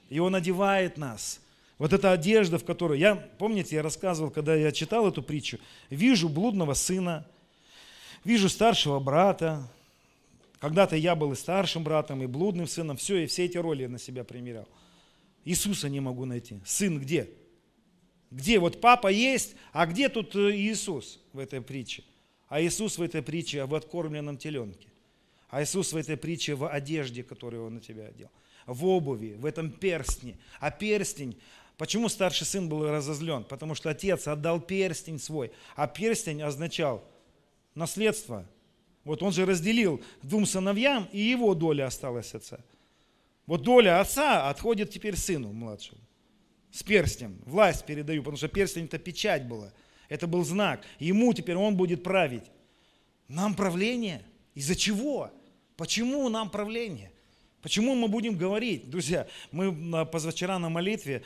И 0.09 0.19
он 0.19 0.35
одевает 0.35 0.97
нас. 0.97 1.39
Вот 1.77 1.93
эта 1.93 2.11
одежда, 2.11 2.57
в 2.57 2.65
которой... 2.65 2.99
Я, 2.99 3.15
помните, 3.15 3.75
я 3.75 3.83
рассказывал, 3.83 4.31
когда 4.31 4.55
я 4.55 4.71
читал 4.71 5.07
эту 5.07 5.23
притчу, 5.23 5.59
вижу 5.89 6.27
блудного 6.27 6.73
сына, 6.73 7.25
вижу 8.25 8.49
старшего 8.49 8.99
брата. 8.99 9.65
Когда-то 10.59 10.95
я 10.95 11.15
был 11.15 11.33
и 11.33 11.35
старшим 11.35 11.83
братом, 11.83 12.21
и 12.23 12.25
блудным 12.25 12.67
сыном. 12.67 12.97
Все, 12.97 13.23
и 13.23 13.27
все 13.27 13.45
эти 13.45 13.57
роли 13.57 13.83
я 13.83 13.89
на 13.89 13.99
себя 13.99 14.23
примерял. 14.23 14.67
Иисуса 15.45 15.87
не 15.87 16.01
могу 16.01 16.25
найти. 16.25 16.59
Сын 16.65 16.99
где? 16.99 17.29
Где? 18.31 18.59
Вот 18.59 18.81
папа 18.81 19.07
есть, 19.07 19.55
а 19.71 19.85
где 19.85 20.09
тут 20.09 20.35
э, 20.35 20.51
Иисус 20.51 21.21
в 21.31 21.39
этой 21.39 21.61
притче? 21.61 22.03
А 22.49 22.61
Иисус 22.61 22.97
в 22.97 23.01
этой 23.01 23.21
притче 23.21 23.65
в 23.65 23.75
откормленном 23.75 24.37
теленке. 24.37 24.87
А 25.49 25.63
Иисус 25.63 25.93
в 25.93 25.97
этой 25.97 26.17
притче 26.17 26.55
в 26.55 26.67
одежде, 26.67 27.23
которую 27.23 27.65
Он 27.65 27.75
на 27.75 27.81
тебя 27.81 28.07
одел. 28.07 28.29
В 28.65 28.85
обуви, 28.85 29.35
в 29.37 29.45
этом 29.45 29.71
перстне. 29.71 30.37
А 30.59 30.71
перстень, 30.71 31.37
почему 31.77 32.09
старший 32.09 32.45
сын 32.45 32.67
был 32.67 32.89
разозлен? 32.89 33.43
Потому 33.43 33.75
что 33.75 33.89
отец 33.89 34.27
отдал 34.27 34.59
перстень 34.59 35.19
свой. 35.19 35.51
А 35.75 35.87
перстень 35.87 36.41
означал 36.41 37.03
наследство. 37.75 38.45
Вот 39.03 39.23
он 39.23 39.31
же 39.31 39.45
разделил 39.45 40.01
двум 40.21 40.45
сыновьям, 40.45 41.07
и 41.13 41.19
его 41.19 41.53
доля 41.53 41.85
осталась 41.85 42.35
отца. 42.35 42.59
Вот 43.45 43.61
доля 43.61 44.01
отца 44.01 44.49
отходит 44.49 44.89
теперь 44.89 45.15
сыну 45.15 45.53
младшему. 45.53 46.01
С 46.71 46.83
перстнем. 46.83 47.39
Власть 47.45 47.85
передаю, 47.85 48.21
потому 48.21 48.35
что 48.35 48.49
перстень 48.49 48.85
это 48.85 48.97
печать 48.97 49.47
была. 49.47 49.71
Это 50.09 50.27
был 50.27 50.43
знак. 50.43 50.83
Ему 50.99 51.33
теперь 51.33 51.55
он 51.55 51.75
будет 51.75 52.03
править. 52.03 52.43
Нам 53.27 53.55
правление? 53.55 54.23
Из-за 54.55 54.75
чего? 54.75 55.31
Почему 55.75 56.27
нам 56.29 56.49
правление? 56.49 57.11
Почему 57.61 57.95
мы 57.95 58.07
будем 58.07 58.37
говорить? 58.37 58.89
Друзья, 58.89 59.27
мы 59.51 60.05
позавчера 60.05 60.57
на 60.59 60.69
молитве 60.69 61.23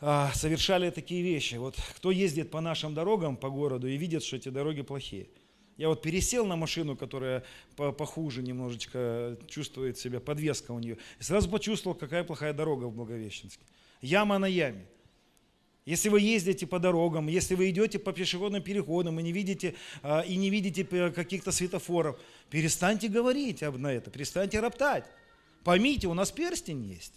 а, 0.00 0.32
совершали 0.34 0.90
такие 0.90 1.22
вещи. 1.22 1.56
Вот 1.56 1.76
кто 1.96 2.10
ездит 2.10 2.50
по 2.50 2.60
нашим 2.60 2.94
дорогам, 2.94 3.36
по 3.36 3.50
городу, 3.50 3.86
и 3.86 3.96
видит, 3.96 4.24
что 4.24 4.36
эти 4.36 4.48
дороги 4.48 4.82
плохие. 4.82 5.28
Я 5.76 5.88
вот 5.88 6.02
пересел 6.02 6.46
на 6.46 6.56
машину, 6.56 6.96
которая 6.96 7.42
похуже 7.76 8.42
немножечко 8.42 9.38
чувствует 9.48 9.98
себя, 9.98 10.20
подвеска 10.20 10.72
у 10.72 10.78
нее, 10.78 10.98
и 11.18 11.22
сразу 11.22 11.48
почувствовал, 11.48 11.96
какая 11.96 12.22
плохая 12.22 12.52
дорога 12.52 12.84
в 12.84 12.94
Благовещенске. 12.94 13.64
Яма 14.02 14.38
на 14.38 14.46
яме. 14.46 14.86
Если 15.86 16.08
вы 16.08 16.20
ездите 16.20 16.66
по 16.66 16.78
дорогам, 16.78 17.28
если 17.28 17.54
вы 17.54 17.70
идете 17.70 17.98
по 17.98 18.12
пешеходным 18.12 18.62
переходам 18.62 19.18
и 19.18 19.22
не 19.22 19.32
видите, 19.32 19.74
а, 20.02 20.20
и 20.20 20.36
не 20.36 20.50
видите 20.50 20.84
каких-то 20.84 21.52
светофоров, 21.52 22.18
перестаньте 22.50 23.08
говорить 23.08 23.62
об 23.62 23.78
на 23.78 23.92
это, 23.92 24.10
перестаньте 24.10 24.60
роптать. 24.60 25.04
Поймите, 25.64 26.06
у 26.06 26.14
нас 26.14 26.30
перстень 26.30 26.84
есть. 26.84 27.14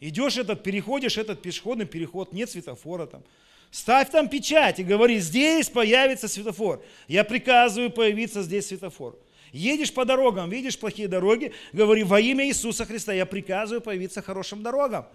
Идешь 0.00 0.36
этот, 0.36 0.62
переходишь 0.62 1.18
этот 1.18 1.42
пешеходный 1.42 1.86
переход, 1.86 2.32
нет 2.32 2.50
светофора 2.50 3.06
там. 3.06 3.22
Ставь 3.70 4.10
там 4.10 4.28
печать 4.28 4.78
и 4.80 4.84
говори, 4.84 5.18
здесь 5.18 5.70
появится 5.70 6.28
светофор. 6.28 6.84
Я 7.08 7.24
приказываю 7.24 7.90
появиться 7.90 8.42
здесь 8.42 8.66
светофор. 8.66 9.18
Едешь 9.52 9.92
по 9.92 10.04
дорогам, 10.04 10.50
видишь 10.50 10.78
плохие 10.78 11.08
дороги, 11.08 11.52
говори, 11.72 12.04
во 12.04 12.20
имя 12.20 12.46
Иисуса 12.46 12.84
Христа 12.84 13.12
я 13.12 13.26
приказываю 13.26 13.80
появиться 13.80 14.22
хорошим 14.22 14.62
дорогам. 14.62 15.06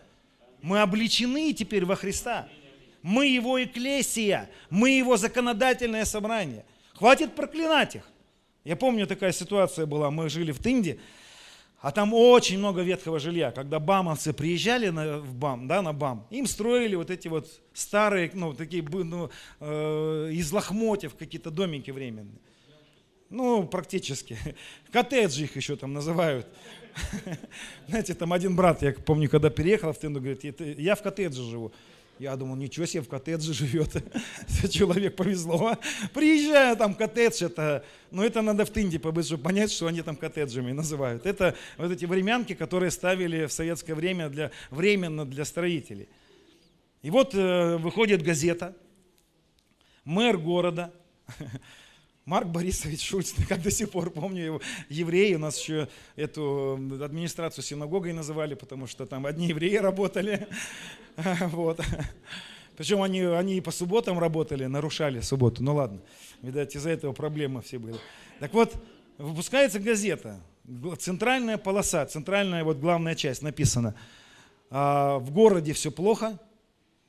Мы 0.68 0.82
обличены 0.82 1.54
теперь 1.54 1.86
во 1.86 1.96
Христа. 1.96 2.50
Мы 3.02 3.28
его 3.28 3.64
эклесия, 3.64 4.50
мы 4.70 4.90
его 4.90 5.16
законодательное 5.16 6.04
собрание. 6.04 6.66
Хватит 6.94 7.36
проклинать 7.36 7.96
их. 7.96 8.04
Я 8.66 8.76
помню, 8.76 9.08
такая 9.08 9.32
ситуация 9.32 9.86
была, 9.86 10.12
мы 10.12 10.30
жили 10.30 10.52
в 10.52 10.60
Тынде, 10.60 11.00
а 11.80 11.92
там 11.92 12.14
очень 12.14 12.58
много 12.58 12.82
ветхого 12.82 13.18
жилья. 13.18 13.52
Когда 13.52 13.80
бамовцы 13.80 14.34
приезжали 14.34 14.90
на, 14.90 15.20
в 15.20 15.36
БАМ, 15.36 15.70
да, 15.70 15.82
на 15.82 15.94
БАМ, 15.94 16.28
им 16.32 16.46
строили 16.46 16.96
вот 16.96 17.12
эти 17.12 17.30
вот 17.30 17.48
старые, 17.72 18.30
ну, 18.34 18.54
такие, 18.54 18.84
ну, 18.84 19.30
э, 19.62 20.32
из 20.34 20.52
лохмотьев 20.52 21.16
какие-то 21.16 21.50
домики 21.50 21.92
временные. 21.92 22.42
Ну, 23.30 23.68
практически. 23.68 24.38
Коттеджи 24.92 25.44
их 25.44 25.56
еще 25.56 25.76
там 25.76 25.94
называют. 25.94 26.48
Знаете, 27.88 28.14
там 28.14 28.34
один 28.34 28.56
брат, 28.56 28.82
я 28.82 28.94
помню, 28.94 29.30
когда 29.30 29.50
переехал 29.50 29.94
в 29.94 30.00
Тынду, 30.00 30.20
говорит, 30.20 30.44
я 30.80 30.96
в 30.96 31.02
коттедже 31.02 31.44
живу. 31.44 31.72
Я 32.20 32.36
думал, 32.36 32.56
ничего 32.56 32.88
себе, 32.88 33.04
в 33.04 33.10
коттедже 33.10 33.54
живет. 33.54 34.04
Человек 34.72 35.16
повезло. 35.16 35.78
Приезжаю, 36.14 36.76
там 36.76 36.96
коттедж, 36.96 37.44
это, 37.44 37.86
ну 38.10 38.24
это 38.24 38.42
надо 38.42 38.66
в 38.66 38.72
Тынде 38.72 38.98
побыть, 38.98 39.28
чтобы 39.28 39.44
понять, 39.44 39.72
что 39.72 39.86
они 39.86 40.02
там 40.02 40.16
коттеджами 40.16 40.72
называют. 40.72 41.28
Это 41.28 41.56
вот 41.78 41.92
эти 41.92 42.06
времянки, 42.06 42.54
которые 42.54 42.90
ставили 42.90 43.46
в 43.46 43.52
советское 43.52 43.94
время 43.94 44.30
для, 44.30 44.52
временно 44.72 45.26
для 45.26 45.46
строителей. 45.46 46.10
И 47.04 47.12
вот 47.12 47.36
э, 47.36 47.78
выходит 47.78 48.24
газета, 48.24 48.76
мэр 50.04 50.40
города, 50.40 50.92
Марк 52.28 52.50
Борисович 52.50 53.08
Шульц, 53.08 53.34
как 53.48 53.62
до 53.62 53.72
сих 53.72 53.90
пор 53.90 54.12
помню 54.12 54.44
его, 54.44 54.62
евреи, 54.90 55.34
у 55.36 55.40
нас 55.40 55.58
еще 55.58 55.88
эту 56.18 56.74
администрацию 57.02 57.64
синагогой 57.64 58.12
называли, 58.12 58.54
потому 58.54 58.86
что 58.86 59.06
там 59.06 59.26
одни 59.26 59.48
евреи 59.48 59.78
работали. 59.78 60.48
Вот. 61.52 61.80
Причем 62.76 63.02
они, 63.02 63.22
они 63.22 63.58
и 63.58 63.62
по 63.62 63.72
субботам 63.72 64.20
работали, 64.20 64.66
нарушали 64.66 65.22
субботу. 65.22 65.64
Ну 65.64 65.74
ладно, 65.74 66.00
видать, 66.44 66.76
из-за 66.76 66.92
этого 66.92 67.12
проблемы 67.12 67.64
все 67.64 67.80
были. 67.80 67.96
Так 68.40 68.54
вот, 68.54 68.76
выпускается 69.18 69.80
газета, 69.80 70.40
центральная 71.00 71.58
полоса, 71.58 72.06
центральная 72.06 72.64
вот 72.64 72.78
главная 72.78 73.16
часть 73.16 73.42
написана. 73.42 73.96
А, 74.70 75.18
в 75.18 75.32
городе 75.32 75.74
все 75.74 75.90
плохо, 75.90 76.38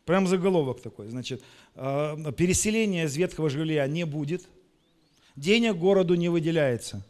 прям 0.06 0.26
заголовок 0.26 0.80
такой, 0.80 1.08
значит, 1.08 1.42
а, 1.74 2.16
переселения 2.32 3.04
из 3.04 3.14
ветхого 3.16 3.50
жилья 3.50 3.86
не 3.88 4.04
будет– 4.04 4.48
денег 5.38 5.76
городу 5.76 6.14
не 6.14 6.28
выделяется. 6.28 7.02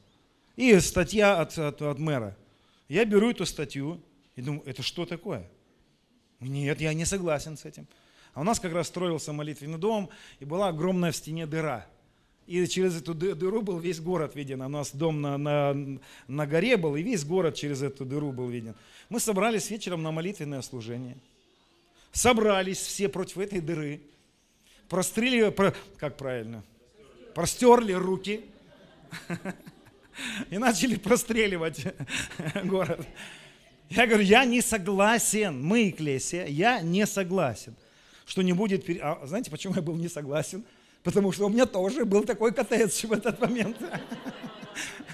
И 0.56 0.78
статья 0.80 1.40
от, 1.40 1.56
от, 1.58 1.82
от 1.82 1.98
мэра. 1.98 2.36
Я 2.88 3.04
беру 3.04 3.30
эту 3.30 3.46
статью 3.46 4.00
и 4.36 4.42
думаю, 4.42 4.62
это 4.66 4.82
что 4.82 5.06
такое? 5.06 5.48
Нет, 6.40 6.80
я 6.80 6.94
не 6.94 7.04
согласен 7.04 7.56
с 7.56 7.64
этим. 7.64 7.86
А 8.34 8.40
у 8.40 8.44
нас 8.44 8.60
как 8.60 8.72
раз 8.72 8.88
строился 8.88 9.32
молитвенный 9.32 9.78
дом, 9.78 10.10
и 10.38 10.44
была 10.44 10.68
огромная 10.68 11.12
в 11.12 11.16
стене 11.16 11.46
дыра. 11.46 11.86
И 12.46 12.66
через 12.66 12.96
эту 12.96 13.14
дыру 13.14 13.60
был 13.60 13.78
весь 13.78 14.00
город 14.00 14.34
виден. 14.34 14.62
У 14.62 14.68
нас 14.68 14.94
дом 14.94 15.20
на, 15.20 15.36
на, 15.36 15.98
на 16.28 16.46
горе 16.46 16.76
был, 16.76 16.96
и 16.96 17.02
весь 17.02 17.24
город 17.24 17.56
через 17.56 17.82
эту 17.82 18.04
дыру 18.04 18.32
был 18.32 18.48
виден. 18.48 18.74
Мы 19.10 19.20
собрались 19.20 19.70
вечером 19.70 20.02
на 20.02 20.12
молитвенное 20.12 20.62
служение. 20.62 21.18
Собрались 22.12 22.78
все 22.78 23.08
против 23.08 23.38
этой 23.38 23.60
дыры. 23.60 24.00
Прострели, 24.88 25.50
про, 25.50 25.74
как 25.98 26.16
правильно, 26.16 26.64
простерли 27.38 27.92
руки 27.92 28.40
и 30.50 30.58
начали 30.58 30.96
простреливать 30.96 31.86
город. 32.64 33.06
Я 33.90 34.08
говорю, 34.08 34.24
я 34.24 34.44
не 34.44 34.60
согласен, 34.60 35.62
мы, 35.62 35.88
Экклесия, 35.88 36.46
я 36.46 36.80
не 36.80 37.06
согласен, 37.06 37.76
что 38.26 38.42
не 38.42 38.54
будет... 38.54 38.86
А 39.00 39.24
знаете, 39.24 39.52
почему 39.52 39.76
я 39.76 39.82
был 39.82 39.94
не 39.94 40.08
согласен? 40.08 40.64
Потому 41.04 41.30
что 41.30 41.46
у 41.46 41.48
меня 41.48 41.66
тоже 41.66 42.04
был 42.04 42.24
такой 42.24 42.52
коттедж 42.52 43.06
в 43.06 43.12
этот 43.12 43.40
момент. 43.40 43.76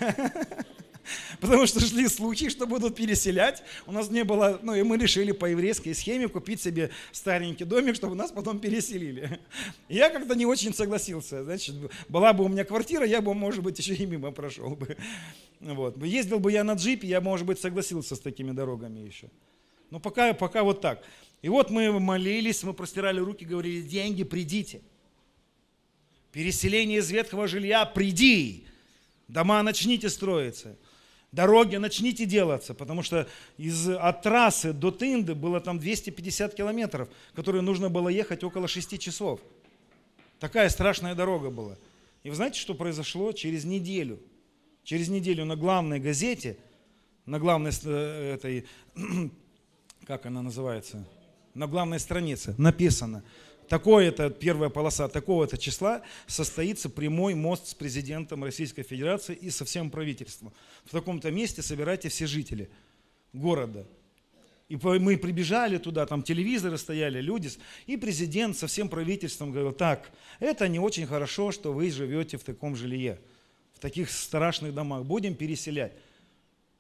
Потому 1.41 1.67
что 1.67 1.81
шли 1.81 2.09
слухи, 2.09 2.49
что 2.49 2.67
будут 2.67 2.97
переселять. 2.97 3.63
У 3.87 3.93
нас 3.93 4.11
не 4.11 4.25
было, 4.25 4.59
ну 4.63 4.75
и 4.75 4.83
мы 4.83 4.97
решили 4.97 5.33
по 5.33 5.47
еврейской 5.47 5.93
схеме 5.95 6.29
купить 6.29 6.61
себе 6.61 6.91
старенький 7.13 7.65
домик, 7.65 7.97
чтобы 7.97 8.15
нас 8.15 8.31
потом 8.31 8.59
переселили. 8.59 9.41
Я 9.89 10.11
как-то 10.11 10.35
не 10.35 10.47
очень 10.47 10.75
согласился. 10.75 11.45
Значит, 11.45 11.75
была 12.09 12.33
бы 12.33 12.45
у 12.45 12.49
меня 12.49 12.65
квартира, 12.65 13.07
я 13.07 13.21
бы, 13.21 13.35
может 13.35 13.63
быть, 13.63 13.79
еще 13.79 13.95
и 13.95 14.07
мимо 14.07 14.31
прошел 14.31 14.77
бы. 14.77 14.97
Вот. 15.61 16.03
Ездил 16.03 16.41
бы 16.41 16.53
я 16.53 16.63
на 16.63 16.75
джипе, 16.75 17.09
я, 17.09 17.23
может 17.23 17.47
быть, 17.47 17.59
согласился 17.59 18.17
с 18.17 18.21
такими 18.21 18.51
дорогами 18.51 19.01
еще. 19.01 19.31
Но 19.91 19.99
пока, 19.99 20.35
пока 20.35 20.63
вот 20.63 20.83
так. 20.83 21.03
И 21.41 21.49
вот 21.49 21.71
мы 21.71 21.99
молились, 21.99 22.63
мы 22.65 22.75
простирали 22.75 23.19
руки, 23.19 23.47
говорили, 23.47 23.81
деньги, 23.81 24.25
придите. 24.25 24.83
Переселение 26.33 26.99
из 26.99 27.11
ветхого 27.11 27.49
жилья, 27.49 27.87
приди. 27.87 28.67
Дома 29.27 29.63
начните 29.63 30.11
строиться 30.11 30.77
дороги 31.35 31.77
начните 31.77 32.27
делаться, 32.27 32.75
потому 32.75 33.03
что 33.03 33.29
из, 33.59 33.89
от 33.89 34.23
трассы 34.23 34.73
до 34.73 34.91
Тынды 34.91 35.35
было 35.35 35.61
там 35.61 35.79
250 35.79 36.55
километров, 36.55 37.09
которые 37.35 37.63
нужно 37.63 37.91
было 37.91 38.09
ехать 38.09 38.45
около 38.45 38.69
6 38.69 38.99
часов. 38.99 39.41
Такая 40.39 40.69
страшная 40.69 41.15
дорога 41.15 41.51
была. 41.51 41.77
И 42.23 42.31
вы 42.31 42.37
знаете, 42.37 42.61
что 42.61 42.75
произошло 42.75 43.33
через 43.33 43.65
неделю? 43.65 44.21
Через 44.85 45.09
неделю 45.09 45.45
на 45.45 45.57
главной 45.57 45.99
газете, 45.99 46.57
на 47.27 47.39
главной 47.39 47.73
э, 47.85 48.35
этой, 48.35 48.67
как 50.07 50.27
она 50.27 50.43
называется, 50.43 51.07
на 51.55 51.67
главной 51.67 51.99
странице 51.99 52.55
написано, 52.59 53.25
такое-то, 53.69 54.31
первая 54.31 54.71
полоса 54.71 55.09
такого-то 55.09 55.59
числа 55.59 56.03
состоится 56.27 56.89
прямой 56.89 57.35
мост 57.35 57.69
с 57.69 57.75
президентом 57.75 58.45
Российской 58.45 58.83
Федерации 58.83 59.35
и 59.35 59.51
со 59.51 59.65
всем 59.65 59.91
правительством. 59.91 60.53
В 60.85 60.91
таком-то 60.91 61.31
месте 61.31 61.63
собирайте 61.63 62.09
все 62.09 62.27
жители 62.27 62.71
города. 63.33 63.87
И 64.69 64.77
мы 64.77 65.19
прибежали 65.19 65.77
туда, 65.77 66.07
там 66.07 66.23
телевизоры 66.23 66.79
стояли, 66.79 67.21
люди, 67.21 67.51
и 67.87 67.97
президент 67.97 68.57
со 68.57 68.67
всем 68.67 68.89
правительством 68.89 69.53
говорил, 69.53 69.73
так, 69.73 70.11
это 70.41 70.69
не 70.69 70.79
очень 70.79 71.07
хорошо, 71.07 71.53
что 71.53 71.73
вы 71.73 71.91
живете 71.91 72.39
в 72.39 72.45
таком 72.45 72.75
жилье, 72.75 73.21
в 73.75 73.79
таких 73.79 74.11
страшных 74.11 74.75
домах, 74.75 75.05
будем 75.05 75.35
переселять. 75.35 75.93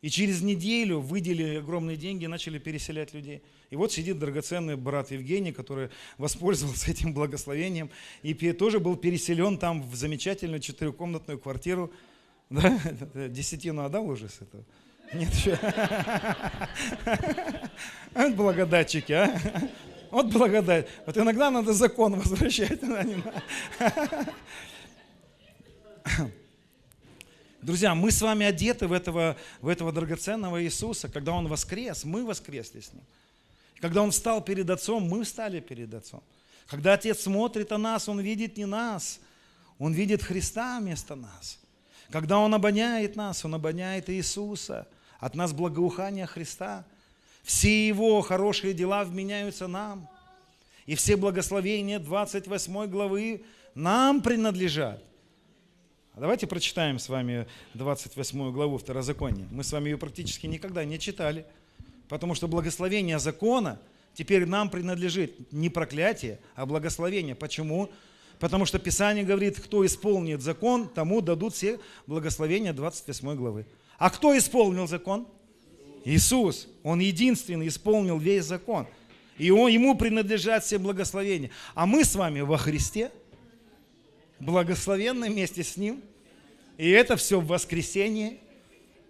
И 0.04 0.10
через 0.10 0.42
неделю 0.42 1.00
выделили 1.00 1.56
огромные 1.56 1.96
деньги 1.96 2.24
и 2.24 2.26
начали 2.26 2.58
переселять 2.58 3.14
людей. 3.14 3.42
И 3.70 3.76
вот 3.76 3.90
сидит 3.90 4.18
драгоценный 4.18 4.76
брат 4.76 5.10
Евгений, 5.10 5.50
который 5.50 5.88
воспользовался 6.18 6.90
этим 6.90 7.14
благословением 7.14 7.88
и 8.22 8.34
тоже 8.52 8.80
был 8.80 8.96
переселен 8.96 9.56
там 9.56 9.80
в 9.80 9.94
замечательную 9.94 10.60
четырехкомнатную 10.60 11.38
квартиру. 11.38 11.90
Да? 12.50 12.78
Десятину 13.28 13.82
отдал 13.82 14.06
уже 14.06 14.28
с 14.28 14.42
этого? 14.42 14.62
Нет 15.14 15.32
еще. 15.32 15.58
Вот 18.14 18.34
благодатчики, 18.34 19.12
а? 19.12 19.40
Вот 20.10 20.26
благодать. 20.26 20.86
Вот 21.06 21.16
иногда 21.16 21.50
надо 21.50 21.72
закон 21.72 22.20
возвращать. 22.20 22.80
Друзья, 27.64 27.94
мы 27.94 28.10
с 28.10 28.20
вами 28.20 28.44
одеты 28.44 28.86
в 28.86 28.92
этого, 28.92 29.38
в 29.62 29.68
этого 29.68 29.90
драгоценного 29.90 30.62
Иисуса. 30.62 31.08
Когда 31.08 31.32
Он 31.32 31.48
воскрес, 31.48 32.04
мы 32.04 32.26
воскресли 32.26 32.80
с 32.80 32.92
Ним. 32.92 33.02
Когда 33.80 34.02
Он 34.02 34.10
встал 34.10 34.44
перед 34.44 34.68
Отцом, 34.68 35.04
мы 35.04 35.24
встали 35.24 35.60
перед 35.60 35.94
Отцом. 35.94 36.22
Когда 36.66 36.92
Отец 36.92 37.22
смотрит 37.22 37.70
на 37.70 37.78
нас, 37.78 38.06
Он 38.06 38.20
видит 38.20 38.58
не 38.58 38.66
нас, 38.66 39.18
Он 39.78 39.94
видит 39.94 40.22
Христа 40.22 40.78
вместо 40.78 41.14
нас. 41.14 41.58
Когда 42.10 42.38
Он 42.38 42.52
обоняет 42.52 43.16
нас, 43.16 43.42
Он 43.46 43.54
обоняет 43.54 44.10
Иисуса. 44.10 44.86
От 45.18 45.34
нас 45.34 45.54
благоухание 45.54 46.26
Христа. 46.26 46.84
Все 47.44 47.88
Его 47.88 48.20
хорошие 48.20 48.74
дела 48.74 49.04
вменяются 49.04 49.68
нам. 49.68 50.06
И 50.84 50.94
все 50.96 51.16
благословения 51.16 51.98
28 51.98 52.86
главы 52.88 53.42
нам 53.74 54.20
принадлежат. 54.20 55.02
Давайте 56.16 56.46
прочитаем 56.46 57.00
с 57.00 57.08
вами 57.08 57.44
28 57.74 58.52
главу 58.52 58.78
Второзакония. 58.78 59.48
Мы 59.50 59.64
с 59.64 59.72
вами 59.72 59.90
ее 59.90 59.98
практически 59.98 60.46
никогда 60.46 60.84
не 60.84 61.00
читали, 61.00 61.44
потому 62.08 62.36
что 62.36 62.46
благословение 62.46 63.18
закона 63.18 63.80
теперь 64.14 64.46
нам 64.46 64.70
принадлежит 64.70 65.52
не 65.52 65.70
проклятие, 65.70 66.38
а 66.54 66.66
благословение. 66.66 67.34
Почему? 67.34 67.90
Потому 68.38 68.64
что 68.64 68.78
Писание 68.78 69.24
говорит, 69.24 69.58
кто 69.58 69.84
исполнит 69.84 70.40
закон, 70.40 70.88
тому 70.88 71.20
дадут 71.20 71.54
все 71.54 71.80
благословения 72.06 72.72
28 72.72 73.34
главы. 73.34 73.66
А 73.98 74.08
кто 74.08 74.38
исполнил 74.38 74.86
закон? 74.86 75.26
Иисус. 76.04 76.68
Он 76.84 77.00
единственный 77.00 77.66
исполнил 77.66 78.18
весь 78.18 78.44
закон. 78.44 78.86
И 79.36 79.50
он, 79.50 79.68
ему 79.68 79.96
принадлежат 79.96 80.62
все 80.62 80.78
благословения. 80.78 81.50
А 81.74 81.86
мы 81.86 82.04
с 82.04 82.14
вами 82.14 82.42
во 82.42 82.56
Христе– 82.56 83.10
благословенны 84.40 85.30
вместе 85.30 85.62
с 85.62 85.76
Ним. 85.76 86.02
И 86.76 86.90
это 86.90 87.16
все 87.16 87.40
в 87.40 87.46
воскресенье. 87.46 88.38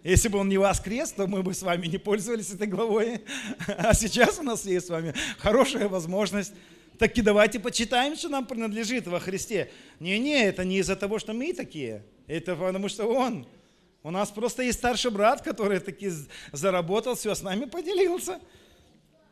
Если 0.03 0.27
бы 0.27 0.37
он 0.37 0.49
не 0.49 0.59
воскрес, 0.59 1.11
то 1.11 1.25
мы 1.25 1.41
бы 1.41 1.53
с 1.53 1.63
вами 1.63 1.87
не 1.87 1.97
пользовались 1.97 2.51
этой 2.51 2.67
главой. 2.67 3.21
А 3.67 3.93
сейчас 3.95 4.37
у 4.37 4.43
нас 4.43 4.65
есть 4.65 4.85
с 4.85 4.89
вами 4.89 5.15
хорошая 5.39 5.89
возможность. 5.89 6.53
Так 6.99 7.17
и 7.17 7.21
давайте 7.21 7.59
почитаем, 7.59 8.15
что 8.15 8.29
нам 8.29 8.45
принадлежит 8.45 9.07
во 9.07 9.19
Христе. 9.19 9.71
Не-не, 9.99 10.45
это 10.45 10.63
не 10.63 10.77
из-за 10.77 10.95
того, 10.95 11.19
что 11.19 11.33
мы 11.33 11.53
такие. 11.53 12.03
Это 12.27 12.55
потому 12.55 12.87
что 12.87 13.05
Он. 13.05 13.47
У 14.03 14.11
нас 14.11 14.29
просто 14.29 14.61
есть 14.61 14.77
старший 14.77 15.09
брат, 15.09 15.41
который 15.41 15.79
таки 15.79 16.11
заработал, 16.51 17.15
все 17.15 17.33
с 17.33 17.41
нами 17.41 17.65
поделился. 17.65 18.39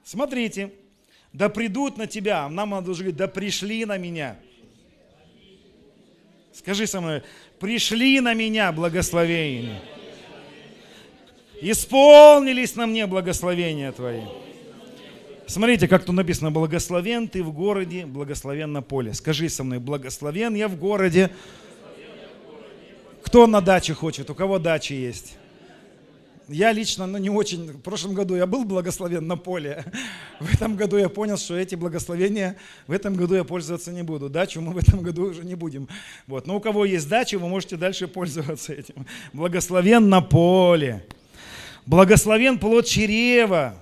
Смотрите. 0.03 0.73
Да 1.31 1.49
придут 1.49 1.97
на 1.97 2.07
тебя. 2.07 2.49
Нам 2.49 2.71
надо 2.71 2.91
уже 2.91 3.11
да 3.11 3.27
пришли 3.27 3.85
на 3.85 3.97
меня. 3.97 4.39
Скажи 6.53 6.85
со 6.85 7.01
мной, 7.01 7.23
пришли 7.59 8.19
на 8.19 8.33
меня 8.33 8.71
благословения. 8.71 9.81
Исполнились 11.61 12.75
на 12.75 12.85
мне 12.85 13.07
благословения 13.07 13.91
Твои. 13.91 14.21
Смотрите, 15.47 15.87
как 15.87 16.05
тут 16.05 16.15
написано, 16.15 16.51
благословен 16.51 17.27
ты 17.27 17.43
в 17.43 17.51
городе, 17.51 18.05
благословен 18.05 18.71
на 18.71 18.81
поле. 18.81 19.13
Скажи 19.13 19.49
со 19.49 19.63
мной, 19.63 19.79
благословен 19.79 20.53
я 20.53 20.67
в 20.67 20.77
городе. 20.77 21.31
Кто 23.23 23.47
на 23.47 23.61
даче 23.61 23.93
хочет, 23.93 24.29
у 24.29 24.35
кого 24.35 24.59
дача 24.59 24.93
есть? 24.93 25.37
Я 26.49 26.73
лично 26.73 27.07
ну, 27.07 27.17
не 27.17 27.29
очень, 27.29 27.71
в 27.71 27.81
прошлом 27.81 28.13
году 28.13 28.35
я 28.35 28.45
был 28.45 28.65
благословен 28.65 29.25
на 29.25 29.37
поле. 29.37 29.85
В 30.39 30.53
этом 30.53 30.75
году 30.75 30.97
я 30.97 31.07
понял, 31.07 31.37
что 31.37 31.55
эти 31.55 31.75
благословения 31.75 32.57
в 32.87 32.91
этом 32.91 33.15
году 33.15 33.35
я 33.35 33.43
пользоваться 33.43 33.91
не 33.91 34.03
буду. 34.03 34.29
Дачу 34.29 34.59
мы 34.59 34.73
в 34.73 34.77
этом 34.77 35.01
году 35.01 35.29
уже 35.29 35.45
не 35.45 35.55
будем. 35.55 35.87
Вот. 36.27 36.45
Но 36.45 36.57
у 36.57 36.59
кого 36.59 36.83
есть 36.85 37.07
дача, 37.07 37.39
вы 37.39 37.47
можете 37.47 37.77
дальше 37.77 38.07
пользоваться 38.07 38.73
этим. 38.73 39.05
Благословен 39.31 40.09
на 40.09 40.21
поле. 40.21 41.05
Благословен 41.85 42.59
плод 42.59 42.87
чрева. 42.87 43.77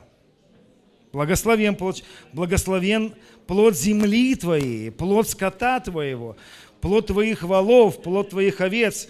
Благословен 1.12 1.76
плод, 1.76 2.04
благословен 2.32 3.14
плод 3.48 3.76
земли 3.76 4.36
твоей, 4.36 4.92
плод 4.92 5.28
скота 5.28 5.82
твоего, 5.82 6.38
плод 6.80 7.08
твоих 7.08 7.44
валов, 7.44 8.02
плод 8.02 8.30
твоих 8.30 8.62
овец, 8.62 9.10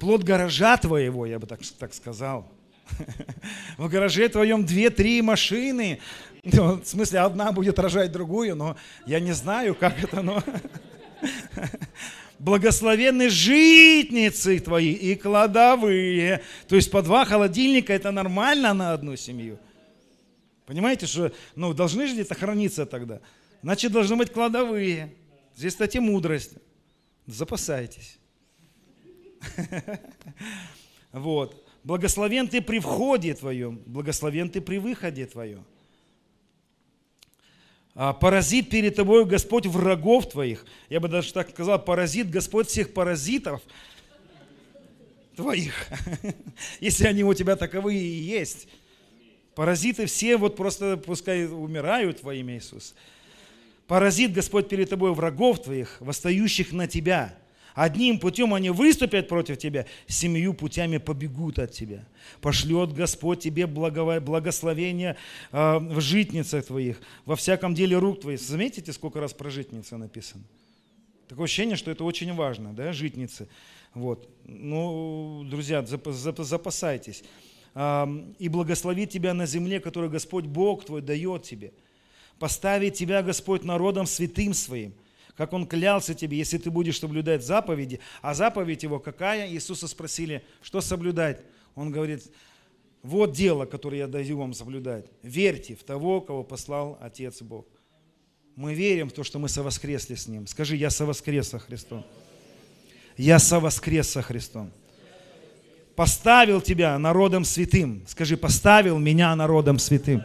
плод 0.00 0.24
гаража 0.24 0.76
твоего, 0.76 1.26
я 1.26 1.38
бы 1.38 1.46
так, 1.46 1.60
так 1.78 1.94
сказал. 1.94 2.50
В 3.78 3.88
гараже 3.88 4.28
твоем 4.28 4.64
две-три 4.64 5.22
машины. 5.22 6.00
Ну, 6.42 6.80
в 6.80 6.86
смысле, 6.86 7.20
одна 7.20 7.52
будет 7.52 7.78
рожать 7.78 8.12
другую, 8.12 8.56
но 8.56 8.76
я 9.06 9.20
не 9.20 9.32
знаю, 9.32 9.74
как 9.74 10.02
это, 10.02 10.22
но... 10.22 10.42
Благословенны 12.38 13.28
житницы 13.28 14.58
твои 14.60 14.92
и 14.92 15.14
кладовые. 15.14 16.42
То 16.68 16.76
есть 16.76 16.90
по 16.90 17.02
два 17.02 17.26
холодильника 17.26 17.92
это 17.92 18.10
нормально 18.10 18.72
на 18.72 18.94
одну 18.94 19.14
семью. 19.16 19.58
Понимаете, 20.64 21.06
что 21.06 21.32
ну, 21.54 21.74
должны 21.74 22.06
же 22.06 22.14
где-то 22.14 22.34
храниться 22.34 22.86
тогда. 22.86 23.20
Значит, 23.62 23.92
должны 23.92 24.16
быть 24.16 24.32
кладовые. 24.32 25.14
Здесь, 25.54 25.74
кстати, 25.74 25.98
мудрость. 25.98 26.54
Запасайтесь. 27.26 28.18
Вот. 31.12 31.69
Благословен 31.82 32.46
ты 32.48 32.60
при 32.60 32.78
входе 32.78 33.34
твоем, 33.34 33.80
благословен 33.86 34.50
ты 34.50 34.60
при 34.60 34.78
выходе 34.78 35.24
твоем. 35.26 35.64
А, 37.94 38.12
паразит 38.12 38.68
перед 38.68 38.96
тобой 38.96 39.24
Господь 39.24 39.66
врагов 39.66 40.28
твоих. 40.28 40.66
Я 40.90 41.00
бы 41.00 41.08
даже 41.08 41.32
так 41.32 41.50
сказал, 41.50 41.82
паразит 41.82 42.30
Господь 42.30 42.68
всех 42.68 42.92
паразитов 42.92 43.62
твоих, 45.36 45.88
если 46.80 47.06
они 47.06 47.24
у 47.24 47.32
тебя 47.32 47.56
таковые 47.56 48.00
и 48.00 48.22
есть. 48.22 48.68
Паразиты 49.54 50.06
все 50.06 50.36
вот 50.36 50.56
просто 50.56 50.98
пускай 50.98 51.46
умирают 51.46 52.22
во 52.22 52.34
имя 52.34 52.56
Иисуса. 52.56 52.94
Паразит 53.86 54.32
Господь 54.32 54.68
перед 54.68 54.90
тобой 54.90 55.12
врагов 55.14 55.62
твоих, 55.62 55.96
восстающих 56.00 56.72
на 56.72 56.86
тебя– 56.86 57.34
Одним 57.74 58.18
путем 58.18 58.54
они 58.54 58.70
выступят 58.70 59.28
против 59.28 59.58
тебя, 59.58 59.86
семью 60.06 60.54
путями 60.54 60.98
побегут 60.98 61.58
от 61.58 61.72
тебя. 61.72 62.04
Пошлет 62.40 62.92
Господь 62.92 63.40
тебе 63.40 63.66
благословение 63.66 65.16
э, 65.52 65.78
в 65.78 66.00
житницах 66.00 66.66
твоих, 66.66 67.00
во 67.24 67.36
всяком 67.36 67.74
деле 67.74 67.98
рук 67.98 68.20
твоих. 68.20 68.40
Заметите, 68.40 68.92
сколько 68.92 69.20
раз 69.20 69.32
про 69.32 69.50
житницы 69.50 69.96
написано? 69.96 70.42
Такое 71.28 71.44
ощущение, 71.44 71.76
что 71.76 71.90
это 71.90 72.02
очень 72.04 72.34
важно, 72.34 72.72
да, 72.72 72.92
житницы. 72.92 73.48
Вот. 73.94 74.28
Ну, 74.44 75.46
друзья, 75.48 75.84
запасайтесь. 75.84 77.22
И 77.76 78.48
благословит 78.48 79.10
тебя 79.10 79.32
на 79.32 79.46
земле, 79.46 79.78
которую 79.78 80.10
Господь 80.10 80.46
Бог 80.46 80.84
твой 80.84 81.02
дает 81.02 81.44
тебе. 81.44 81.72
Поставит 82.40 82.94
тебя 82.94 83.22
Господь 83.22 83.62
народом 83.62 84.06
святым 84.06 84.54
своим– 84.54 84.92
как 85.40 85.54
Он 85.54 85.66
клялся 85.66 86.12
тебе, 86.12 86.36
если 86.36 86.58
ты 86.58 86.70
будешь 86.70 86.98
соблюдать 86.98 87.42
заповеди. 87.42 87.98
А 88.20 88.34
заповедь 88.34 88.82
Его 88.82 88.98
какая? 88.98 89.50
Иисуса 89.50 89.88
спросили, 89.88 90.44
что 90.60 90.82
соблюдать? 90.82 91.40
Он 91.74 91.90
говорит, 91.90 92.30
вот 93.02 93.32
дело, 93.32 93.64
которое 93.64 94.00
я 94.00 94.06
даю 94.06 94.36
вам 94.36 94.52
соблюдать. 94.52 95.06
Верьте 95.22 95.76
в 95.76 95.82
того, 95.82 96.20
кого 96.20 96.44
послал 96.44 96.98
Отец 97.00 97.40
Бог. 97.40 97.66
Мы 98.54 98.74
верим 98.74 99.08
в 99.08 99.12
то, 99.12 99.24
что 99.24 99.38
мы 99.38 99.48
совоскресли 99.48 100.14
с 100.14 100.28
Ним. 100.28 100.46
Скажи, 100.46 100.76
я 100.76 100.90
совоскрес 100.90 101.48
со 101.48 101.58
Христом. 101.58 102.04
Я 103.16 103.38
совоскрес 103.38 104.10
со 104.10 104.20
Христом. 104.20 104.70
Поставил 105.96 106.60
тебя 106.60 106.98
народом 106.98 107.46
святым. 107.46 108.04
Скажи, 108.06 108.36
поставил 108.36 108.98
меня 108.98 109.34
народом 109.34 109.78
святым. 109.78 110.22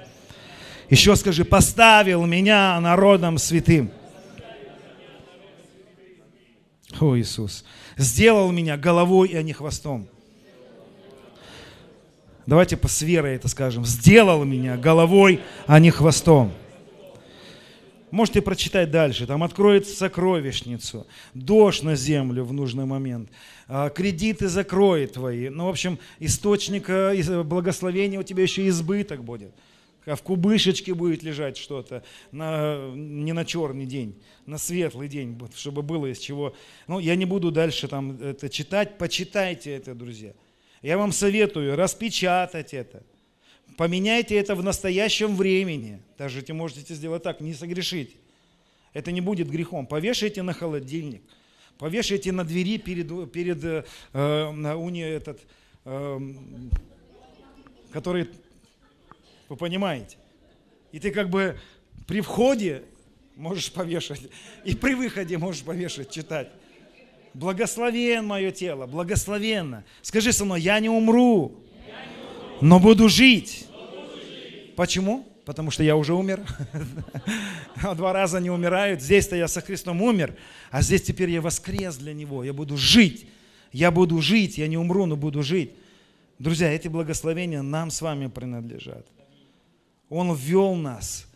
Еще 0.90 1.16
скажи, 1.16 1.46
поставил 1.46 2.26
меня 2.26 2.78
народом 2.82 3.38
святым. 3.38 3.94
О, 7.00 7.18
Иисус, 7.18 7.66
сделал 7.98 8.52
меня 8.52 8.78
головой, 8.78 9.32
а 9.36 9.42
не 9.42 9.54
хвостом. 9.54 10.08
Давайте 12.46 12.78
по 12.78 12.88
с 12.88 13.02
это 13.02 13.48
скажем. 13.48 13.86
Сделал 13.86 14.44
меня 14.44 14.78
головой, 14.78 15.42
а 15.66 15.80
не 15.80 15.90
хвостом. 15.90 16.54
Можете 18.12 18.42
прочитать 18.42 18.92
дальше. 18.92 19.26
Там 19.26 19.44
откроет 19.44 19.88
сокровищницу, 19.88 21.08
дождь 21.34 21.84
на 21.84 21.96
землю 21.96 22.46
в 22.46 22.54
нужный 22.54 22.86
момент, 22.86 23.30
а, 23.68 23.90
кредиты 23.90 24.48
закроет 24.48 25.14
твои. 25.14 25.50
Ну, 25.50 25.66
в 25.66 25.70
общем, 25.70 26.00
источника 26.20 27.14
благословения 27.44 28.20
у 28.20 28.24
тебя 28.24 28.44
еще 28.44 28.68
избыток 28.70 29.24
будет 29.24 29.52
в 30.06 30.22
кубышечке 30.22 30.94
будет 30.94 31.24
лежать 31.24 31.58
что-то, 31.58 32.04
на, 32.32 32.92
не 32.94 33.34
на 33.34 33.44
черный 33.44 33.86
день, 33.86 34.22
на 34.46 34.60
светлый 34.60 35.08
день, 35.08 35.40
чтобы 35.56 35.82
было 35.82 36.06
из 36.06 36.20
чего. 36.20 36.54
Ну, 36.88 37.00
я 37.00 37.16
не 37.16 37.26
буду 37.26 37.52
дальше 37.52 37.88
там 37.88 38.22
это 38.22 38.50
читать, 38.50 38.98
почитайте 39.00 39.72
это, 39.72 39.96
друзья. 39.96 40.34
Я 40.84 41.00
вам 41.00 41.12
советую 41.12 41.76
распечатать 41.76 42.76
это. 42.76 43.02
Поменяйте 43.78 44.36
это 44.36 44.54
в 44.54 44.64
настоящем 44.64 45.36
времени. 45.36 46.02
Даже 46.18 46.44
вы 46.48 46.54
можете 46.54 46.94
сделать 46.94 47.24
так, 47.24 47.42
не 47.42 47.54
согрешите. 47.54 48.16
Это 48.94 49.12
не 49.12 49.20
будет 49.20 49.50
грехом. 49.50 49.88
Повешайте 49.88 50.44
на 50.44 50.54
холодильник. 50.54 51.24
Повешайте 51.78 52.32
на 52.32 52.46
двери 52.46 52.78
перед, 52.78 53.32
перед 53.32 53.86
э, 54.14 54.74
уни 54.76 55.02
этот, 55.02 55.42
э, 55.84 56.20
который 57.92 58.30
вы 59.50 59.56
понимаете? 59.56 60.18
И 60.92 61.00
ты 61.00 61.12
как 61.12 61.30
бы 61.30 61.58
при 62.08 62.22
входе 62.22 62.84
можешь 63.36 63.72
повешать. 63.72 64.22
И 64.64 64.76
при 64.76 64.94
выходе 64.94 65.38
можешь 65.38 65.64
повешать, 65.64 66.12
читать. 66.12 66.50
Благословен 67.34 68.26
мое 68.26 68.52
тело, 68.52 68.86
благословенно. 68.86 69.84
Скажи 70.02 70.32
со 70.32 70.46
мной, 70.46 70.62
я 70.62 70.80
не 70.80 70.90
умру, 70.90 71.60
но 72.62 72.80
буду 72.80 73.10
жить. 73.10 73.68
Почему? 74.76 75.28
Потому 75.46 75.70
что 75.70 75.84
я 75.84 75.96
уже 75.96 76.14
умер. 76.14 76.44
Два 77.96 78.14
раза 78.14 78.40
не 78.40 78.50
умирают. 78.50 79.02
Здесь-то 79.02 79.36
я 79.36 79.48
со 79.48 79.62
Христом 79.62 80.02
умер, 80.02 80.36
а 80.72 80.82
здесь 80.82 81.04
теперь 81.04 81.30
я 81.30 81.42
воскрес 81.42 81.98
для 81.98 82.14
Него. 82.14 82.44
Я 82.44 82.54
буду 82.54 82.78
жить. 82.78 83.28
Я 83.72 83.92
буду 83.92 84.22
жить. 84.22 84.58
Я 84.58 84.68
не 84.68 84.78
умру, 84.78 85.06
но 85.06 85.16
буду 85.16 85.44
жить. 85.44 85.72
Друзья, 86.40 86.72
эти 86.72 86.88
благословения 86.88 87.62
нам 87.62 87.92
с 87.92 88.02
вами 88.02 88.28
принадлежат. 88.28 89.06
Он 90.10 90.34
ввел 90.36 90.76
нас 90.76 91.28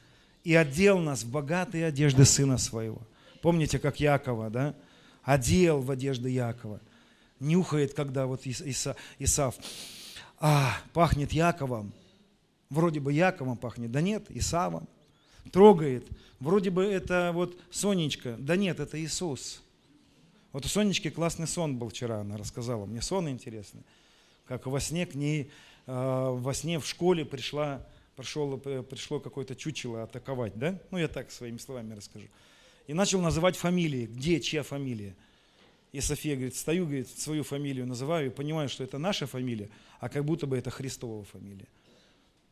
и 0.44 0.56
одел 0.56 1.00
нас 1.00 1.24
в 1.24 1.32
богатые 1.32 1.86
одежды 1.86 2.26
Сына 2.26 2.58
Своего. 2.58 3.02
Помните, 3.42 3.80
как 3.80 4.00
Якова, 4.00 4.50
да? 4.50 4.76
Одел 5.24 5.82
в 5.82 5.92
одежды 5.92 6.30
Якова. 6.30 6.80
Нюхает, 7.40 7.94
когда 7.94 8.26
вот 8.26 8.46
Иса, 8.46 8.96
Исав, 9.18 9.56
а, 10.40 10.78
пахнет 10.94 11.32
Яковом. 11.32 11.94
Вроде 12.70 13.00
бы 13.00 13.14
Яковом 13.14 13.58
пахнет, 13.58 13.92
да 13.92 14.02
нет, 14.02 14.26
Исавом. 14.30 14.88
Трогает, 15.52 16.08
вроде 16.40 16.70
бы 16.70 16.84
это 16.84 17.32
вот 17.34 17.58
Сонечка, 17.72 18.36
да 18.38 18.56
нет, 18.56 18.80
это 18.80 19.02
Иисус. 19.02 19.62
Вот 20.52 20.66
у 20.66 20.68
Сонечки 20.68 21.10
классный 21.10 21.48
сон 21.48 21.78
был 21.78 21.90
вчера, 21.90 22.22
она 22.22 22.38
рассказала, 22.38 22.86
мне 22.86 23.02
сон 23.02 23.30
интересный. 23.30 23.84
Как 24.46 24.66
во 24.66 24.80
сне 24.80 25.06
к 25.06 25.16
ней, 25.16 25.52
э, 25.86 26.30
во 26.32 26.54
сне 26.54 26.80
в 26.80 26.88
школе 26.88 27.24
пришла 27.24 27.86
пришел, 28.20 28.58
пришло 28.58 29.22
какое-то 29.22 29.56
чучело 29.56 30.04
атаковать, 30.04 30.58
да? 30.58 30.78
Ну, 30.92 30.98
я 30.98 31.08
так 31.08 31.32
своими 31.32 31.58
словами 31.58 31.94
расскажу. 31.94 32.28
И 32.86 32.94
начал 32.94 33.22
называть 33.22 33.56
фамилии, 33.56 34.08
где 34.08 34.42
чья 34.42 34.62
фамилия. 34.62 35.16
И 35.94 36.02
София 36.02 36.36
говорит, 36.36 36.56
стою, 36.56 36.86
говорит, 36.86 37.08
свою 37.08 37.44
фамилию 37.44 37.88
называю 37.88 38.28
и 38.28 38.30
понимаю, 38.30 38.68
что 38.68 38.84
это 38.84 38.98
наша 38.98 39.26
фамилия, 39.26 39.70
а 40.00 40.10
как 40.10 40.26
будто 40.26 40.48
бы 40.48 40.58
это 40.58 40.70
Христова 40.70 41.24
фамилия. 41.24 41.68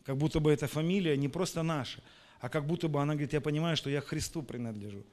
Как 0.06 0.16
будто 0.16 0.40
бы 0.40 0.54
эта 0.54 0.68
фамилия 0.68 1.18
не 1.18 1.28
просто 1.28 1.64
наша, 1.64 2.02
а 2.40 2.48
как 2.48 2.66
будто 2.66 2.88
бы 2.88 3.02
она 3.02 3.14
говорит, 3.14 3.34
я 3.34 3.42
понимаю, 3.42 3.76
что 3.76 3.90
я 3.90 4.00
Христу 4.00 4.44
принадлежу. 4.44 5.04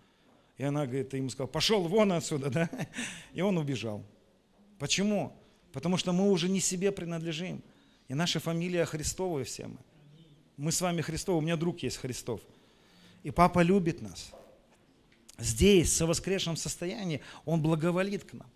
И 0.57 0.63
она 0.63 0.87
говорит, 0.87 1.15
ему 1.15 1.31
сказал, 1.31 1.49
пошел 1.49 1.83
вон 1.89 2.13
отсюда, 2.13 2.51
да? 2.59 2.71
И 3.33 3.41
он 3.41 3.59
убежал. 3.59 4.05
Почему? 4.79 5.37
Потому 5.73 5.97
что 5.97 6.13
мы 6.13 6.31
уже 6.31 6.49
не 6.49 6.61
себе 6.61 6.93
принадлежим. 6.93 7.61
И 8.07 8.15
наша 8.15 8.39
фамилия 8.39 8.85
Христовая 8.85 9.43
все 9.43 9.67
мы. 9.67 9.79
Мы 10.57 10.71
с 10.73 10.81
вами 10.81 11.01
Христов, 11.01 11.37
у 11.37 11.41
меня 11.41 11.57
друг 11.57 11.83
есть 11.83 11.97
Христов. 11.97 12.41
И 13.23 13.31
папа 13.31 13.61
любит 13.61 14.03
нас. 14.03 14.31
Здесь, 15.39 16.01
в 16.01 16.07
воскресшем 16.07 16.57
состоянии, 16.57 17.21
Он 17.45 17.61
благоволит 17.61 18.25
к 18.25 18.35
нам. 18.35 18.49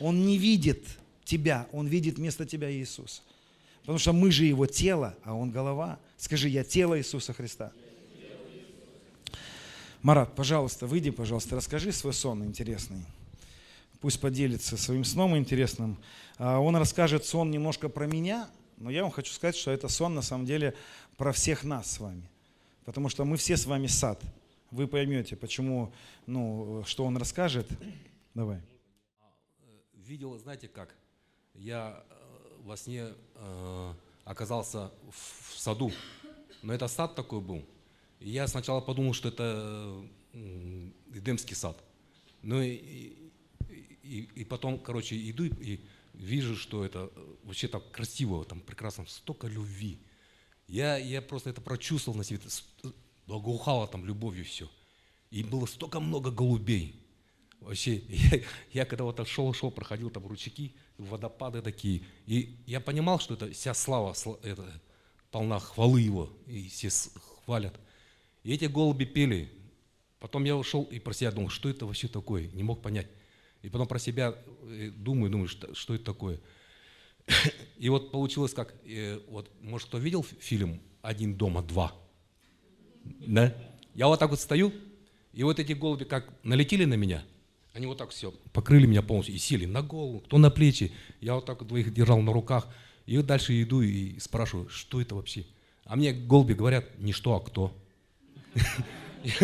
Он 0.00 0.24
не 0.24 0.38
видит 0.38 0.84
тебя, 1.24 1.68
Он 1.72 1.86
видит 1.86 2.16
вместо 2.16 2.46
тебя 2.46 2.72
Иисуса. 2.72 3.22
Потому 3.80 3.98
что 3.98 4.12
мы 4.12 4.30
же 4.30 4.44
Его 4.44 4.66
тело, 4.66 5.16
а 5.24 5.34
Он 5.34 5.50
голова. 5.50 5.98
Скажи, 6.16 6.48
я 6.48 6.64
тело 6.64 6.98
Иисуса 6.98 7.32
Христа. 7.32 7.72
Марат, 10.02 10.34
пожалуйста, 10.34 10.86
выйди, 10.86 11.10
пожалуйста, 11.10 11.54
расскажи 11.54 11.92
свой 11.92 12.12
сон 12.12 12.44
интересный. 12.44 13.04
Пусть 14.00 14.18
поделится 14.18 14.76
своим 14.76 15.04
сном 15.04 15.36
интересным. 15.36 15.96
А, 16.38 16.58
он 16.58 16.74
расскажет 16.74 17.24
сон 17.24 17.52
немножко 17.52 17.88
про 17.88 18.06
меня, 18.06 18.48
но 18.78 18.90
я 18.90 19.02
вам 19.02 19.12
хочу 19.12 19.32
сказать, 19.32 19.54
что 19.54 19.70
это 19.70 19.86
сон 19.86 20.14
на 20.14 20.22
самом 20.22 20.44
деле 20.44 20.74
про 21.16 21.32
всех 21.32 21.64
нас 21.64 21.90
с 21.90 22.00
вами. 22.00 22.28
Потому 22.84 23.08
что 23.08 23.24
мы 23.24 23.36
все 23.36 23.56
с 23.56 23.66
вами 23.66 23.86
сад. 23.86 24.22
Вы 24.70 24.88
поймете, 24.88 25.36
почему, 25.36 25.92
ну, 26.26 26.82
что 26.86 27.04
он 27.04 27.16
расскажет. 27.16 27.68
Давай. 28.34 28.60
Видел, 29.94 30.36
знаете 30.38 30.68
как? 30.68 30.94
Я 31.54 32.02
э, 32.08 32.14
во 32.64 32.76
сне 32.76 33.08
э, 33.34 33.94
оказался 34.24 34.90
в, 35.10 35.54
в 35.54 35.58
саду. 35.58 35.92
Но 36.62 36.72
это 36.72 36.88
сад 36.88 37.14
такой 37.14 37.40
был. 37.40 37.64
И 38.18 38.30
я 38.30 38.46
сначала 38.46 38.80
подумал, 38.80 39.12
что 39.12 39.28
это 39.28 40.02
Эдемский 41.12 41.54
сад. 41.54 41.76
Ну 42.42 42.60
и, 42.60 43.30
и, 44.02 44.28
и 44.34 44.44
потом, 44.44 44.78
короче, 44.78 45.16
иду 45.30 45.44
и 45.44 45.80
вижу, 46.14 46.56
что 46.56 46.84
это 46.84 47.10
э, 47.14 47.34
вообще 47.44 47.68
так 47.68 47.90
красиво, 47.90 48.44
там 48.44 48.60
прекрасно, 48.60 49.04
столько 49.06 49.46
любви. 49.46 49.98
Я, 50.72 50.96
я 50.96 51.20
просто 51.20 51.50
это 51.50 51.60
прочувствовал 51.60 52.16
на 52.16 52.24
себе, 52.24 52.40
благоухало 53.26 53.86
там 53.86 54.06
любовью 54.06 54.46
все. 54.46 54.70
И 55.30 55.42
было 55.42 55.66
столько 55.66 56.00
много 56.00 56.30
голубей. 56.30 56.98
Вообще, 57.60 57.96
я, 58.08 58.40
я 58.72 58.86
когда 58.86 59.04
вот 59.04 59.28
шел, 59.28 59.52
шел, 59.52 59.70
проходил 59.70 60.08
там 60.08 60.26
ручейки, 60.26 60.74
водопады 60.96 61.60
такие, 61.60 62.04
и 62.24 62.56
я 62.64 62.80
понимал, 62.80 63.20
что 63.20 63.34
это 63.34 63.52
вся 63.52 63.74
слава, 63.74 64.14
это, 64.42 64.80
полна 65.30 65.58
хвалы 65.58 66.00
его, 66.00 66.30
и 66.46 66.68
все 66.68 66.88
хвалят. 67.44 67.78
И 68.42 68.54
эти 68.54 68.64
голуби 68.64 69.04
пели. 69.04 69.52
Потом 70.20 70.44
я 70.44 70.56
ушел 70.56 70.84
и 70.84 70.98
про 70.98 71.12
себя 71.12 71.32
думал, 71.32 71.50
что 71.50 71.68
это 71.68 71.84
вообще 71.84 72.08
такое, 72.08 72.48
не 72.48 72.62
мог 72.62 72.80
понять. 72.80 73.08
И 73.60 73.68
потом 73.68 73.86
про 73.86 73.98
себя 73.98 74.34
э, 74.62 74.90
думаю, 74.90 75.30
думаю, 75.30 75.48
что, 75.48 75.74
что 75.74 75.94
это 75.94 76.04
такое. 76.04 76.40
И 77.78 77.88
вот 77.88 78.12
получилось 78.12 78.54
как, 78.54 78.74
э, 78.84 79.20
вот, 79.28 79.50
может, 79.60 79.88
кто 79.88 79.98
видел 79.98 80.22
фильм 80.22 80.80
«Один 81.02 81.34
дома, 81.34 81.62
два»? 81.62 81.92
Да? 83.04 83.54
Я 83.94 84.06
вот 84.06 84.20
так 84.20 84.30
вот 84.30 84.40
стою, 84.40 84.72
и 85.32 85.42
вот 85.42 85.58
эти 85.58 85.72
голуби 85.72 86.04
как 86.04 86.32
налетели 86.44 86.84
на 86.84 86.94
меня, 86.94 87.24
они 87.74 87.86
вот 87.86 87.98
так 87.98 88.10
все 88.10 88.32
покрыли 88.52 88.86
меня 88.86 89.02
полностью 89.02 89.34
и 89.34 89.38
сели 89.38 89.64
на 89.64 89.82
голову, 89.82 90.20
кто 90.20 90.38
на 90.38 90.50
плечи. 90.50 90.92
Я 91.20 91.34
вот 91.36 91.46
так 91.46 91.62
вот 91.62 91.76
их 91.78 91.92
держал 91.92 92.20
на 92.20 92.32
руках. 92.32 92.68
И 93.06 93.16
вот 93.16 93.26
дальше 93.26 93.60
иду 93.62 93.80
и 93.80 94.18
спрашиваю, 94.18 94.68
что 94.68 95.00
это 95.00 95.14
вообще? 95.14 95.46
А 95.84 95.96
мне 95.96 96.12
голуби 96.12 96.52
говорят, 96.52 96.98
не 96.98 97.12
что, 97.12 97.34
а 97.34 97.40
кто. 97.40 97.74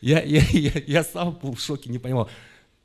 Я, 0.00 0.22
я, 0.22 0.42
я, 0.50 0.72
я 0.86 1.02
сам 1.02 1.38
был 1.42 1.54
в 1.54 1.60
шоке, 1.60 1.90
не 1.90 1.98
понимал. 1.98 2.28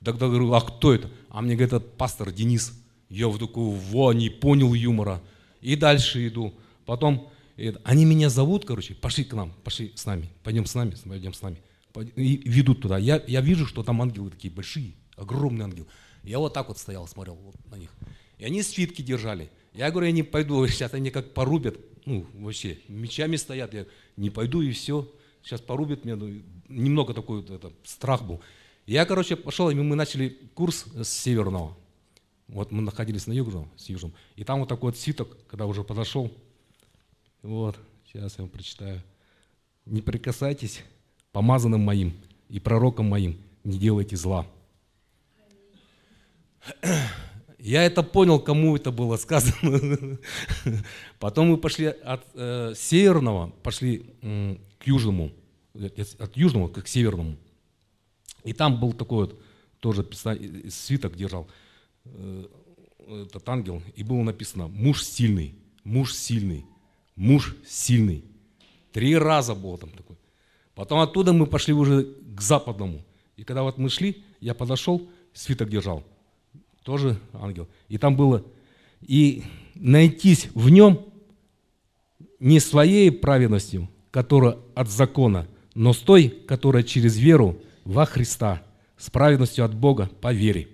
Тогда 0.03 0.27
говорю, 0.27 0.51
а 0.53 0.61
кто 0.61 0.93
это? 0.93 1.09
А 1.29 1.41
мне 1.41 1.55
говорит, 1.55 1.73
это 1.73 1.85
пастор 1.85 2.31
Денис. 2.31 2.73
Я 3.09 3.27
в 3.27 3.37
такой, 3.37 3.75
во, 3.75 4.13
не 4.13 4.29
понял 4.29 4.73
юмора. 4.73 5.21
И 5.61 5.75
дальше 5.75 6.27
иду. 6.27 6.53
Потом, 6.85 7.29
они 7.83 8.05
меня 8.05 8.29
зовут, 8.29 8.65
короче, 8.65 8.95
пошли 8.95 9.23
к 9.23 9.33
нам, 9.33 9.53
пошли 9.63 9.91
с 9.95 10.05
нами, 10.05 10.29
пойдем 10.43 10.65
с 10.65 10.73
нами, 10.73 10.95
пойдем 11.05 11.33
с 11.33 11.41
нами. 11.41 11.57
И 12.15 12.41
ведут 12.49 12.81
туда. 12.81 12.97
Я, 12.97 13.21
я 13.27 13.41
вижу, 13.41 13.67
что 13.67 13.83
там 13.83 14.01
ангелы 14.01 14.31
такие 14.31 14.51
большие, 14.51 14.93
огромные 15.17 15.65
ангелы. 15.65 15.87
Я 16.23 16.39
вот 16.39 16.53
так 16.53 16.67
вот 16.69 16.77
стоял, 16.77 17.07
смотрел 17.07 17.35
вот 17.35 17.55
на 17.69 17.75
них. 17.75 17.89
И 18.37 18.45
они 18.45 18.63
свитки 18.63 19.01
держали. 19.01 19.51
Я 19.73 19.91
говорю, 19.91 20.07
я 20.07 20.13
не 20.13 20.23
пойду, 20.23 20.65
сейчас 20.69 20.93
они 20.93 21.11
как 21.11 21.33
порубят, 21.33 21.77
ну, 22.05 22.25
вообще, 22.33 22.79
мечами 22.87 23.35
стоят, 23.35 23.73
я 23.73 23.85
не 24.17 24.29
пойду 24.29 24.61
и 24.61 24.71
все, 24.71 25.11
сейчас 25.43 25.61
порубят 25.61 26.05
меня, 26.05 26.15
ну, 26.15 26.41
немного 26.67 27.13
такой 27.13 27.43
это, 27.43 27.71
страх 27.83 28.23
был. 28.23 28.41
Я, 28.85 29.05
короче, 29.05 29.35
пошел, 29.35 29.69
и 29.69 29.75
мы 29.75 29.95
начали 29.95 30.29
курс 30.53 30.85
с 30.95 31.07
северного. 31.07 31.77
Вот 32.47 32.71
мы 32.71 32.81
находились 32.81 33.27
на 33.27 33.33
южном, 33.33 33.69
с 33.77 33.89
южным. 33.89 34.13
И 34.35 34.43
там 34.43 34.59
вот 34.59 34.69
такой 34.69 34.91
вот 34.91 34.99
свиток, 34.99 35.37
когда 35.47 35.65
уже 35.65 35.83
подошел. 35.83 36.31
Вот, 37.41 37.77
сейчас 38.05 38.37
я 38.37 38.43
вам 38.43 38.49
прочитаю. 38.49 39.01
Не 39.85 40.01
прикасайтесь 40.01 40.83
помазанным 41.31 41.81
моим 41.81 42.13
и 42.49 42.59
пророком 42.59 43.07
моим, 43.07 43.37
не 43.63 43.79
делайте 43.79 44.15
зла. 44.15 44.45
Я 47.57 47.83
это 47.83 48.03
понял, 48.03 48.39
кому 48.39 48.75
это 48.75 48.91
было 48.91 49.17
сказано. 49.17 50.17
Потом 51.19 51.49
мы 51.49 51.57
пошли 51.57 51.85
от 51.85 52.25
э, 52.33 52.73
северного, 52.75 53.51
пошли 53.63 54.05
э, 54.21 54.57
к 54.79 54.87
южному, 54.87 55.31
от 56.19 56.35
южного 56.35 56.67
к 56.69 56.87
северному. 56.87 57.37
И 58.43 58.53
там 58.53 58.79
был 58.79 58.93
такой 58.93 59.27
вот, 59.27 59.41
тоже 59.79 60.07
свиток 60.69 61.15
держал 61.15 61.47
э, 62.05 62.45
этот 63.07 63.47
ангел, 63.49 63.81
и 63.95 64.03
было 64.03 64.21
написано 64.21 64.67
«Муж 64.67 65.03
сильный, 65.03 65.55
муж 65.83 66.13
сильный, 66.13 66.65
муж 67.15 67.55
сильный». 67.65 68.23
Три 68.91 69.17
раза 69.17 69.55
было 69.55 69.77
там 69.77 69.89
такое. 69.91 70.17
Потом 70.75 70.99
оттуда 70.99 71.33
мы 71.33 71.45
пошли 71.45 71.73
уже 71.73 72.15
к 72.35 72.41
западному. 72.41 73.03
И 73.37 73.43
когда 73.43 73.63
вот 73.63 73.77
мы 73.77 73.89
шли, 73.89 74.23
я 74.39 74.53
подошел, 74.53 75.07
свиток 75.33 75.69
держал, 75.69 76.03
тоже 76.83 77.19
ангел. 77.33 77.67
И 77.87 77.97
там 77.97 78.15
было, 78.15 78.43
и 79.01 79.43
найтись 79.75 80.47
в 80.53 80.69
нем 80.69 81.05
не 82.39 82.59
своей 82.59 83.11
праведностью, 83.11 83.89
которая 84.09 84.57
от 84.75 84.89
закона, 84.89 85.47
но 85.73 85.93
с 85.93 85.99
той, 85.99 86.29
которая 86.29 86.83
через 86.83 87.17
веру 87.17 87.57
во 87.83 88.05
Христа, 88.05 88.63
с 88.97 89.09
праведностью 89.09 89.65
от 89.65 89.73
Бога 89.73 90.09
по 90.21 90.33
вере. 90.33 90.67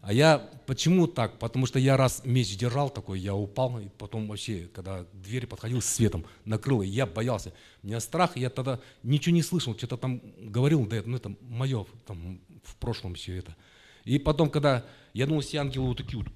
А 0.00 0.12
я 0.12 0.38
почему 0.66 1.06
так? 1.06 1.38
Потому 1.38 1.66
что 1.66 1.78
я 1.78 1.96
раз 1.96 2.22
меч 2.24 2.56
держал 2.56 2.88
такой, 2.90 3.20
я 3.20 3.34
упал, 3.34 3.80
и 3.80 3.88
потом 3.88 4.28
вообще, 4.28 4.68
когда 4.72 5.04
к 5.04 5.20
двери 5.20 5.46
подходил 5.46 5.80
с 5.80 5.86
светом, 5.86 6.24
накрыл, 6.44 6.82
я 6.82 7.04
боялся. 7.04 7.52
У 7.82 7.86
меня 7.86 8.00
страх, 8.00 8.36
я 8.36 8.48
тогда 8.48 8.80
ничего 9.02 9.34
не 9.34 9.42
слышал, 9.42 9.76
что-то 9.76 9.96
там 9.96 10.22
говорил, 10.38 10.86
да, 10.86 11.02
ну 11.04 11.16
это 11.16 11.34
мое, 11.40 11.86
там 12.06 12.40
в 12.62 12.76
прошлом 12.76 13.14
все 13.14 13.36
это. 13.36 13.56
И 14.04 14.18
потом, 14.18 14.50
когда 14.50 14.84
я 15.14 15.26
думал, 15.26 15.40
все 15.40 15.58
ангелы 15.58 15.88
вот 15.88 15.98
такие 15.98 16.22
вот, 16.22 16.28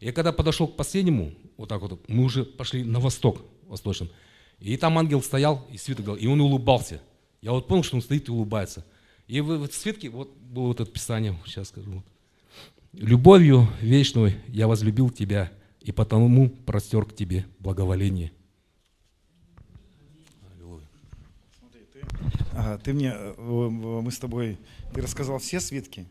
я 0.00 0.12
когда 0.12 0.32
подошел 0.32 0.68
к 0.68 0.76
последнему, 0.76 1.34
вот 1.56 1.68
так 1.68 1.80
вот, 1.80 2.08
мы 2.08 2.24
уже 2.24 2.44
пошли 2.44 2.84
на 2.84 3.00
восток, 3.00 3.42
восточным, 3.66 4.10
и 4.58 4.76
там 4.76 4.98
ангел 4.98 5.22
стоял, 5.22 5.66
и 5.72 5.78
свет 5.78 6.02
говорил, 6.02 6.22
и 6.22 6.26
он 6.26 6.40
улыбался. 6.40 7.00
Я 7.40 7.52
вот 7.52 7.68
понял, 7.68 7.82
что 7.82 7.96
он 7.96 8.02
стоит 8.02 8.28
и 8.28 8.32
улыбается. 8.32 8.84
И 9.26 9.40
в, 9.40 9.66
в 9.66 9.72
свитке 9.72 10.08
вот 10.08 10.34
было 10.36 10.68
вот 10.68 10.80
это 10.80 10.90
писание, 10.90 11.38
сейчас 11.44 11.68
скажу. 11.68 11.90
Вот. 11.90 12.04
Любовью 12.92 13.68
вечную 13.80 14.34
я 14.48 14.66
возлюбил 14.66 15.10
тебя, 15.10 15.52
и 15.80 15.92
потому 15.92 16.48
простер 16.48 17.04
к 17.04 17.14
тебе 17.14 17.46
благоволение. 17.58 18.32
Ага, 22.52 22.78
ты 22.78 22.92
мне, 22.92 23.12
э, 23.14 23.34
мы 23.38 24.10
с 24.10 24.18
тобой, 24.18 24.58
ты 24.92 25.00
рассказал 25.00 25.38
все 25.38 25.60
свитки? 25.60 26.06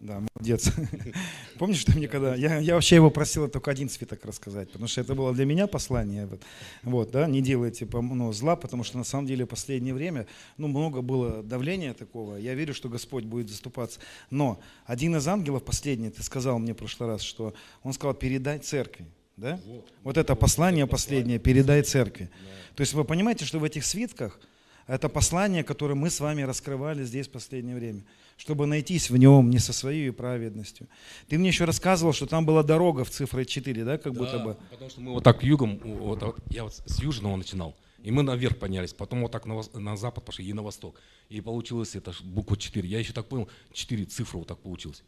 Да, 0.00 0.20
молодец. 0.34 0.72
Помнишь, 1.58 1.78
что 1.78 1.96
мне 1.96 2.08
когда... 2.08 2.34
Я, 2.34 2.58
я 2.58 2.74
вообще 2.74 2.96
его 2.96 3.10
просил 3.10 3.48
только 3.48 3.70
один 3.70 3.88
свиток 3.88 4.24
рассказать, 4.24 4.70
потому 4.70 4.88
что 4.88 5.00
это 5.00 5.14
было 5.14 5.32
для 5.32 5.44
меня 5.44 5.66
послание. 5.66 6.26
Вот, 6.26 6.42
вот 6.82 7.10
да, 7.12 7.26
не 7.26 7.40
делайте 7.40 7.86
ну, 7.92 8.32
зла, 8.32 8.56
потому 8.56 8.82
что 8.82 8.98
на 8.98 9.04
самом 9.04 9.26
деле 9.26 9.44
в 9.44 9.48
последнее 9.48 9.94
время 9.94 10.26
ну, 10.56 10.68
много 10.68 11.02
было 11.02 11.42
давления 11.42 11.94
такого. 11.94 12.36
Я 12.36 12.54
верю, 12.54 12.74
что 12.74 12.88
Господь 12.88 13.24
будет 13.24 13.48
заступаться. 13.48 14.00
Но 14.30 14.60
один 14.86 15.16
из 15.16 15.26
ангелов, 15.28 15.64
последний, 15.64 16.10
ты 16.10 16.22
сказал 16.22 16.58
мне 16.58 16.74
в 16.74 16.76
прошлый 16.76 17.08
раз, 17.10 17.22
что 17.22 17.54
он 17.82 17.92
сказал, 17.92 18.14
передай 18.14 18.58
церкви. 18.58 19.06
Да? 19.36 19.60
Вот, 19.66 19.92
вот 20.02 20.16
это 20.18 20.34
послание 20.34 20.86
последнее, 20.86 21.38
передай 21.38 21.82
церкви. 21.82 22.30
То 22.74 22.80
есть 22.80 22.94
вы 22.94 23.04
понимаете, 23.04 23.44
что 23.44 23.58
в 23.58 23.64
этих 23.64 23.84
свитках 23.84 24.40
это 24.86 25.08
послание, 25.08 25.64
которое 25.64 25.94
мы 25.94 26.10
с 26.10 26.20
вами 26.20 26.42
раскрывали 26.42 27.04
здесь 27.04 27.28
в 27.28 27.30
последнее 27.30 27.76
время 27.76 28.02
чтобы 28.42 28.66
найтись 28.66 29.08
в 29.08 29.16
нем 29.16 29.50
не 29.50 29.60
со 29.60 29.72
своей 29.72 30.10
праведностью. 30.10 30.88
Ты 31.28 31.38
мне 31.38 31.48
еще 31.48 31.64
рассказывал, 31.64 32.12
что 32.12 32.26
там 32.26 32.44
была 32.44 32.64
дорога 32.64 33.04
в 33.04 33.10
цифре 33.10 33.44
4, 33.44 33.84
да, 33.84 33.98
как 33.98 34.12
да, 34.12 34.18
будто 34.18 34.38
бы? 34.40 34.56
потому 34.70 34.90
что 34.90 35.00
мы 35.00 35.12
вот 35.12 35.22
так 35.22 35.44
югом, 35.44 35.78
вот, 35.84 36.40
я 36.50 36.64
вот 36.64 36.74
с 36.74 37.00
южного 37.00 37.36
начинал, 37.36 37.76
и 38.02 38.10
мы 38.10 38.24
наверх 38.24 38.58
поднялись, 38.58 38.92
потом 38.92 39.22
вот 39.22 39.30
так 39.30 39.46
на, 39.46 39.62
на 39.74 39.96
запад 39.96 40.24
пошли 40.24 40.44
и 40.44 40.52
на 40.52 40.62
восток. 40.62 41.00
И 41.28 41.40
получилось 41.40 41.94
это 41.94 42.12
буква 42.24 42.56
4. 42.56 42.88
Я 42.88 42.98
еще 42.98 43.12
так 43.12 43.26
понял, 43.26 43.48
4 43.72 44.04
цифры 44.06 44.40
вот 44.40 44.48
так 44.48 44.58
получилось. 44.58 45.04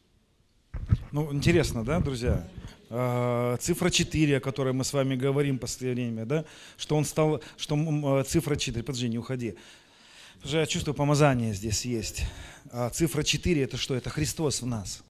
Ну, 1.10 1.32
интересно, 1.32 1.84
да, 1.84 1.98
друзья? 1.98 2.48
А, 2.96 3.56
цифра 3.56 3.90
4, 3.90 4.36
о 4.36 4.40
которой 4.40 4.72
мы 4.72 4.84
с 4.84 4.92
вами 4.92 5.16
говорим 5.16 5.56
в 5.56 5.58
последнее 5.58 6.06
время, 6.06 6.26
да, 6.26 6.44
что 6.76 6.96
он 6.96 7.04
стал, 7.04 7.42
что 7.56 8.22
цифра 8.22 8.54
4, 8.54 8.84
подожди, 8.84 9.08
не 9.08 9.18
уходи. 9.18 9.56
Уже 10.44 10.58
я 10.58 10.66
чувствую, 10.66 10.94
помазание 10.94 11.52
здесь 11.54 11.84
есть. 11.84 12.22
А 12.70 12.90
цифра 12.90 13.24
4 13.24 13.64
это 13.64 13.76
что? 13.78 13.96
Это 13.96 14.10
Христос 14.10 14.62
в 14.62 14.66
нас. 14.66 15.02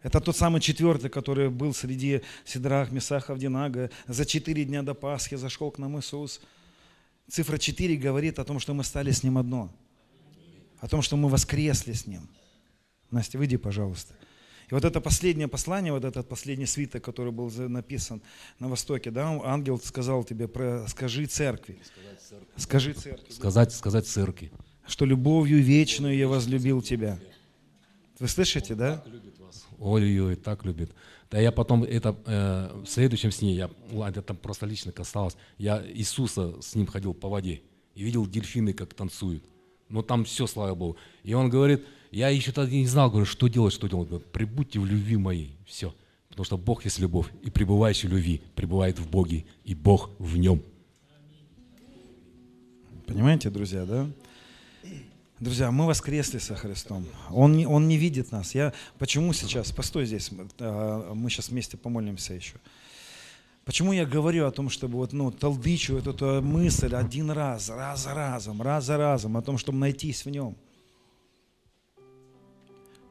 Это 0.00 0.20
тот 0.20 0.36
самый 0.36 0.60
четвертый, 0.60 1.10
который 1.10 1.50
был 1.50 1.74
среди 1.74 2.20
Сидрах, 2.44 2.92
Месах, 2.92 3.30
Авдинага. 3.30 3.90
За 4.06 4.24
четыре 4.24 4.64
дня 4.64 4.84
до 4.84 4.94
Пасхи 4.94 5.34
зашел 5.34 5.72
к 5.72 5.78
нам 5.78 5.98
Иисус. 5.98 6.40
Цифра 7.28 7.58
4 7.58 7.96
говорит 7.96 8.38
о 8.38 8.44
том, 8.44 8.60
что 8.60 8.74
мы 8.74 8.84
стали 8.84 9.10
с 9.10 9.24
Ним 9.24 9.38
одно. 9.38 9.74
О 10.78 10.86
том, 10.86 11.02
что 11.02 11.16
мы 11.16 11.28
воскресли 11.28 11.94
с 11.94 12.06
Ним. 12.06 12.28
Настя, 13.10 13.38
выйди, 13.38 13.56
пожалуйста. 13.56 14.14
И 14.70 14.74
вот 14.74 14.84
это 14.84 15.00
последнее 15.00 15.48
послание, 15.48 15.92
вот 15.92 16.04
этот 16.04 16.28
последний 16.28 16.66
свиток, 16.66 17.02
который 17.02 17.32
был 17.32 17.50
написан 17.50 18.20
на 18.58 18.68
Востоке, 18.68 19.10
да, 19.10 19.40
ангел 19.44 19.80
сказал 19.80 20.24
тебе, 20.24 20.46
про, 20.46 20.86
скажи 20.88 21.26
церкви. 21.26 21.78
Скажи 22.56 22.92
церкви. 22.92 23.32
Сказать, 23.32 23.72
сказать 23.72 24.06
церкви 24.06 24.52
что 24.88 25.04
любовью 25.04 25.62
вечную 25.62 26.16
я 26.16 26.26
возлюбил 26.26 26.82
тебя. 26.82 27.18
Вы 28.18 28.26
слышите, 28.26 28.74
да? 28.74 29.04
Ой-ой-ой, 29.78 30.34
так 30.34 30.64
любит. 30.64 30.90
Да 31.30 31.38
я 31.38 31.52
потом, 31.52 31.84
это 31.84 32.16
э, 32.24 32.82
в 32.84 32.86
следующем 32.86 33.30
сне, 33.30 33.54
я, 33.54 33.70
ладно, 33.92 34.20
это 34.20 34.34
просто 34.34 34.66
лично 34.66 34.90
касалось, 34.92 35.36
я 35.58 35.84
Иисуса 35.86 36.60
с 36.62 36.74
ним 36.74 36.86
ходил 36.86 37.12
по 37.12 37.28
воде 37.28 37.60
и 37.94 38.02
видел 38.02 38.26
дельфины, 38.26 38.72
как 38.72 38.94
танцуют. 38.94 39.44
Но 39.88 40.02
там 40.02 40.24
все, 40.24 40.46
слава 40.46 40.74
Богу. 40.74 40.96
И 41.22 41.34
он 41.34 41.50
говорит, 41.50 41.84
я 42.10 42.28
еще 42.28 42.52
тогда 42.52 42.72
не 42.72 42.86
знал, 42.86 43.10
говорю, 43.10 43.26
что 43.26 43.48
делать, 43.48 43.74
что 43.74 43.88
делать. 43.88 44.08
Говорю, 44.08 44.24
прибудьте 44.32 44.80
в 44.80 44.86
любви 44.86 45.16
моей. 45.16 45.56
Все. 45.66 45.94
Потому 46.28 46.44
что 46.44 46.56
Бог 46.56 46.84
есть 46.84 46.98
любовь, 46.98 47.26
и 47.42 47.50
пребывающий 47.50 48.08
в 48.08 48.12
любви 48.12 48.40
пребывает 48.54 48.98
в 48.98 49.10
Боге, 49.10 49.44
и 49.64 49.74
Бог 49.74 50.10
в 50.18 50.36
нем. 50.36 50.62
Понимаете, 53.06 53.50
друзья, 53.50 53.84
да? 53.84 54.08
Друзья, 55.40 55.70
мы 55.70 55.86
воскресли 55.86 56.38
со 56.38 56.56
Христом. 56.56 57.06
Он 57.30 57.56
не, 57.56 57.66
он 57.66 57.88
не 57.88 57.96
видит 57.96 58.32
нас. 58.32 58.54
Я 58.54 58.72
почему 58.98 59.32
сейчас? 59.32 59.70
Постой 59.70 60.04
здесь. 60.06 60.30
А, 60.58 61.14
мы 61.14 61.30
сейчас 61.30 61.48
вместе 61.48 61.76
помолимся 61.76 62.34
еще. 62.34 62.54
Почему 63.64 63.92
я 63.92 64.04
говорю 64.04 64.46
о 64.46 64.50
том, 64.50 64.68
чтобы 64.68 64.96
вот, 64.96 65.12
ну, 65.12 65.30
толдычу 65.30 65.96
эту, 65.96 66.10
эту 66.10 66.42
мысль 66.42 66.94
один 66.94 67.30
раз, 67.30 67.68
раз 67.68 68.02
за 68.04 68.14
разом, 68.14 68.62
раз 68.62 68.84
за 68.84 68.96
разом, 68.96 69.36
о 69.36 69.42
том, 69.42 69.58
чтобы 69.58 69.78
найтись 69.78 70.24
в 70.24 70.30
нем. 70.30 70.56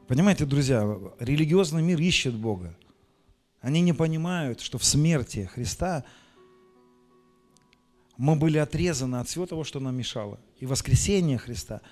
Понимаете, 0.08 0.46
друзья, 0.46 0.98
религиозный 1.20 1.82
мир 1.82 2.00
ищет 2.00 2.34
Бога. 2.34 2.74
Они 3.60 3.80
не 3.80 3.92
понимают, 3.92 4.60
что 4.60 4.78
в 4.78 4.84
смерти 4.84 5.48
Христа 5.52 6.04
мы 8.16 8.34
были 8.34 8.58
отрезаны 8.58 9.16
от 9.16 9.28
всего 9.28 9.46
того, 9.46 9.64
что 9.64 9.78
нам 9.78 9.96
мешало. 9.96 10.40
И 10.58 10.66
воскресение 10.66 11.38
Христа– 11.38 11.80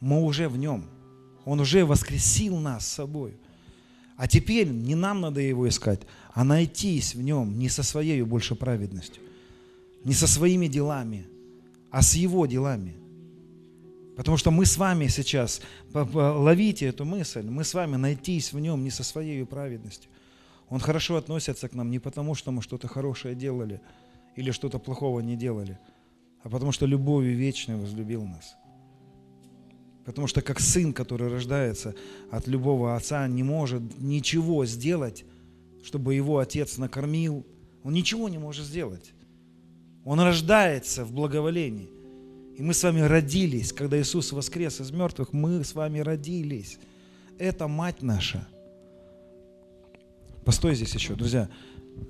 мы 0.00 0.22
уже 0.22 0.48
в 0.48 0.56
нем. 0.56 0.84
Он 1.44 1.60
уже 1.60 1.84
воскресил 1.84 2.58
нас 2.58 2.86
с 2.86 2.92
собой. 2.92 3.36
А 4.16 4.26
теперь 4.26 4.68
не 4.68 4.94
нам 4.94 5.20
надо 5.20 5.40
его 5.40 5.68
искать, 5.68 6.00
а 6.32 6.42
найтись 6.42 7.14
в 7.14 7.22
нем 7.22 7.58
не 7.58 7.68
со 7.68 7.82
своей 7.82 8.22
больше 8.22 8.54
праведностью, 8.54 9.22
не 10.04 10.14
со 10.14 10.26
своими 10.26 10.68
делами, 10.68 11.26
а 11.90 12.00
с 12.00 12.14
его 12.14 12.46
делами. 12.46 12.96
Потому 14.16 14.38
что 14.38 14.50
мы 14.50 14.64
с 14.64 14.78
вами 14.78 15.08
сейчас, 15.08 15.60
ловите 15.92 16.86
эту 16.86 17.04
мысль, 17.04 17.46
мы 17.46 17.64
с 17.64 17.74
вами 17.74 17.96
найтись 17.96 18.52
в 18.52 18.58
нем 18.58 18.82
не 18.82 18.90
со 18.90 19.04
своей 19.04 19.44
праведностью. 19.44 20.10
Он 20.70 20.80
хорошо 20.80 21.16
относится 21.16 21.68
к 21.68 21.74
нам 21.74 21.90
не 21.90 21.98
потому, 21.98 22.34
что 22.34 22.50
мы 22.50 22.62
что-то 22.62 22.88
хорошее 22.88 23.34
делали 23.34 23.80
или 24.34 24.50
что-то 24.50 24.78
плохого 24.78 25.20
не 25.20 25.36
делали, 25.36 25.78
а 26.42 26.48
потому 26.48 26.72
что 26.72 26.86
любовью 26.86 27.36
вечной 27.36 27.76
возлюбил 27.76 28.24
нас. 28.24 28.56
Потому 30.06 30.28
что 30.28 30.40
как 30.40 30.60
сын, 30.60 30.92
который 30.94 31.28
рождается 31.28 31.94
от 32.30 32.46
любого 32.46 32.96
отца, 32.96 33.26
не 33.28 33.42
может 33.42 33.98
ничего 33.98 34.64
сделать, 34.64 35.24
чтобы 35.84 36.14
его 36.14 36.38
отец 36.38 36.78
накормил. 36.78 37.44
Он 37.82 37.92
ничего 37.92 38.28
не 38.28 38.38
может 38.38 38.64
сделать. 38.64 39.12
Он 40.04 40.20
рождается 40.20 41.04
в 41.04 41.12
благоволении. 41.12 41.90
И 42.56 42.62
мы 42.62 42.72
с 42.72 42.82
вами 42.82 43.00
родились, 43.00 43.72
когда 43.72 44.00
Иисус 44.00 44.32
воскрес 44.32 44.80
из 44.80 44.90
мертвых, 44.90 45.32
мы 45.32 45.62
с 45.62 45.74
вами 45.74 45.98
родились. 45.98 46.78
Это 47.38 47.68
мать 47.68 48.00
наша. 48.00 48.48
Постой 50.44 50.74
здесь 50.74 50.94
еще, 50.94 51.14
друзья. 51.14 51.50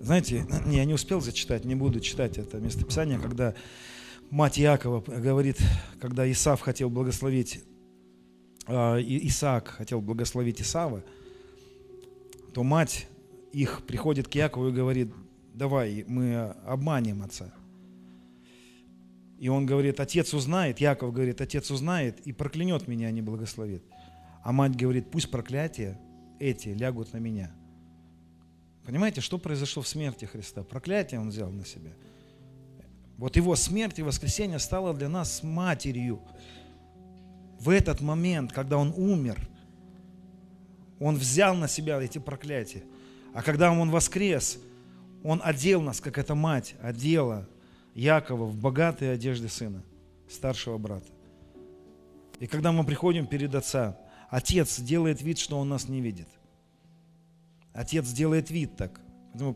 Знаете, 0.01 0.47
я 0.66 0.84
не 0.84 0.94
успел 0.94 1.20
зачитать, 1.20 1.64
не 1.64 1.74
буду 1.74 2.01
читать 2.01 2.38
это 2.38 2.59
местописание, 2.59 3.18
когда 3.18 3.55
мать 4.30 4.57
Якова 4.57 5.01
говорит, 5.01 5.59
когда 6.01 6.30
Исав 6.30 6.61
хотел 6.61 6.90
благословить 6.90 7.64
а, 8.66 8.99
Исаак 9.01 9.68
хотел 9.68 10.01
благословить 10.01 10.61
Исава, 10.61 11.03
то 12.53 12.62
мать 12.62 13.07
их 13.53 13.82
приходит 13.86 14.28
к 14.28 14.34
Якову 14.34 14.68
и 14.68 14.72
говорит, 14.72 15.12
давай 15.55 16.05
мы 16.07 16.55
обманем 16.64 17.22
отца. 17.22 17.53
И 19.39 19.49
он 19.49 19.66
говорит, 19.66 20.01
отец 20.01 20.32
узнает, 20.32 20.80
Яков 20.80 21.12
говорит, 21.12 21.41
отец 21.41 21.70
узнает 21.70 22.20
и 22.20 22.32
проклянет 22.32 22.89
меня, 22.89 23.09
а 23.09 23.11
не 23.11 23.22
благословит. 23.22 23.84
А 24.43 24.53
мать 24.53 24.76
говорит, 24.76 25.11
пусть 25.11 25.30
проклятия 25.30 25.99
эти 26.39 26.68
лягут 26.68 27.12
на 27.12 27.18
меня. 27.18 27.53
Понимаете, 28.84 29.20
что 29.20 29.39
произошло 29.39 29.82
в 29.82 29.89
смерти 29.89 30.24
Христа? 30.24 30.62
Проклятие 30.62 31.20
он 31.20 31.30
взял 31.30 31.51
на 31.51 31.66
себя. 31.66 31.91
Вот 33.18 33.37
его 33.37 33.57
смерть 33.57 33.99
и 33.99 34.03
воскресение 34.03 34.59
стало 34.59 34.95
для 34.95 35.09
нас 35.09 35.43
матерью 35.43 36.20
в 37.59 37.70
этот 37.70 38.01
момент, 38.01 38.53
когда 38.53 38.78
он 38.78 38.93
умер, 38.97 39.49
он 41.01 41.16
взял 41.16 41.55
на 41.55 41.68
себя 41.68 42.01
эти 42.01 42.18
проклятия. 42.18 42.84
А 43.34 43.43
когда 43.43 43.70
он 43.70 43.91
воскрес, 43.91 44.59
он 45.24 45.41
одел 45.43 45.82
нас, 45.82 46.01
как 46.01 46.18
эта 46.18 46.34
мать 46.34 46.74
одела 46.80 47.49
Якова 47.97 48.44
в 48.44 48.57
богатые 48.57 49.12
одежды 49.12 49.49
сына, 49.49 49.82
старшего 50.28 50.76
брата. 50.76 51.09
И 52.38 52.47
когда 52.47 52.70
мы 52.70 52.84
приходим 52.84 53.26
перед 53.26 53.55
отца, 53.55 53.97
отец 54.28 54.78
делает 54.80 55.22
вид, 55.22 55.38
что 55.38 55.59
он 55.59 55.70
нас 55.70 55.88
не 55.88 56.03
видит. 56.03 56.28
Отец 57.72 58.12
делает 58.12 58.51
вид 58.51 58.76
так. 58.76 59.01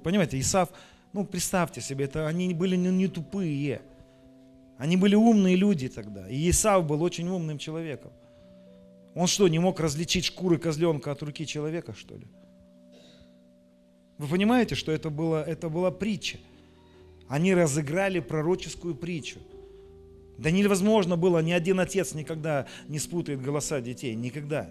Понимаете, 0.03 0.41
Исав, 0.41 0.71
ну 1.13 1.27
представьте 1.27 1.83
себе, 1.83 2.07
это 2.07 2.27
они 2.27 2.55
были 2.55 2.77
не, 2.77 2.89
не 2.89 3.09
тупые. 3.09 3.83
Они 4.79 4.97
были 4.97 5.15
умные 5.15 5.57
люди 5.57 5.91
тогда. 5.91 6.27
И 6.27 6.49
Исав 6.49 6.87
был 6.87 7.03
очень 7.03 7.29
умным 7.29 7.59
человеком. 7.59 8.11
Он 9.15 9.27
что, 9.27 9.49
не 9.49 9.59
мог 9.59 9.81
различить 9.81 10.25
шкуры 10.25 10.57
козленка 10.57 11.13
от 11.13 11.23
руки 11.23 11.45
человека, 11.45 11.93
что 11.93 12.17
ли? 12.17 12.27
Вы 14.17 14.29
понимаете, 14.29 14.77
что 14.77 14.93
это, 14.93 15.11
было, 15.11 15.43
это 15.43 15.69
была 15.69 15.91
притча? 15.91 16.39
Они 17.31 17.55
разыграли 17.55 18.19
пророческую 18.19 18.97
притчу. 18.97 19.39
Да 20.37 20.51
невозможно 20.51 21.17
было, 21.17 21.39
ни 21.41 21.53
один 21.53 21.79
отец 21.79 22.13
никогда 22.13 22.67
не 22.89 22.99
спутает 22.99 23.41
голоса 23.41 23.81
детей, 23.81 24.17
никогда. 24.17 24.69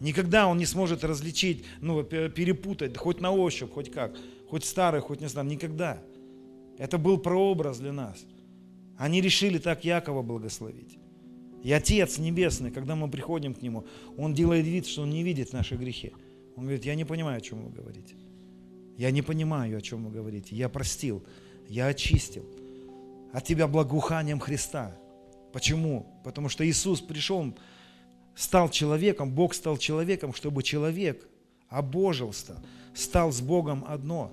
Никогда 0.00 0.48
он 0.48 0.58
не 0.58 0.66
сможет 0.66 1.04
различить, 1.04 1.64
ну, 1.80 2.02
перепутать, 2.02 2.96
хоть 2.96 3.20
на 3.20 3.30
ощупь, 3.30 3.70
хоть 3.70 3.92
как, 3.92 4.16
хоть 4.50 4.64
старый, 4.64 5.00
хоть 5.00 5.20
не 5.20 5.28
знаю, 5.28 5.46
никогда. 5.46 6.02
Это 6.76 6.98
был 6.98 7.18
прообраз 7.18 7.78
для 7.78 7.92
нас. 7.92 8.26
Они 8.98 9.20
решили 9.20 9.58
так 9.58 9.84
Якова 9.84 10.22
благословить. 10.22 10.98
И 11.62 11.70
Отец 11.70 12.18
Небесный, 12.18 12.72
когда 12.72 12.96
мы 12.96 13.08
приходим 13.08 13.54
к 13.54 13.62
Нему, 13.62 13.84
Он 14.16 14.34
делает 14.34 14.66
вид, 14.66 14.88
что 14.88 15.02
Он 15.02 15.10
не 15.10 15.22
видит 15.22 15.52
наши 15.52 15.76
грехи. 15.76 16.12
Он 16.56 16.64
говорит, 16.64 16.84
я 16.84 16.96
не 16.96 17.04
понимаю, 17.04 17.38
о 17.38 17.40
чем 17.40 17.62
вы 17.62 17.70
говорите. 17.70 18.16
Я 18.96 19.12
не 19.12 19.22
понимаю, 19.22 19.78
о 19.78 19.80
чем 19.80 20.04
вы 20.04 20.10
говорите. 20.10 20.56
Я 20.56 20.68
простил, 20.68 21.24
я 21.68 21.86
очистил. 21.86 22.44
От 23.32 23.44
тебя 23.44 23.66
благоуханием 23.66 24.38
Христа. 24.38 24.96
Почему? 25.52 26.06
Потому 26.24 26.48
что 26.48 26.66
Иисус 26.66 27.00
пришел, 27.00 27.54
стал 28.34 28.68
человеком, 28.68 29.30
Бог 29.30 29.54
стал 29.54 29.76
человеком, 29.76 30.32
чтобы 30.32 30.62
человек 30.62 31.26
обожился, 31.68 32.62
стал 32.94 33.32
с 33.32 33.40
Богом 33.40 33.84
одно. 33.86 34.32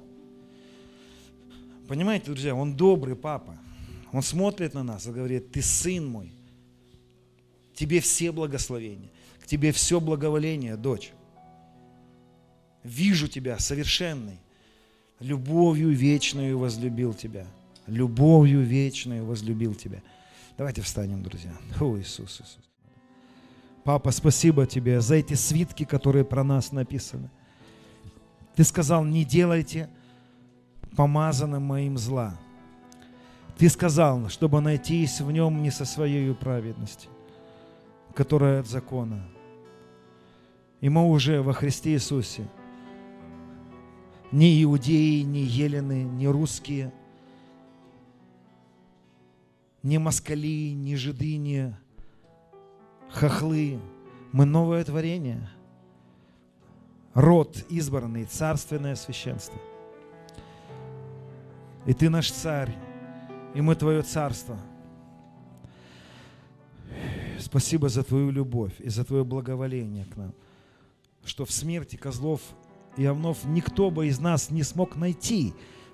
Понимаете, 1.88 2.28
друзья, 2.28 2.56
Он 2.56 2.76
добрый 2.76 3.16
папа. 3.16 3.58
Он 4.12 4.22
смотрит 4.22 4.74
на 4.74 4.84
нас 4.84 5.08
и 5.08 5.12
говорит, 5.12 5.52
ты 5.52 5.62
сын 5.62 6.06
мой, 6.06 6.34
тебе 7.74 8.02
все 8.02 8.32
благословения, 8.32 9.10
к 9.40 9.48
тебе 9.48 9.72
все 9.72 10.00
благоволение, 10.00 10.76
дочь. 10.76 11.12
Вижу 12.84 13.28
тебя 13.28 13.58
совершенной, 13.58 14.40
любовью 15.22 15.90
вечную 15.90 16.58
возлюбил 16.58 17.14
тебя. 17.14 17.46
Любовью 17.88 18.62
вечную 18.62 19.26
возлюбил 19.26 19.76
тебя. 19.76 20.02
Давайте 20.58 20.82
встанем, 20.82 21.24
друзья. 21.24 21.52
О, 21.80 21.98
Иисус, 21.98 22.42
Иисус. 22.42 22.60
Папа, 23.84 24.12
спасибо 24.12 24.68
тебе 24.68 25.02
за 25.02 25.16
эти 25.16 25.34
свитки, 25.34 25.86
которые 25.86 26.24
про 26.24 26.44
нас 26.44 26.72
написаны. 26.72 27.30
Ты 28.56 28.64
сказал, 28.64 29.04
не 29.04 29.24
делайте 29.26 29.90
помазанным 30.96 31.64
моим 31.64 31.98
зла. 31.98 32.38
Ты 33.58 33.70
сказал, 33.70 34.30
чтобы 34.30 34.62
найтись 34.62 35.22
в 35.22 35.32
нем 35.32 35.64
не 35.64 35.72
со 35.72 35.86
своей 35.86 36.34
праведностью, 36.34 37.10
которая 38.14 38.60
от 38.62 38.68
закона. 38.68 39.24
И 40.80 40.90
мы 40.90 41.08
уже 41.08 41.42
во 41.42 41.54
Христе 41.54 41.94
Иисусе, 41.94 42.48
ни 44.32 44.64
иудеи, 44.64 45.22
ни 45.22 45.40
елены, 45.40 46.04
ни 46.04 46.26
русские, 46.26 46.94
ни 49.84 49.98
москали, 49.98 50.74
ни 50.74 50.96
жиды, 50.96 51.38
ни 51.38 51.76
хохлы. 53.10 53.80
Мы 54.32 54.46
новое 54.46 54.84
творение. 54.84 55.50
Род 57.14 57.66
избранный, 57.70 58.26
царственное 58.26 58.96
священство. 58.96 59.60
И 61.86 61.94
ты 61.94 62.10
наш 62.10 62.32
царь, 62.32 62.74
и 63.54 63.62
мы 63.62 63.76
Твое 63.76 64.02
Царство. 64.02 64.58
Спасибо 67.40 67.90
за 67.90 68.04
Твою 68.04 68.30
любовь 68.30 68.80
и 68.80 68.90
за 68.90 69.04
Твое 69.04 69.26
благоволение 69.26 70.06
к 70.06 70.16
нам, 70.16 70.34
что 71.26 71.44
в 71.44 71.52
смерти 71.52 71.96
козлов 71.96 72.42
и 72.98 73.06
овнов 73.06 73.46
никто 73.46 73.92
бы 73.92 74.08
из 74.08 74.20
нас 74.20 74.50
не 74.50 74.64
смог 74.64 74.96
найти 74.96 75.54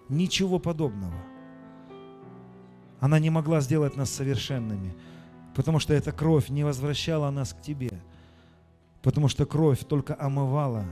ничего 0.10 0.60
подобного. 0.60 1.22
Она 3.00 3.20
не 3.20 3.30
могла 3.30 3.62
сделать 3.62 3.96
нас 3.96 4.10
совершенными, 4.10 4.96
потому 5.56 5.80
что 5.80 5.94
эта 5.94 6.12
кровь 6.12 6.50
не 6.50 6.64
возвращала 6.64 7.30
нас 7.30 7.54
к 7.54 7.62
Тебе, 7.62 8.02
потому 9.02 9.28
что 9.28 9.46
кровь 9.46 9.86
только 9.86 10.16
омывала, 10.20 10.86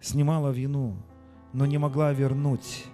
снимала 0.00 0.50
вину, 0.50 0.96
но 1.52 1.66
не 1.66 1.78
могла 1.78 2.12
вернуть 2.12 2.86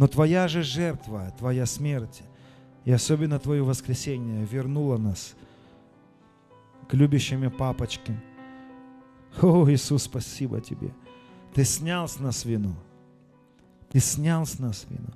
но 0.00 0.06
Твоя 0.08 0.48
же 0.48 0.62
жертва, 0.62 1.30
Твоя 1.36 1.66
смерть 1.66 2.22
и 2.86 2.90
особенно 2.90 3.38
Твое 3.38 3.62
воскресение 3.62 4.46
вернула 4.46 4.96
нас 4.96 5.34
к 6.88 6.94
любящими 6.94 7.48
папочке. 7.48 8.18
О, 9.40 9.68
Иисус, 9.70 10.04
спасибо 10.04 10.60
Тебе. 10.60 10.92
Ты 11.54 11.64
снял 11.64 12.08
с 12.08 12.18
нас 12.18 12.44
вину. 12.44 12.74
Ты 13.90 14.00
снял 14.00 14.46
с 14.46 14.58
нас 14.58 14.86
вину. 14.88 15.10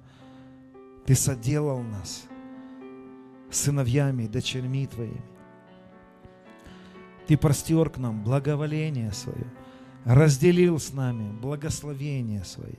Ты 1.07 1.15
соделал 1.15 1.83
нас 1.83 2.25
сыновьями 3.51 4.25
и 4.25 4.29
дочерьми 4.29 4.87
Твоими. 4.87 5.23
Ты 7.27 7.37
простер 7.37 7.89
к 7.89 7.99
нам 7.99 8.23
благоволение 8.23 9.12
свое, 9.12 9.47
разделил 10.05 10.79
с 10.79 10.93
нами 10.93 11.33
благословение 11.41 12.45
свое. 12.45 12.79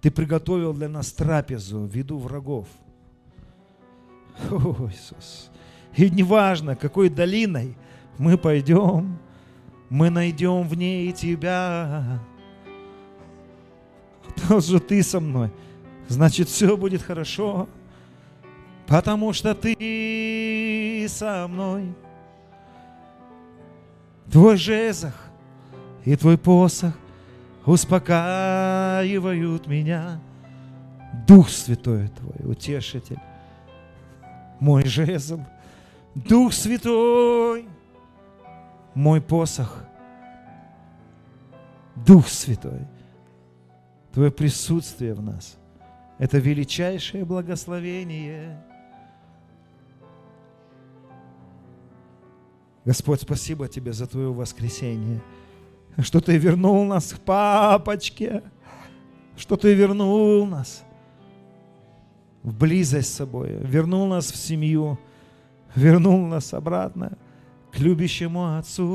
Ты 0.00 0.10
приготовил 0.10 0.72
для 0.72 0.88
нас 0.88 1.12
трапезу 1.12 1.80
в 1.80 1.94
виду 1.94 2.18
врагов. 2.18 2.68
О, 4.50 4.88
Иисус. 4.90 5.50
И 5.94 6.08
неважно, 6.08 6.76
какой 6.76 7.10
долиной 7.10 7.76
мы 8.20 8.38
пойдем, 8.38 9.18
мы 9.88 10.10
найдем 10.10 10.68
в 10.68 10.76
ней 10.76 11.10
Тебя. 11.12 12.20
Потому 14.22 14.60
что 14.60 14.78
Ты 14.78 15.02
со 15.02 15.18
мной, 15.18 15.50
значит, 16.06 16.48
все 16.48 16.76
будет 16.76 17.02
хорошо. 17.02 17.68
Потому 18.86 19.32
что 19.32 19.54
Ты 19.54 21.06
со 21.08 21.48
мной. 21.48 21.92
Твой 24.30 24.56
жезах 24.56 25.14
и 26.04 26.14
Твой 26.14 26.38
посох– 26.38 26.92
успокаивают 27.66 29.66
меня. 29.66 30.20
Дух 31.26 31.48
Святой 31.48 32.08
Твой, 32.08 32.52
утешитель, 32.52 33.18
мой 34.58 34.84
жезл, 34.84 35.40
Дух 36.14 36.52
Святой, 36.52 37.66
мой 38.94 39.20
посох, 39.20 39.84
Дух 41.96 42.28
Святой, 42.28 42.86
Твое 44.12 44.30
присутствие 44.30 45.14
в 45.14 45.22
нас– 45.22 45.56
это 46.18 46.38
величайшее 46.38 47.24
благословение. 47.24 48.62
Господь, 52.84 53.20
спасибо 53.20 53.68
Тебе 53.68 53.92
за 53.92 54.06
Твое 54.06 54.32
воскресение– 54.32 55.20
что 55.98 56.20
Ты 56.20 56.36
вернул 56.36 56.84
нас 56.84 57.12
к 57.12 57.18
папочке, 57.18 58.42
что 59.36 59.56
Ты 59.56 59.74
вернул 59.74 60.46
нас 60.46 60.82
в 62.42 62.54
близость 62.56 63.12
с 63.12 63.16
собой, 63.16 63.58
вернул 63.60 64.06
нас 64.06 64.30
в 64.30 64.36
семью, 64.36 64.98
вернул 65.74 66.26
нас 66.26 66.54
обратно 66.54 67.16
к 67.72 67.78
любящему 67.78 68.56
Отцу. 68.56 68.90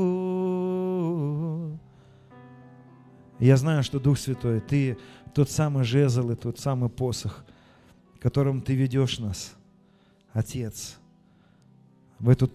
Я 3.38 3.56
знаю, 3.56 3.82
что 3.82 4.00
Дух 4.00 4.18
Святой, 4.18 4.60
Ты 4.60 4.98
тот 5.34 5.50
самый 5.50 5.84
жезл 5.84 6.30
и 6.30 6.36
тот 6.36 6.58
самый 6.58 6.88
посох, 6.88 7.44
которым 8.18 8.62
Ты 8.62 8.74
ведешь 8.74 9.18
нас, 9.18 9.54
Отец, 10.32 10.96
в 12.18 12.28
эту 12.28 12.50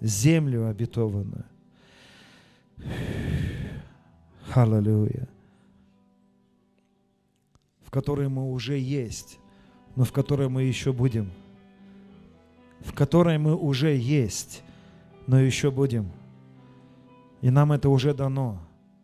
землю 0.00 0.68
обетованную. 0.68 1.44
Аллилуйя. 4.54 5.28
В 7.82 7.90
которой 7.90 8.28
мы 8.28 8.52
уже 8.52 8.78
есть, 8.78 9.38
но 9.96 10.04
в 10.04 10.12
которой 10.12 10.48
мы 10.48 10.62
еще 10.62 10.92
будем. 10.92 11.30
В 12.80 12.94
которой 12.94 13.38
мы 13.38 13.56
уже 13.56 13.96
есть, 13.96 14.62
но 15.30 15.38
еще 15.38 15.70
будем. 15.70 16.10
И 17.40 17.50
нам 17.50 17.70
это 17.70 17.88
уже 17.88 18.12
дано, 18.12 18.58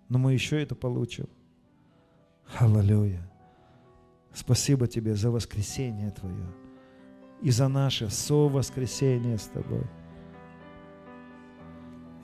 но 0.09 0.18
мы 0.18 0.33
еще 0.33 0.61
это 0.61 0.74
получим. 0.74 1.29
Аллилуйя. 2.59 3.31
Спасибо 4.35 4.89
Тебе 4.89 5.14
за 5.14 5.31
воскресение 5.31 6.11
Твое 6.11 6.49
и 7.43 7.53
за 7.53 7.68
наше 7.68 8.11
совоскресение 8.11 9.39
с 9.39 9.45
Тобой. 9.45 9.85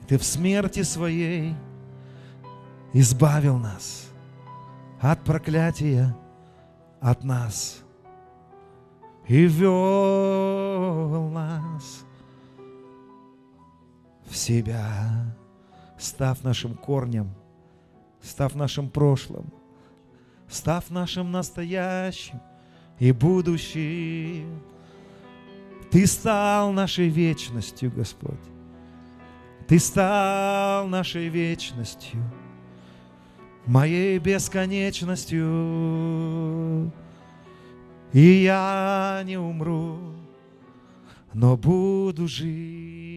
Ты 0.09 0.17
в 0.17 0.23
смерти 0.25 0.81
своей 0.81 1.55
избавил 2.91 3.57
нас 3.57 4.09
от 4.99 5.23
проклятия, 5.23 6.13
от 6.99 7.23
нас 7.23 7.81
и 9.29 9.45
вел 9.45 11.29
нас 11.29 12.03
в 14.33 14.37
себя, 14.37 15.25
став 15.97 16.43
нашим 16.43 16.73
корнем, 16.73 17.29
став 18.21 18.55
нашим 18.55 18.89
прошлым, 18.89 19.45
став 20.49 20.89
нашим 20.89 21.31
настоящим 21.31 22.41
и 22.97 23.11
будущим. 23.11 24.59
Ты 25.91 26.07
стал 26.07 26.73
нашей 26.73 27.09
вечностью, 27.09 27.91
Господь. 27.91 28.33
Ты 29.67 29.77
стал 29.77 30.87
нашей 30.87 31.29
вечностью, 31.29 32.19
моей 33.67 34.17
бесконечностью. 34.17 36.91
И 38.13 38.43
я 38.43 39.21
не 39.25 39.37
умру, 39.37 39.99
но 41.33 41.55
буду 41.55 42.27
жить 42.27 43.12